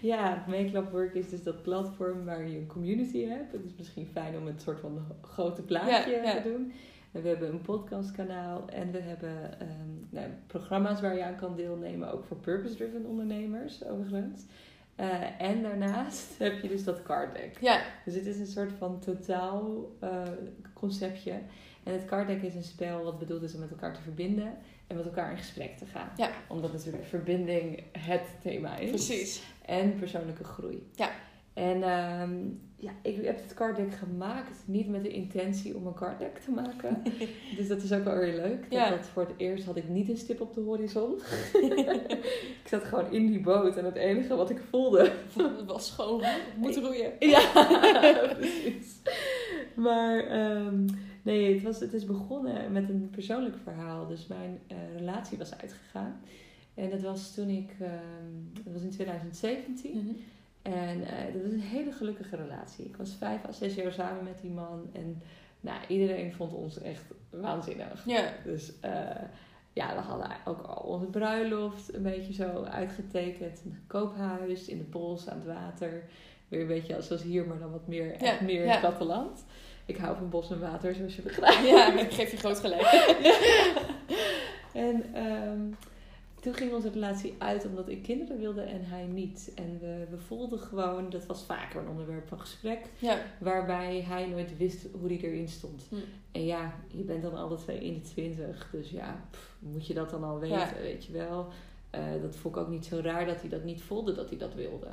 Ja, 0.00 0.44
Make 0.48 0.90
Work 0.90 1.14
is 1.14 1.28
dus 1.28 1.42
dat 1.42 1.62
platform 1.62 2.24
waar 2.24 2.48
je 2.48 2.56
een 2.56 2.66
community 2.66 3.26
hebt. 3.26 3.52
Het 3.52 3.64
is 3.64 3.72
misschien 3.76 4.08
fijn 4.12 4.36
om 4.36 4.46
het 4.46 4.62
soort 4.62 4.80
van 4.80 5.06
grote 5.22 5.62
plaatje 5.62 6.20
te 6.42 6.48
doen. 6.50 6.72
En 7.12 7.22
we 7.22 7.28
hebben 7.28 7.48
een 7.48 7.62
podcastkanaal 7.62 8.68
en 8.68 8.90
we 8.90 9.00
hebben 9.00 9.60
ehm, 9.60 9.68
nou, 10.10 10.26
programma's 10.46 11.00
waar 11.00 11.16
je 11.16 11.24
aan 11.24 11.36
kan 11.36 11.56
deelnemen, 11.56 12.12
ook 12.12 12.24
voor 12.24 12.36
purpose-driven 12.36 13.06
ondernemers 13.06 13.84
overigens. 13.84 14.42
Eh, 14.96 15.40
en 15.40 15.62
daarnaast 15.62 16.24
heb 16.38 16.62
je 16.62 16.68
dus 16.68 16.84
dat 16.84 17.02
card 17.02 17.34
deck. 17.34 17.56
Ja, 17.60 17.82
Dus 18.04 18.14
het 18.14 18.26
is 18.26 18.38
een 18.38 18.46
soort 18.46 18.72
van 18.78 19.00
totaal 19.00 19.92
eh, 20.00 20.22
conceptje. 20.72 21.32
En 21.82 21.92
het 21.92 22.04
card 22.04 22.26
deck 22.26 22.42
is 22.42 22.54
een 22.54 22.62
spel 22.62 23.02
wat 23.02 23.18
bedoeld 23.18 23.42
is 23.42 23.54
om 23.54 23.60
met 23.60 23.70
elkaar 23.70 23.94
te 23.94 24.00
verbinden 24.00 24.56
en 24.86 24.96
met 24.96 25.04
elkaar 25.04 25.30
in 25.30 25.36
gesprek 25.36 25.76
te 25.76 25.86
gaan. 25.86 26.10
Ja. 26.16 26.30
Omdat 26.48 26.72
natuurlijk 26.72 27.04
verbinding 27.04 27.82
het 27.92 28.26
thema 28.42 28.76
is. 28.76 28.88
precies. 28.90 29.42
En 29.64 29.98
persoonlijke 29.98 30.44
groei. 30.44 30.90
Ja. 30.94 31.10
En 31.58 31.82
ehm, 31.82 32.36
ja, 32.76 32.90
ik 33.02 33.24
heb 33.24 33.42
het 33.42 33.54
card 33.54 33.76
deck 33.76 33.94
gemaakt 33.94 34.62
niet 34.64 34.88
met 34.88 35.02
de 35.02 35.08
intentie 35.08 35.76
om 35.76 35.86
een 35.86 35.94
card 35.94 36.18
deck 36.18 36.38
te 36.38 36.50
maken. 36.50 37.02
dus 37.56 37.68
dat 37.68 37.82
is 37.82 37.92
ook 37.92 38.04
wel 38.04 38.16
weer 38.18 38.34
leuk. 38.34 38.60
Dat, 38.60 38.78
Ja. 38.78 38.90
dat 38.90 39.06
voor 39.06 39.22
het 39.22 39.32
eerst 39.36 39.64
had 39.64 39.76
ik 39.76 39.88
niet 39.88 40.08
een 40.08 40.16
stip 40.16 40.40
op 40.40 40.54
de 40.54 40.60
horizon. 40.60 41.14
ik 42.62 42.68
zat 42.68 42.84
gewoon 42.84 43.12
in 43.12 43.26
die 43.26 43.40
boot 43.40 43.76
en 43.76 43.84
het 43.84 43.94
enige 43.94 44.34
wat 44.34 44.50
ik 44.50 44.60
voelde 44.70 45.12
was 45.66 45.90
gewoon 45.90 46.22
moeten 46.56 46.82
roeien. 46.82 47.12
ja, 47.34 47.50
precies. 48.38 48.96
Maar 49.74 50.18
ehm, 50.26 50.84
nee, 51.22 51.54
het, 51.54 51.62
was, 51.62 51.80
het 51.80 51.92
is 51.92 52.04
begonnen 52.04 52.72
met 52.72 52.88
een 52.88 53.08
persoonlijk 53.10 53.56
verhaal. 53.62 54.06
Dus 54.06 54.26
mijn 54.26 54.58
eh, 54.66 54.76
relatie 54.96 55.38
was 55.38 55.58
uitgegaan. 55.58 56.20
En 56.74 56.90
dat 56.90 57.00
was 57.00 57.34
toen 57.34 57.48
ik, 57.48 57.70
ehm, 57.80 58.62
dat 58.64 58.72
was 58.72 58.82
in 58.82 58.90
2017. 58.90 59.96
Mhm. 59.96 60.14
En 60.72 61.04
eh, 61.04 61.32
dat 61.32 61.42
was 61.42 61.52
een 61.52 61.60
hele 61.60 61.92
gelukkige 61.92 62.36
relatie. 62.36 62.84
Ik 62.84 62.96
was 62.96 63.14
vijf 63.18 63.44
à 63.46 63.52
zes 63.52 63.74
jaar 63.74 63.92
samen 63.92 64.24
met 64.24 64.40
die 64.40 64.50
man. 64.50 64.90
En 64.92 65.22
nou, 65.60 65.78
iedereen 65.88 66.32
vond 66.32 66.52
ons 66.52 66.80
echt 66.80 67.04
waanzinnig. 67.30 68.02
Ja, 68.06 68.32
Dus 68.44 68.80
eh, 68.80 68.92
ja, 69.72 69.94
we 69.94 70.00
hadden 70.00 70.30
ook 70.44 70.60
al 70.60 70.82
onze 70.82 71.06
bruiloft 71.06 71.94
een 71.94 72.02
beetje 72.02 72.32
zo 72.32 72.62
uitgetekend. 72.62 73.62
Een 73.64 73.78
koophuis 73.86 74.68
in 74.68 74.78
de 74.78 74.84
bos 74.84 75.28
aan 75.28 75.36
het 75.36 75.46
water. 75.46 76.02
Weer 76.48 76.60
een 76.60 76.66
beetje 76.66 77.02
zoals 77.02 77.22
hier, 77.22 77.46
maar 77.46 77.58
dan 77.58 77.70
wat 77.70 77.86
meer, 77.86 78.12
echt 78.12 78.40
meer 78.40 78.64
ja. 78.64 78.70
het 78.70 78.80
platteland. 78.80 79.44
Ik 79.86 79.96
hou 79.96 80.16
van 80.16 80.28
bos 80.28 80.50
en 80.50 80.60
water, 80.60 80.94
zoals 80.94 81.16
je 81.16 81.22
begrijpt. 81.22 81.68
ja, 81.68 81.98
ik 81.98 82.12
geef 82.12 82.30
je 82.30 82.36
groot 82.36 82.58
gelijk. 82.58 82.82
En 84.72 85.14
ehm, 85.14 85.60
toen 86.40 86.54
ging 86.54 86.72
onze 86.72 86.90
relatie 86.90 87.34
uit 87.38 87.66
omdat 87.66 87.88
ik 87.88 88.02
kinderen 88.02 88.38
wilde 88.38 88.60
en 88.60 88.84
hij 88.84 89.04
niet. 89.06 89.52
En 89.54 89.78
we, 89.80 90.06
we 90.10 90.18
voelden 90.18 90.58
gewoon, 90.58 91.10
dat 91.10 91.26
was 91.26 91.42
vaker 91.44 91.80
een 91.80 91.88
onderwerp 91.88 92.28
van 92.28 92.40
gesprek, 92.40 92.78
Ja, 92.98 93.18
waarbij 93.40 94.00
hij 94.02 94.26
nooit 94.26 94.56
wist 94.56 94.86
hoe 95.00 95.08
hij 95.08 95.20
erin 95.20 95.48
stond. 95.48 95.86
Hm. 95.88 95.94
En 96.32 96.44
ja, 96.44 96.74
je 96.88 97.02
bent 97.02 97.22
dan 97.22 97.34
alle 97.36 97.56
twee 97.56 97.78
in 97.78 97.94
de 97.94 98.00
twintig, 98.00 98.68
dus 98.72 98.90
ja, 98.90 99.24
pff, 99.30 99.56
moet 99.58 99.86
je 99.86 99.94
dat 99.94 100.10
dan 100.10 100.24
al 100.24 100.38
weten, 100.38 100.58
Ja. 100.58 100.72
weet 100.82 101.04
je 101.04 101.12
wel. 101.12 101.48
Eh, 101.90 102.02
dat 102.22 102.36
vond 102.36 102.56
ik 102.56 102.60
ook 102.62 102.68
niet 102.68 102.86
zo 102.86 103.00
raar 103.02 103.26
dat 103.26 103.40
hij 103.40 103.48
dat 103.50 103.64
niet 103.64 103.82
voelde 103.82 104.14
dat 104.14 104.28
hij 104.28 104.38
dat 104.38 104.54
wilde. 104.54 104.86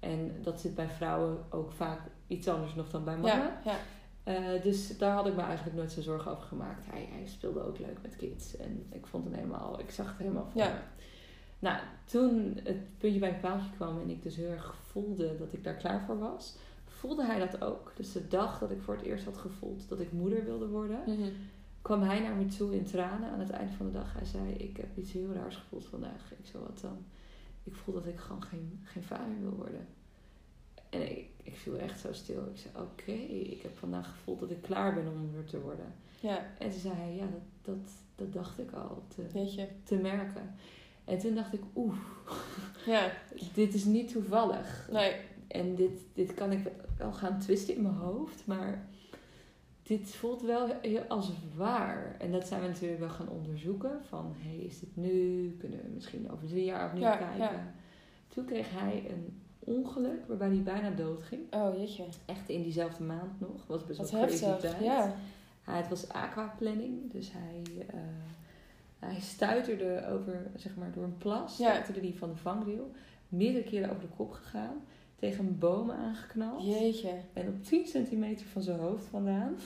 En 0.00 0.32
dat 0.42 0.60
zit 0.60 0.74
bij 0.74 0.88
vrouwen 0.88 1.38
ook 1.50 1.72
vaak 1.72 2.00
iets 2.26 2.48
anders 2.48 2.74
nog 2.74 2.90
dan 2.90 3.04
bij 3.04 3.16
mannen. 3.16 3.52
ja, 3.64 3.76
Eh, 4.26 4.62
dus 4.62 4.98
daar 4.98 5.12
had 5.14 5.26
ik 5.26 5.34
me 5.34 5.42
eigenlijk 5.42 5.76
nooit 5.76 5.92
zo 5.92 6.00
zorgen 6.02 6.30
over 6.30 6.42
gemaakt. 6.44 6.86
Hij, 6.90 7.08
hij 7.12 7.26
speelde 7.26 7.62
ook 7.62 7.78
leuk 7.78 7.98
met 8.02 8.16
kids. 8.16 8.56
En 8.56 8.86
ik 8.92 9.06
vond 9.06 9.24
hem 9.24 9.32
helemaal, 9.34 9.80
ik 9.80 9.90
zag 9.90 10.08
het 10.08 10.18
helemaal 10.18 10.46
voor 10.52 10.60
Ja. 10.60 10.68
me. 10.72 10.78
Nou, 11.58 11.78
toen 12.04 12.58
het 12.62 12.98
puntje 12.98 13.20
bij 13.20 13.28
een 13.34 13.40
paaltje 13.40 13.70
kwam 13.76 14.00
en 14.00 14.10
ik 14.10 14.22
dus 14.22 14.36
heel 14.36 14.50
erg 14.50 14.74
voelde 14.74 15.36
dat 15.38 15.52
ik 15.52 15.64
daar 15.64 15.74
klaar 15.74 16.02
voor 16.02 16.18
was, 16.18 16.56
voelde 16.84 17.24
hij 17.26 17.38
dat 17.38 17.62
ook. 17.64 17.92
Dus 17.96 18.12
de 18.12 18.28
dag 18.28 18.58
dat 18.58 18.70
ik 18.70 18.80
voor 18.82 18.94
het 18.96 19.04
eerst 19.04 19.24
had 19.24 19.36
gevoeld 19.36 19.88
dat 19.88 20.00
ik 20.00 20.12
moeder 20.12 20.44
wilde 20.44 20.68
worden, 20.68 20.98
Mhm. 21.06 21.28
kwam 21.82 22.02
hij 22.02 22.20
naar 22.20 22.34
me 22.34 22.46
toe 22.46 22.76
in 22.76 22.84
tranen 22.84 23.30
aan 23.30 23.40
het 23.40 23.50
einde 23.50 23.72
van 23.72 23.86
de 23.86 23.92
dag. 23.92 24.12
Hij 24.14 24.24
zei, 24.26 24.52
ik 24.52 24.76
heb 24.76 24.96
iets 24.96 25.12
heel 25.12 25.32
raars 25.32 25.56
gevoeld 25.56 25.86
vandaag. 25.86 26.32
Ik 26.38 26.46
zo, 26.46 26.58
wat 26.60 26.80
dan? 26.80 26.98
Ik 27.64 27.74
voel 27.74 27.94
dat 27.94 28.06
ik 28.06 28.18
gewoon 28.18 28.42
geen, 28.42 28.80
geen 28.84 29.02
vader 29.02 29.40
wil 29.40 29.50
worden. 29.54 29.86
En 30.90 31.10
ik, 31.18 31.28
ik 31.46 31.56
viel 31.56 31.78
echt 31.78 32.00
zo 32.00 32.12
stil. 32.12 32.46
Ik 32.54 32.58
zei, 32.58 32.74
oké, 32.86 33.12
ik 33.52 33.62
heb 33.62 33.76
vandaag 33.78 34.10
gevoeld 34.10 34.40
dat 34.40 34.50
ik 34.50 34.62
klaar 34.62 34.94
ben 34.94 35.08
om 35.08 35.16
moeder 35.18 35.44
te 35.44 35.60
worden. 35.60 35.94
Ja. 36.20 36.46
En 36.58 36.70
toen 36.70 36.80
zei 36.80 37.14
ja, 37.16 37.26
dat, 37.26 37.40
dat, 37.76 37.92
dat 38.14 38.32
dacht 38.32 38.58
ik 38.58 38.72
al 38.72 39.02
te, 39.08 39.22
te 39.84 39.96
merken. 39.96 40.54
En 41.04 41.18
toen 41.18 41.34
dacht 41.34 41.52
ik, 41.54 41.62
oeh, 41.74 41.96
Ja. 42.86 43.12
dit 43.54 43.74
is 43.74 43.84
niet 43.84 44.12
toevallig. 44.12 44.88
Nee. 44.92 45.14
En 45.48 45.74
dit, 45.74 46.00
dit 46.14 46.34
kan 46.34 46.52
ik 46.52 46.66
wel 46.98 47.12
gaan 47.12 47.38
twisten 47.40 47.74
in 47.76 47.82
mijn 47.82 47.94
hoofd, 47.94 48.46
maar 48.46 48.88
dit 49.82 50.14
voelt 50.14 50.42
wel 50.42 50.68
als 51.08 51.30
waar. 51.56 52.16
En 52.18 52.32
dat 52.32 52.46
zijn 52.46 52.60
we 52.60 52.66
natuurlijk 52.66 53.00
wel 53.00 53.08
gaan 53.08 53.28
onderzoeken. 53.28 54.00
Van, 54.08 54.34
hey, 54.38 54.56
is 54.56 54.78
dit 54.80 54.96
nu? 54.96 55.50
Kunnen 55.58 55.82
we 55.82 55.88
misschien 55.94 56.30
over 56.30 56.48
drie 56.48 56.64
jaar 56.64 56.86
opnieuw 56.86 57.02
Ja, 57.02 57.16
kijken? 57.16 57.38
ja. 57.38 57.74
Toen 58.28 58.44
kreeg 58.44 58.70
hij 58.70 59.04
een 59.10 59.40
ongeluk 59.66 60.26
waarbij 60.26 60.48
hij 60.48 60.62
bijna 60.62 60.90
dood 60.90 61.22
ging. 61.22 61.54
Oh, 61.54 61.76
jeetje. 61.76 62.04
Echt 62.24 62.48
in 62.48 62.62
diezelfde 62.62 63.02
maand 63.02 63.40
nog. 63.40 63.66
Was 63.66 63.84
best 63.84 63.98
wel 63.98 64.22
crazy 64.22 64.44
heftig. 64.44 64.70
tijd. 64.70 64.84
Ja. 64.84 65.14
Hij, 65.62 65.76
het 65.76 65.88
was 65.88 66.08
aquaplanning, 66.08 67.12
dus 67.12 67.32
hij, 67.32 67.86
eh 67.86 67.98
hij 68.98 69.20
stuiterde 69.20 70.06
over, 70.06 70.50
zeg 70.56 70.76
maar, 70.76 70.92
door 70.92 71.04
een 71.04 71.18
plas. 71.18 71.56
Ja. 71.56 71.68
Stuiterde 71.68 72.00
die 72.00 72.18
van 72.18 72.28
de 72.28 72.36
vangrail. 72.36 72.90
Meerdere 73.28 73.64
keren 73.64 73.90
over 73.90 74.02
de 74.02 74.14
kop 74.16 74.32
gegaan. 74.32 74.76
Tegen 75.16 75.46
een 75.46 75.58
boom 75.58 75.90
aangeknald. 75.90 76.64
Jeetje. 76.64 77.12
En 77.32 77.48
op 77.48 77.64
10 77.64 77.86
centimeter 77.86 78.46
van 78.46 78.62
zijn 78.62 78.78
hoofd 78.78 79.04
vandaan. 79.04 79.56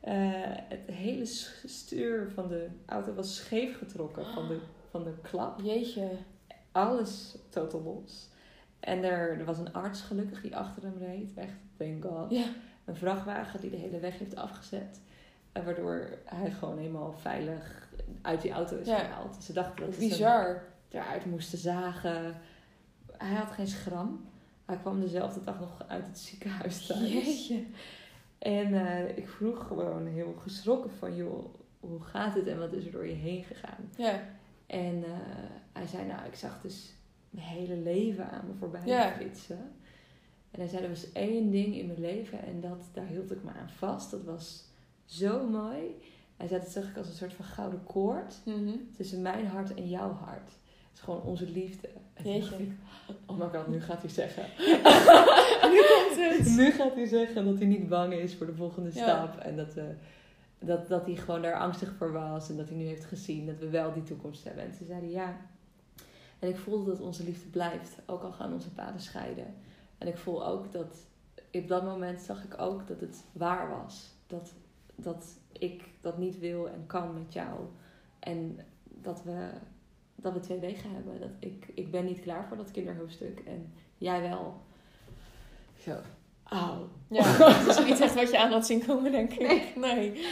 Eh, 0.00 0.14
het 0.68 0.86
hele 0.86 1.24
stuur 1.64 2.30
van 2.34 2.48
de 2.48 2.68
auto 2.86 3.14
was 3.14 3.36
scheef 3.36 3.78
getrokken 3.78 4.26
van 4.26 4.48
de, 4.48 4.58
van 4.90 5.04
de 5.04 5.14
klap. 5.22 5.60
Jeetje. 5.60 6.08
Alles 6.72 7.36
totaal 7.48 7.82
los. 7.82 8.28
En 8.84 9.04
er, 9.04 9.38
er 9.38 9.44
was 9.44 9.58
een 9.58 9.72
arts 9.72 10.00
gelukkig 10.00 10.40
die 10.42 10.56
achter 10.56 10.82
hem 10.82 10.98
reed. 10.98 11.34
Echt, 11.34 11.52
thank 11.76 12.04
god. 12.04 12.30
Ja. 12.30 12.44
Een 12.84 12.96
vrachtwagen 12.96 13.60
die 13.60 13.70
de 13.70 13.76
hele 13.76 13.98
weg 14.00 14.18
heeft 14.18 14.36
afgezet. 14.36 15.00
En 15.52 15.64
waardoor 15.64 16.18
hij 16.24 16.50
gewoon 16.50 16.78
helemaal 16.78 17.12
veilig 17.12 17.88
uit 18.22 18.40
die 18.42 18.50
auto 18.52 18.76
is 18.76 18.86
Ja. 18.86 18.98
gehaald. 18.98 19.44
Ze 19.44 19.52
dachten 19.52 19.84
dat 19.86 19.94
ze 19.94 20.00
Bizar. 20.00 20.62
eruit 20.88 21.24
moesten 21.26 21.58
zagen. 21.58 22.34
Hij 23.16 23.34
had 23.34 23.50
geen 23.50 23.66
schram. 23.66 24.24
Hij 24.64 24.76
kwam 24.76 25.00
dezelfde 25.00 25.44
dag 25.44 25.60
nog 25.60 25.84
uit 25.88 26.06
het 26.06 26.18
ziekenhuis 26.18 26.86
thuis. 26.86 27.12
Jeetje. 27.12 27.64
En 28.38 28.74
eh, 28.86 29.16
ik 29.16 29.28
vroeg 29.28 29.66
gewoon 29.66 30.06
heel 30.06 30.34
geschrokken 30.42 30.90
van, 30.90 31.16
joh, 31.16 31.54
hoe 31.80 32.00
gaat 32.02 32.34
het 32.34 32.46
en 32.46 32.58
wat 32.58 32.72
is 32.72 32.86
er 32.86 32.92
door 32.92 33.06
je 33.06 33.14
heen 33.14 33.44
gegaan? 33.44 33.90
Ja. 33.96 34.20
En 34.66 35.04
eh, 35.04 35.10
hij 35.72 35.86
zei, 35.86 36.06
nou, 36.06 36.26
ik 36.26 36.34
zag 36.34 36.60
dus 36.62 36.93
mijn 37.34 37.46
hele 37.46 37.76
leven 37.76 38.30
aan 38.30 38.44
me 38.46 38.52
voorbij 38.58 38.80
Ja. 38.84 39.12
flitsen. 39.16 39.72
En 40.50 40.60
hij 40.60 40.68
zei, 40.68 40.82
er 40.82 40.88
was 40.88 41.12
één 41.12 41.50
ding 41.50 41.74
in 41.76 41.86
mijn 41.86 42.00
leven 42.00 42.42
en 42.44 42.60
dat, 42.60 42.84
daar 42.92 43.06
hield 43.06 43.30
ik 43.30 43.42
me 43.44 43.50
aan 43.50 43.70
vast. 43.70 44.10
Dat 44.10 44.24
was 44.24 44.64
zo 45.04 45.46
mooi. 45.48 45.82
Hij 46.36 46.48
zei, 46.48 46.60
dat 46.60 46.70
zag 46.70 46.88
ik 46.88 46.96
als 46.96 47.08
een 47.08 47.14
soort 47.14 47.32
van 47.32 47.44
gouden 47.44 47.84
koord 47.84 48.34
Mhm. 48.44 48.70
tussen 48.96 49.22
mijn 49.22 49.46
hart 49.46 49.74
en 49.74 49.88
jouw 49.88 50.12
hart. 50.12 50.48
Het 50.50 50.92
is 50.94 51.00
gewoon 51.00 51.22
onze 51.22 51.48
liefde. 51.50 51.88
En 52.14 52.22
toen 52.24 52.32
Jeetje. 52.32 52.56
ik, 52.62 52.70
oh 53.26 53.38
my 53.38 53.46
god, 53.58 53.68
nu 53.68 53.80
gaat 53.80 54.00
hij 54.02 54.10
zeggen. 54.10 54.44
nu 55.72 55.80
komt 55.94 56.16
het. 56.16 56.56
Nu 56.56 56.70
gaat 56.70 56.94
hij 56.94 57.06
zeggen 57.06 57.44
dat 57.44 57.58
hij 57.58 57.66
niet 57.66 57.88
bang 57.88 58.12
is 58.12 58.34
voor 58.34 58.46
de 58.46 58.54
volgende 58.54 58.90
Ja. 58.94 59.02
stap. 59.02 59.36
En 59.42 59.56
dat, 59.56 59.76
eh, 59.76 59.84
dat, 60.58 60.88
dat 60.88 61.06
hij 61.06 61.14
gewoon 61.16 61.42
daar 61.42 61.58
angstig 61.58 61.94
voor 61.98 62.12
was. 62.12 62.50
En 62.50 62.56
dat 62.56 62.68
hij 62.68 62.76
nu 62.76 62.84
heeft 62.86 63.04
gezien 63.04 63.46
dat 63.46 63.58
we 63.58 63.68
wel 63.68 63.92
die 63.92 64.02
toekomst 64.02 64.44
hebben. 64.44 64.64
En 64.64 64.70
toen 64.78 64.86
zei 64.86 65.00
hij 65.00 65.10
ja. 65.10 65.36
En 66.44 66.50
ik 66.50 66.56
voelde 66.56 66.90
dat 66.90 67.00
onze 67.00 67.24
liefde 67.24 67.48
blijft. 67.48 67.98
Ook 68.06 68.22
al 68.22 68.32
gaan 68.32 68.52
onze 68.52 68.70
paden 68.70 69.00
scheiden. 69.00 69.54
En 69.98 70.08
ik 70.08 70.16
voel 70.16 70.46
ook 70.46 70.72
dat... 70.72 71.06
Op 71.52 71.68
dat 71.68 71.84
moment 71.84 72.20
zag 72.20 72.44
ik 72.44 72.60
ook 72.60 72.86
dat 72.86 73.00
het 73.00 73.24
waar 73.32 73.70
was. 73.70 74.14
Dat, 74.26 74.52
dat 74.94 75.26
ik 75.52 75.84
dat 76.00 76.18
niet 76.18 76.38
wil 76.38 76.68
en 76.68 76.86
kan 76.86 77.14
met 77.14 77.32
jou. 77.32 77.60
En 78.18 78.58
dat 78.84 79.22
we, 79.22 79.50
dat 80.14 80.32
we 80.32 80.40
twee 80.40 80.58
wegen 80.58 80.90
hebben. 80.90 81.20
Dat 81.20 81.30
ik, 81.38 81.68
ik 81.74 81.90
ben 81.90 82.04
niet 82.04 82.20
klaar 82.20 82.46
voor 82.48 82.56
dat 82.56 82.70
kinderhoofdstuk. 82.70 83.40
En 83.46 83.72
jij 83.98 84.20
wel. 84.20 84.60
Zo. 85.78 85.96
Auw. 86.42 86.88
Ja, 87.08 87.38
dat 87.64 87.78
is 87.78 87.84
niet 87.84 88.00
echt 88.00 88.14
wat 88.14 88.30
je 88.30 88.38
aan 88.38 88.52
had 88.52 88.66
zien 88.66 88.86
komen, 88.86 89.12
denk 89.12 89.32
ik. 89.32 89.38
Nee. 89.48 89.72
nee. 89.76 90.26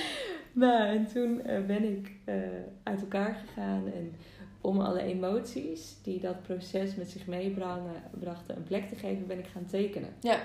Nou, 0.52 0.88
en 0.88 1.06
toen 1.06 1.40
eh, 1.40 1.64
ben 1.66 1.84
ik 1.84 2.12
eh, 2.24 2.34
uit 2.82 3.00
elkaar 3.00 3.34
gegaan 3.34 3.92
en 3.92 4.14
om 4.62 4.80
alle 4.80 5.02
emoties 5.02 5.96
die 6.02 6.20
dat 6.20 6.42
proces 6.42 6.94
met 6.94 7.10
zich 7.10 7.26
meebrachten 7.26 8.56
een 8.56 8.62
plek 8.64 8.88
te 8.88 8.94
geven, 8.94 9.26
ben 9.26 9.38
ik 9.38 9.46
gaan 9.46 9.66
tekenen. 9.66 10.08
Ja. 10.20 10.40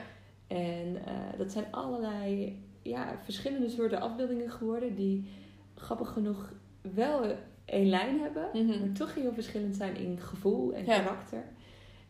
En 0.48 0.96
eh, 1.06 1.14
dat 1.38 1.52
zijn 1.52 1.66
allerlei 1.72 2.60
ja, 2.82 3.20
verschillende 3.24 3.70
soorten 3.70 4.02
afbeeldingen 4.02 4.52
geworden 4.52 4.96
die 4.96 5.30
grappig 5.76 6.10
genoeg 6.10 6.52
wel 6.82 7.36
één 7.66 7.90
lijn 7.90 8.20
hebben, 8.20 8.50
Mhm. 8.54 8.80
maar 8.80 8.92
toch 8.92 9.16
heel 9.16 9.34
verschillend 9.34 9.76
zijn 9.76 9.96
in 9.96 10.20
gevoel 10.20 10.74
en 10.74 10.86
Ja. 10.86 10.98
karakter. 11.00 11.44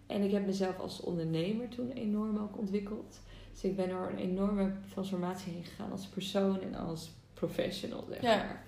En 0.07 0.21
ik 0.21 0.31
heb 0.31 0.45
mezelf 0.45 0.79
als 0.79 1.01
ondernemer 1.01 1.67
toen 1.69 1.91
enorm 1.91 2.37
ook 2.37 2.57
ontwikkeld. 2.57 3.19
Dus 3.51 3.63
ik 3.63 3.75
ben 3.75 3.89
door 3.89 4.09
een 4.09 4.17
enorme 4.17 4.71
transformatie 4.91 5.53
heen 5.53 5.63
gegaan 5.63 5.91
als 5.91 6.05
persoon 6.07 6.61
en 6.61 6.75
als 6.75 7.11
professional, 7.33 8.03
zeg 8.09 8.21
Ja. 8.21 8.59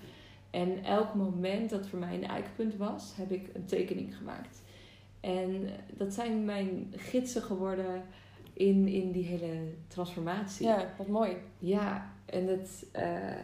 En 0.50 0.84
elk 0.84 1.14
moment 1.14 1.70
dat 1.70 1.88
voor 1.88 2.00
mij 2.00 2.14
een 2.14 2.28
eikpunt 2.28 2.76
was, 2.76 3.14
heb 3.16 3.32
ik 3.32 3.50
een 3.54 3.66
tekening 3.66 4.18
gemaakt. 4.18 4.62
En 5.20 5.70
dat 5.93 6.14
zijn 6.14 6.45
mijn 6.45 6.93
gidsen 6.95 7.41
geworden 7.41 8.04
in, 8.54 8.88
in 8.88 9.12
die 9.12 9.26
hele 9.26 9.74
transformatie. 9.88 10.66
Ja, 10.68 10.93
wat 10.97 11.08
mooi. 11.08 11.38
Ja, 11.60 12.14
en 12.26 12.47
het, 12.47 12.86
eh, 12.91 13.36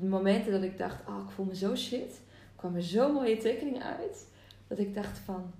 de 0.00 0.06
momenten 0.06 0.52
dat 0.52 0.62
ik 0.62 0.78
dacht, 0.78 1.08
oh, 1.08 1.22
ik 1.24 1.30
voel 1.30 1.46
me 1.46 1.56
zo 1.56 1.76
shit, 1.76 2.20
kwamen 2.56 2.82
zo 2.82 3.12
mooie 3.12 3.36
tekeningen 3.36 3.82
uit, 3.82 4.28
dat 4.66 4.78
ik 4.78 4.94
dacht 4.94 5.18
van, 5.18 5.52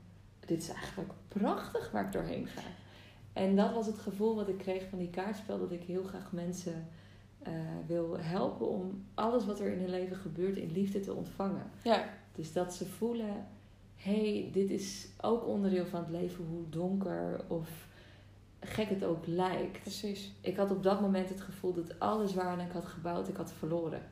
dit 0.46 0.62
is 0.62 0.68
eigenlijk 0.68 1.10
prachtig 1.28 1.90
waar 1.90 2.04
ik 2.04 2.12
doorheen 2.12 2.46
ga. 2.46 2.62
En 3.32 3.56
dat 3.56 3.74
was 3.74 3.86
het 3.86 3.98
gevoel 3.98 4.34
wat 4.34 4.48
ik 4.48 4.58
kreeg 4.58 4.88
van 4.88 4.98
die 4.98 5.10
kaartspel, 5.10 5.58
dat 5.58 5.72
ik 5.72 5.82
heel 5.82 6.02
graag 6.02 6.32
mensen 6.32 6.88
eh, 7.42 7.52
wil 7.86 8.18
helpen 8.18 8.68
om 8.68 9.04
alles 9.14 9.46
wat 9.46 9.60
er 9.60 9.72
in 9.72 9.78
hun 9.78 9.90
leven 9.90 10.16
gebeurt 10.16 10.56
in 10.56 10.72
liefde 10.72 11.00
te 11.00 11.14
ontvangen. 11.14 11.70
Ja. 11.82 12.08
Dus 12.32 12.52
dat 12.52 12.74
ze 12.74 12.86
voelen, 12.86 13.46
hey, 13.96 14.48
dit 14.52 14.70
is 14.70 15.08
ook 15.20 15.46
onderdeel 15.46 15.86
van 15.86 16.00
het 16.00 16.10
leven, 16.10 16.44
hoe 16.44 16.68
donker 16.68 17.44
of 17.48 17.88
gek 18.60 18.88
het 18.88 19.04
ook 19.04 19.26
lijkt. 19.26 19.82
Precies. 19.82 20.32
Ik 20.40 20.56
had 20.56 20.70
op 20.70 20.82
dat 20.82 21.00
moment 21.00 21.28
het 21.28 21.40
gevoel 21.40 21.72
dat 21.72 21.98
alles 21.98 22.34
waar 22.34 22.60
ik 22.60 22.72
had 22.72 22.84
gebouwd, 22.84 23.28
ik 23.28 23.36
had 23.36 23.52
verloren. 23.52 24.02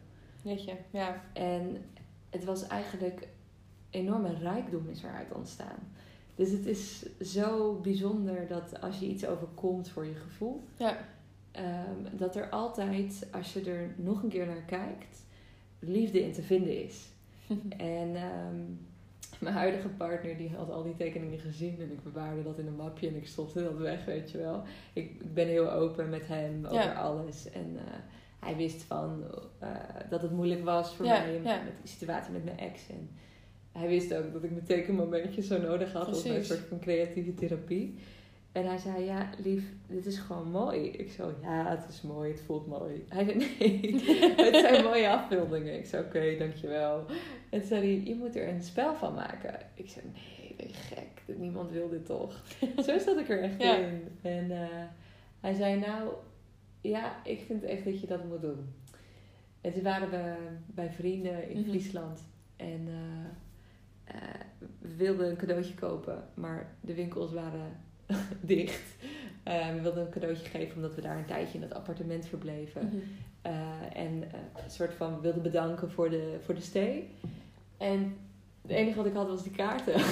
Weet 0.43 0.65
je, 0.65 0.75
ja. 0.91 1.23
En 1.33 1.85
het 2.31 2.45
was 2.45 2.67
eigenlijk 2.67 3.29
enorme 3.91 4.35
rijkdom 4.35 4.89
is 4.89 5.03
eruit 5.03 5.33
ontstaan. 5.33 5.79
Dus 6.35 6.51
het 6.51 6.67
is 6.67 7.07
zo 7.21 7.75
bijzonder 7.75 8.47
dat 8.47 8.81
als 8.81 8.99
je 8.99 9.07
iets 9.07 9.27
overkomt 9.27 9.89
voor 9.89 10.07
je 10.07 10.15
gevoel, 10.15 10.63
Ja. 10.77 10.99
Ehm, 11.65 12.17
dat 12.19 12.37
er 12.37 12.49
altijd, 12.49 13.27
als 13.33 13.53
je 13.53 13.71
er 13.71 13.95
nog 13.97 14.23
een 14.23 14.29
keer 14.29 14.47
naar 14.47 14.63
kijkt, 14.67 15.25
liefde 15.79 16.23
in 16.23 16.33
te 16.33 16.43
vinden 16.43 16.85
is. 16.85 17.09
En 17.77 18.17
ehm, 18.17 18.57
mijn 19.41 19.55
huidige 19.55 19.89
partner 19.89 20.37
die 20.37 20.51
had 20.57 20.71
al 20.71 20.83
die 20.83 20.97
tekeningen 20.97 21.39
gezien 21.39 21.77
en 21.81 21.91
ik 21.93 22.03
bewaarde 22.03 22.43
dat 22.43 22.59
in 22.59 22.67
een 22.67 22.77
mapje 22.77 23.09
en 23.09 23.17
ik 23.17 23.27
stopte 23.27 23.63
dat 23.63 23.77
weg, 23.79 24.05
weet 24.05 24.31
je 24.31 24.39
wel. 24.39 24.63
Ik, 24.93 25.11
ik 25.21 25.35
ben 25.35 25.47
heel 25.47 25.73
open 25.73 26.09
met 26.09 26.27
hem 26.27 26.65
over 26.65 26.77
Ja. 26.77 26.93
alles 26.93 27.51
en 27.51 27.77
eh, 27.77 27.83
hij 28.39 28.57
wist 28.57 28.83
van 28.83 29.25
eh, 29.59 29.69
dat 30.11 30.23
het 30.23 30.31
moeilijk 30.33 30.65
was 30.65 30.95
voor 30.95 31.05
Ja, 31.07 31.21
mij 31.21 31.33
met, 31.33 31.43
ja. 31.45 31.63
met 31.63 31.73
de 31.83 31.89
situatie 31.89 32.33
met 32.33 32.45
mijn 32.45 32.59
ex. 32.59 32.89
En 32.89 33.09
hij 33.73 33.89
wist 33.89 34.15
ook 34.15 34.33
dat 34.33 34.45
ik 34.45 34.51
mijn 34.51 34.65
tekenmomentjes 34.67 35.47
zo 35.47 35.61
nodig 35.61 35.93
had 35.93 36.07
als 36.07 36.25
een 36.25 36.31
Precies. 36.31 36.49
soort 36.49 36.69
van 36.69 36.79
creatieve 36.79 37.35
therapie. 37.35 37.99
En 38.53 38.67
hij 38.67 38.79
zei, 38.79 39.05
ja 39.05 39.31
lief, 39.43 39.65
dit 39.87 40.07
is 40.07 40.19
gewoon 40.19 40.51
mooi. 40.51 40.87
Ik 40.89 41.11
zo, 41.13 41.33
ja 41.43 41.71
het 41.71 41.89
is 41.89 42.03
mooi, 42.03 42.31
het 42.31 42.41
voelt 42.41 42.67
mooi. 42.67 43.05
Hij 43.09 43.25
zei, 43.25 43.37
nee, 43.37 43.93
het 44.47 44.57
zijn 44.57 44.85
mooie 44.85 45.09
afbeeldingen. 45.11 45.79
Ik 45.79 45.87
zei, 45.87 46.05
oké, 46.05 46.37
dankjewel. 46.39 47.05
En 47.51 47.59
toen 47.59 47.69
zei 47.69 47.81
hij, 47.81 48.05
je 48.09 48.15
moet 48.15 48.37
er 48.37 48.49
een 48.49 48.63
spel 48.63 48.95
van 48.95 49.15
maken. 49.15 49.61
Ik 49.75 49.89
zei, 49.89 50.05
nee, 50.13 50.55
ben 50.57 50.67
je 50.69 50.75
gek? 50.75 51.37
Niemand 51.39 51.71
wil 51.71 51.89
dit 51.89 52.07
toch? 52.07 52.43
Zo 52.87 52.99
zat 52.99 53.19
ik 53.19 53.29
er 53.29 53.43
echt 53.43 53.63
Ja. 53.63 53.77
in. 53.77 54.09
En 54.23 54.51
eh, 54.51 54.85
hij 55.41 55.55
zei, 55.55 55.79
nou, 55.79 56.13
ja, 56.81 57.25
ik 57.25 57.41
vind 57.47 57.63
echt 57.63 57.85
dat 57.85 58.01
je 58.01 58.07
dat 58.07 58.25
moet 58.25 58.41
doen. 58.41 58.75
En 59.61 59.73
toen 59.73 59.83
waren 59.83 60.11
we 60.11 60.35
bij 60.67 60.91
vrienden 60.91 61.49
in 61.51 61.61
Mhm. 61.61 61.69
Friesland. 61.69 62.23
En 62.57 62.89
eh, 64.05 64.15
we 64.79 64.97
wilden 64.97 65.31
een 65.31 65.37
cadeautje 65.37 65.75
kopen, 65.75 66.25
maar 66.35 66.77
de 66.81 66.95
winkels 66.95 67.33
waren 67.33 67.87
dicht. 68.41 68.97
Eh, 69.43 69.69
we 69.75 69.81
wilden 69.81 70.05
een 70.05 70.11
cadeautje 70.11 70.49
geven 70.49 70.77
omdat 70.77 70.95
we 70.95 71.01
daar 71.01 71.17
een 71.17 71.25
tijdje 71.25 71.55
in 71.55 71.61
dat 71.69 71.75
appartement 71.75 72.27
verbleven. 72.27 72.87
Mhm. 72.87 72.97
Eh, 73.43 73.53
en 73.93 74.23
eh, 74.33 74.65
een 74.65 74.71
soort 74.71 74.95
van 74.95 75.21
wilden 75.21 75.43
bedanken 75.43 75.91
voor 75.91 76.11
de, 76.11 76.37
voor 76.45 76.55
de 76.55 76.61
stay. 76.61 77.09
En 77.77 78.17
het 78.63 78.71
enige 78.71 78.97
wat 78.97 79.07
ik 79.07 79.15
had 79.15 79.29
was 79.29 79.43
die 79.43 79.53
kaarten. 79.53 79.95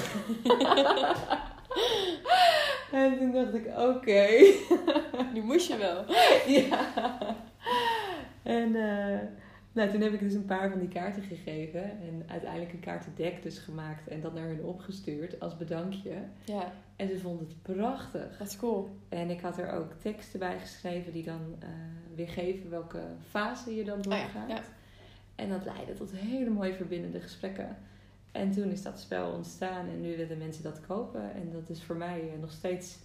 en 2.93 3.19
toen 3.19 3.33
dacht 3.33 3.55
ik, 3.55 3.67
oké. 3.79 4.27
Die 5.33 5.43
moest 5.43 5.69
je 5.69 5.77
wel. 5.77 6.05
ja. 6.61 7.09
En 8.43 8.75
eh, 8.75 9.19
nou, 9.77 9.91
toen 9.91 10.01
heb 10.01 10.13
ik 10.13 10.21
dus 10.21 10.35
een 10.35 10.45
paar 10.45 10.71
van 10.71 10.79
die 10.79 10.89
kaarten 10.89 11.23
gegeven. 11.23 11.83
En 11.83 12.23
uiteindelijk 12.27 12.73
een 12.73 12.81
kaartendek 12.81 13.43
dus 13.43 13.59
gemaakt. 13.59 14.09
En 14.09 14.21
dat 14.21 14.35
naar 14.35 14.47
hun 14.47 14.65
opgestuurd 14.65 15.41
als 15.41 15.57
bedankje. 15.57 16.15
Ja, 16.45 16.73
En 16.97 17.09
ze 17.09 17.19
vonden 17.19 17.47
het 17.47 17.77
prachtig. 17.77 18.37
dat 18.39 18.47
is 18.49 18.57
cool. 18.57 18.89
En 19.09 19.31
ik 19.31 19.41
had 19.41 19.59
er 19.59 19.73
ook 19.73 19.93
teksten 20.03 20.39
bij 20.39 20.59
geschreven 20.59 21.13
die 21.13 21.25
dan 21.25 21.57
eh 21.61 21.69
weergeven 22.15 22.71
welke 22.71 23.01
fase 23.31 23.75
je 23.75 23.85
dan 23.85 23.97
Ah 23.97 24.03
doorgaat. 24.03 24.49
ja, 24.49 24.55
ja. 24.55 24.63
En 25.35 25.49
dat 25.49 25.65
leidde 25.65 25.93
tot 25.93 26.11
hele 26.13 26.51
mooie 26.51 26.75
verbindende 26.75 27.21
gesprekken. 27.21 27.77
En 28.33 28.51
toen 28.51 28.71
is 28.71 28.83
dat 28.83 29.01
spel 29.01 29.31
ontstaan 29.31 29.89
en 29.89 30.01
nu 30.01 30.17
willen 30.17 30.39
mensen 30.39 30.63
dat 30.63 30.81
kopen. 30.87 31.35
En 31.35 31.51
dat 31.53 31.69
is 31.69 31.83
voor 31.83 31.97
mij 31.97 32.21
eh, 32.21 32.41
nog 32.41 32.51
steeds 32.53 32.99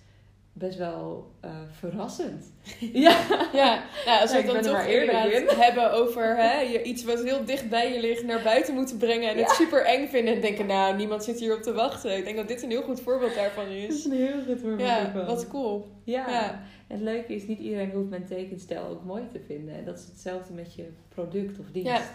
best 0.53 0.77
wel 0.77 1.31
eh, 1.39 1.51
verrassend. 1.71 2.53
ja. 2.79 3.17
Ja, 3.53 3.83
nou, 4.05 4.21
als 4.21 4.31
we 4.31 4.37
Ja, 4.37 4.43
het 4.43 4.63
dan 4.63 4.73
toch 4.73 4.85
eerlijk 4.85 5.51
hebben 5.65 5.91
over 5.91 6.35
hè, 6.37 6.59
je 6.59 6.83
iets 6.83 7.03
wat 7.03 7.23
heel 7.23 7.45
dicht 7.45 7.69
bij 7.69 7.93
je 7.93 7.99
ligt 7.99 8.23
naar 8.23 8.41
buiten 8.43 8.73
moeten 8.73 8.97
brengen 8.97 9.29
en 9.29 9.37
het 9.37 9.49
super 9.49 9.85
eng 9.85 10.07
vinden 10.07 10.33
en 10.33 10.41
denken, 10.41 10.65
nou, 10.65 10.95
niemand 10.95 11.23
zit 11.23 11.39
hier 11.39 11.55
op 11.55 11.61
te 11.61 11.73
wachten. 11.73 12.17
Ik 12.17 12.23
denk 12.23 12.37
dat 12.37 12.47
dit 12.47 12.63
een 12.63 12.69
heel 12.69 12.81
goed 12.81 13.01
voorbeeld 13.01 13.35
daarvan 13.35 13.63
Dat 13.63 13.73
is. 13.73 13.95
is 13.97 14.05
een 14.05 14.11
heel 14.11 14.43
goed 14.47 14.59
voorbeeld 14.59 14.89
Ja, 14.89 15.25
wat 15.25 15.47
cool. 15.47 15.87
Ja. 16.03 16.29
Ja. 16.29 16.49
En 16.87 16.97
het 16.97 17.01
leuke 17.01 17.33
is, 17.33 17.47
niet 17.47 17.59
iedereen 17.59 17.91
hoeft 17.91 18.09
mijn 18.09 18.25
tekenstijl 18.25 18.87
ook 18.87 19.03
mooi 19.03 19.23
te 19.33 19.39
vinden. 19.45 19.75
En 19.75 19.85
dat 19.85 19.99
is 19.99 20.05
hetzelfde 20.05 20.53
met 20.53 20.75
je 20.75 20.87
product 21.09 21.59
of 21.59 21.65
dienst. 21.71 22.11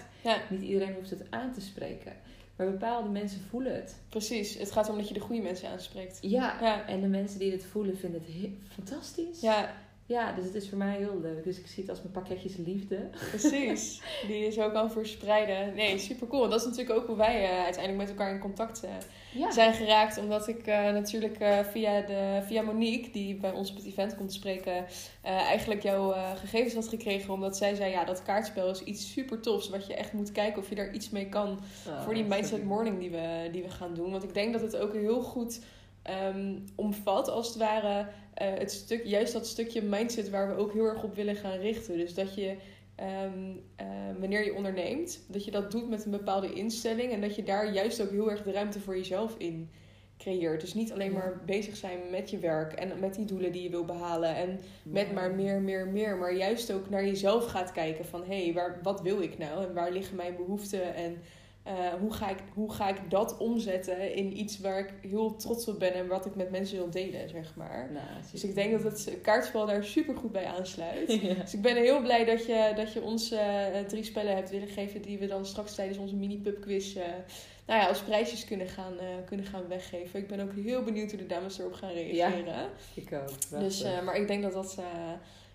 Niet 0.49 0.63
iedereen 0.63 0.95
hoeft 0.95 1.11
het 1.11 1.23
aan 1.31 1.53
te 1.53 1.61
spreken. 1.61 2.13
Maar 2.57 2.71
bepaalde 2.71 3.09
mensen 3.09 3.41
voelen 3.51 3.75
het. 3.75 3.97
Precies, 4.09 4.59
het 4.59 4.73
gaat 4.73 4.89
om 4.89 4.97
dat 4.97 5.09
je 5.09 5.15
de 5.15 5.21
goede 5.21 5.43
mensen 5.43 5.69
aanspreekt. 5.69 6.19
Ja. 6.21 6.57
Ja. 6.61 6.87
En 6.87 7.01
de 7.01 7.07
mensen 7.07 7.39
die 7.39 7.53
het 7.53 7.65
voelen 7.65 7.97
vinden 7.99 8.21
het 8.21 8.33
he- 8.33 8.59
fantastisch. 8.75 9.41
Ja, 9.41 9.75
Ja, 10.09 10.33
dus 10.33 10.45
het 10.45 10.55
is 10.55 10.69
voor 10.69 10.79
mij 10.79 10.97
heel 10.97 11.21
leuk. 11.21 11.45
Dus 11.45 11.59
ik 11.59 11.67
zie 11.67 11.81
het 11.83 11.91
als 11.91 11.99
mijn 12.01 12.13
pakketjes 12.13 12.57
liefde. 12.57 13.09
precies. 13.31 14.01
Die 14.27 14.39
je 14.45 14.51
zo 14.51 14.71
kan 14.71 14.91
verspreiden. 14.91 15.75
Nee, 15.75 15.99
super 15.99 16.27
cool. 16.27 16.49
Dat 16.49 16.61
is 16.61 16.67
natuurlijk 16.67 16.99
ook 16.99 17.07
hoe 17.07 17.17
wij 17.17 17.45
eh, 17.45 17.65
uiteindelijk 17.65 17.97
met 18.09 18.09
elkaar 18.09 18.35
in 18.35 18.41
contact 18.41 18.85
eh, 18.85 18.91
Ja. 19.35 19.51
zijn 19.53 19.73
geraakt. 19.75 20.19
Omdat 20.19 20.49
ik 20.49 20.67
eh, 20.67 20.93
natuurlijk 20.93 21.37
via, 21.71 22.01
de, 22.01 22.41
via 22.47 22.63
Monique, 22.63 23.11
die 23.11 23.35
bij 23.35 23.53
ons 23.53 23.71
op 23.71 23.77
het 23.77 23.87
event 23.87 24.17
komt 24.17 24.33
spreken, 24.33 24.85
eigenlijk 25.23 25.83
jouw 25.83 26.13
gegevens 26.37 26.75
had 26.75 26.89
gekregen. 26.89 27.33
Omdat 27.35 27.57
zij 27.57 27.75
zei, 27.75 27.91
ja, 27.91 28.05
dat 28.05 28.23
kaartspel 28.23 28.71
is 28.71 28.83
iets 28.83 29.13
super 29.13 29.41
tofs. 29.41 29.69
Wat 29.69 29.87
je 29.87 29.95
echt 29.95 30.13
moet 30.13 30.33
kijken 30.33 30.63
of 30.63 30.69
je 30.69 30.75
daar 30.75 30.93
iets 30.95 31.11
mee 31.11 31.29
kan 31.29 31.59
Oh, 31.89 32.03
voor 32.05 32.15
die 32.15 32.25
Mindset. 32.25 32.65
Morning 32.65 32.99
die 32.99 33.11
we, 33.11 33.49
die 33.53 33.63
we 33.63 33.71
gaan 33.71 33.95
doen. 33.95 34.11
Want 34.11 34.23
ik 34.25 34.35
denk 34.35 34.53
dat 34.53 34.63
het 34.63 34.77
ook 34.77 34.93
heel 34.93 35.23
goed 35.23 35.61
ehm, 36.07 36.59
omvat, 36.75 37.29
als 37.29 37.49
het 37.49 37.57
ware, 37.57 38.09
eh, 38.35 38.55
het 38.59 38.73
stuk, 38.73 39.05
juist 39.05 39.33
dat 39.33 39.47
stukje 39.47 39.83
mindset 39.83 40.31
waar 40.31 40.49
we 40.49 40.63
ook 40.63 40.73
heel 40.73 40.85
erg 40.85 41.03
op 41.03 41.15
willen 41.15 41.37
gaan 41.37 41.59
richten. 41.59 41.99
Dus 41.99 42.15
dat 42.15 42.35
je, 42.35 42.57
ehm, 42.95 43.57
eh, 43.77 43.87
wanneer 44.19 44.45
je 44.45 44.55
onderneemt, 44.55 45.25
dat 45.29 45.45
je 45.45 45.51
dat 45.51 45.71
doet 45.71 45.89
met 45.89 46.05
een 46.05 46.11
bepaalde 46.11 46.53
instelling 46.53 47.13
en 47.13 47.21
dat 47.21 47.37
je 47.37 47.43
daar 47.43 47.73
juist 47.73 48.03
ook 48.03 48.11
heel 48.11 48.31
erg 48.31 48.43
de 48.43 48.53
ruimte 48.53 48.81
voor 48.81 48.97
jezelf 48.97 49.35
in 49.39 49.71
creëert. 50.19 50.61
Dus 50.61 50.75
niet 50.75 50.93
alleen 50.93 51.13
maar 51.13 51.43
bezig 51.47 51.77
zijn 51.77 51.99
met 52.11 52.31
je 52.31 52.39
werk 52.39 52.73
en 52.73 53.01
met 53.01 53.15
die 53.15 53.25
doelen 53.25 53.53
die 53.53 53.63
je 53.63 53.71
wil 53.71 53.85
behalen 53.85 54.37
en 54.37 54.61
met 54.83 55.13
maar 55.13 55.31
meer, 55.31 55.61
meer, 55.61 55.87
meer. 55.87 56.17
Maar 56.17 56.35
juist 56.35 56.73
ook 56.73 56.91
naar 56.91 57.05
jezelf 57.05 57.47
gaat 57.47 57.73
kijken 57.73 58.05
van... 58.05 58.25
hé, 58.25 58.45
hey, 58.45 58.53
waar 58.53 58.79
wat 58.83 59.01
wil 59.01 59.21
ik 59.21 59.39
nou? 59.39 59.65
En 59.65 59.75
waar 59.75 59.93
liggen 59.93 60.17
mijn 60.17 60.37
behoeften? 60.37 60.95
En 60.95 61.17
eh, 61.67 61.75
hoe, 62.01 62.13
ga 62.13 62.29
ik, 62.31 62.39
hoe 62.55 62.73
ga 62.73 62.89
ik 62.89 63.11
dat 63.11 63.37
omzetten 63.37 64.15
in 64.15 64.39
iets 64.39 64.59
waar 64.59 64.79
ik 64.79 64.93
heel 65.11 65.37
trots 65.37 65.69
op 65.69 65.79
ben... 65.79 65.95
en 65.95 66.07
wat 66.07 66.27
ik 66.27 66.35
met 66.35 66.51
mensen 66.51 66.77
wil 66.77 66.91
delen, 66.91 67.29
zeg 67.29 67.55
maar. 67.57 67.89
Nou, 67.93 68.07
Dus 68.33 68.45
ik 68.45 68.55
denk 68.55 68.73
dat 68.73 68.83
het 68.83 69.19
kaartspel 69.23 69.67
daar 69.67 69.85
super 69.85 70.17
goed 70.17 70.33
bij 70.33 70.45
aansluit. 70.47 71.13
Ja. 71.23 71.35
Dus 71.35 71.55
ik 71.55 71.63
ben 71.63 71.77
heel 71.77 72.01
blij 72.03 72.25
dat 72.25 72.47
je, 72.47 72.73
dat 72.77 72.93
je 72.93 73.03
ons 73.03 73.31
eh, 73.31 73.65
drie 73.89 74.05
spellen 74.05 74.35
hebt 74.35 74.51
willen 74.51 74.69
geven... 74.69 75.03
die 75.03 75.19
we 75.19 75.27
dan 75.27 75.47
straks 75.47 75.75
tijdens 75.75 75.99
onze 75.99 76.15
mini-pub 76.17 76.61
quiz... 76.61 76.97
eh, 76.97 77.03
nou 77.67 77.81
ja, 77.81 77.87
als 77.89 78.01
prijsjes 78.01 78.45
kunnen 78.45 78.67
gaan, 78.69 78.99
eh, 78.99 79.07
kunnen 79.25 79.47
gaan 79.47 79.69
weggeven. 79.69 80.21
Ik 80.21 80.27
ben 80.29 80.41
ook 80.41 80.53
heel 80.55 80.83
benieuwd 80.83 81.11
hoe 81.11 81.19
de 81.21 81.27
dames 81.27 81.59
erop 81.59 81.73
gaan 81.73 81.93
reageren. 81.93 82.69
Ik 82.95 83.13
ook. 83.13 83.29
Dus, 83.29 83.47
prachtig. 83.49 83.83
eh, 83.83 84.03
maar 84.05 84.17
ik 84.17 84.27
denk 84.27 84.43
dat 84.43 84.53
dat 84.53 84.77
eh, 84.79 84.85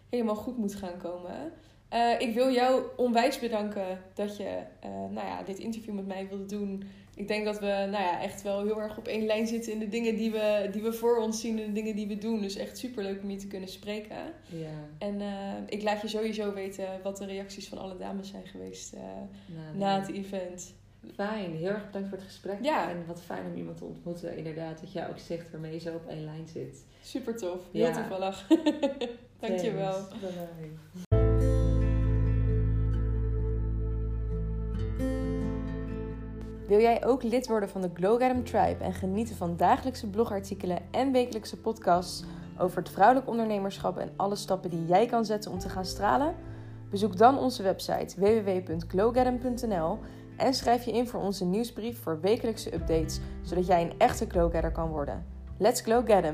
helemaal 0.09 0.35
goed 0.35 0.57
moet 0.57 0.75
gaan 0.75 0.97
komen. 0.97 1.51
Eh, 1.91 2.19
ik 2.27 2.33
wil 2.33 2.51
jou 2.51 2.83
onwijs 2.97 3.39
bedanken 3.39 3.99
dat 4.13 4.37
je 4.37 4.57
eh, 4.79 4.89
nou 4.89 5.27
ja, 5.27 5.43
dit 5.43 5.59
interview 5.59 5.93
met 5.93 6.07
mij 6.07 6.27
wilde 6.29 6.45
doen. 6.45 6.83
Ik 7.15 7.27
denk 7.27 7.45
dat 7.45 7.59
we 7.59 7.65
nou 7.65 7.91
ja, 8.03 8.21
echt 8.21 8.41
wel 8.41 8.63
heel 8.63 8.81
erg 8.81 8.97
op 8.97 9.07
één 9.07 9.25
lijn 9.25 9.47
zitten 9.47 9.71
in 9.73 9.79
de 9.79 9.87
dingen 9.87 10.15
die 10.15 10.31
we, 10.31 10.69
die 10.71 10.81
we 10.81 10.93
voor 10.93 11.17
ons 11.17 11.41
zien 11.41 11.59
en 11.59 11.65
de 11.65 11.71
dingen 11.71 11.95
die 11.95 12.07
we 12.07 12.17
doen. 12.17 12.41
Dus 12.41 12.55
echt 12.55 12.77
super 12.77 13.03
leuk 13.03 13.21
om 13.23 13.29
je 13.29 13.35
te 13.37 13.47
kunnen 13.47 13.69
spreken. 13.69 14.15
ja. 14.45 14.69
En 14.97 15.21
eh, 15.21 15.27
ik 15.67 15.83
laat 15.83 16.01
je 16.01 16.07
sowieso 16.07 16.53
weten 16.53 16.85
wat 17.03 17.17
de 17.17 17.25
reacties 17.25 17.67
van 17.69 17.77
alle 17.77 17.97
dames 17.97 18.29
zijn 18.29 18.45
geweest 18.47 18.93
Nou, 18.93 19.77
na 19.77 19.99
het 19.99 20.11
event. 20.11 20.73
Fijn, 21.15 21.55
heel 21.55 21.69
erg 21.69 21.85
bedankt 21.85 22.09
voor 22.09 22.17
het 22.17 22.27
gesprek. 22.27 22.57
Ja. 22.61 22.89
En 22.89 23.03
wat 23.07 23.21
fijn 23.21 23.45
om 23.45 23.55
iemand 23.57 23.77
te 23.77 23.83
ontmoeten, 23.85 24.37
inderdaad, 24.37 24.79
dat 24.81 24.91
jij 24.93 25.09
ook 25.09 25.19
zegt 25.19 25.51
waarmee 25.51 25.73
je 25.73 25.79
zo 25.79 25.93
op 25.95 26.07
één 26.07 26.25
lijn 26.25 26.47
zit. 26.53 26.85
Super 27.03 27.37
tof, 27.37 27.59
heel 27.71 27.85
Ja. 27.85 27.91
toevallig. 27.93 28.47
Dankjewel. 29.39 29.91
Thanks. 29.93 30.19
Bye-bye. 30.21 31.20
Wil 36.71 36.79
jij 36.79 37.05
ook 37.05 37.23
lid 37.23 37.47
worden 37.47 37.69
van 37.69 37.81
de 37.81 37.89
Glow 37.93 38.21
Tribe 38.21 38.83
en 38.83 38.93
genieten 38.93 39.35
van 39.35 39.57
dagelijkse 39.57 40.09
blogartikelen 40.09 40.79
en 40.91 41.11
wekelijkse 41.11 41.57
podcasts 41.57 42.23
over 42.57 42.77
het 42.77 42.89
vrouwelijk 42.89 43.27
ondernemerschap 43.27 43.97
en 43.97 44.11
alle 44.15 44.35
stappen 44.35 44.69
die 44.69 44.85
jij 44.85 45.05
kan 45.05 45.25
zetten 45.25 45.51
om 45.51 45.59
te 45.59 45.69
gaan 45.69 45.85
stralen? 45.85 46.35
Bezoek 46.89 47.17
dan 47.17 47.37
onze 47.37 47.63
website 47.63 48.19
www.glowgadem.nl 48.19 49.99
en 50.37 50.53
schrijf 50.53 50.85
je 50.85 50.91
in 50.91 51.07
voor 51.07 51.21
onze 51.21 51.45
nieuwsbrief 51.45 52.01
voor 52.01 52.19
wekelijkse 52.19 52.73
updates, 52.73 53.19
zodat 53.41 53.67
jij 53.67 53.81
een 53.81 53.93
echte 53.97 54.25
Glowgadder 54.29 54.71
kan 54.71 54.89
worden. 54.89 55.25
Let's 55.57 55.81
Glow 55.81 56.05
Get! 56.05 56.33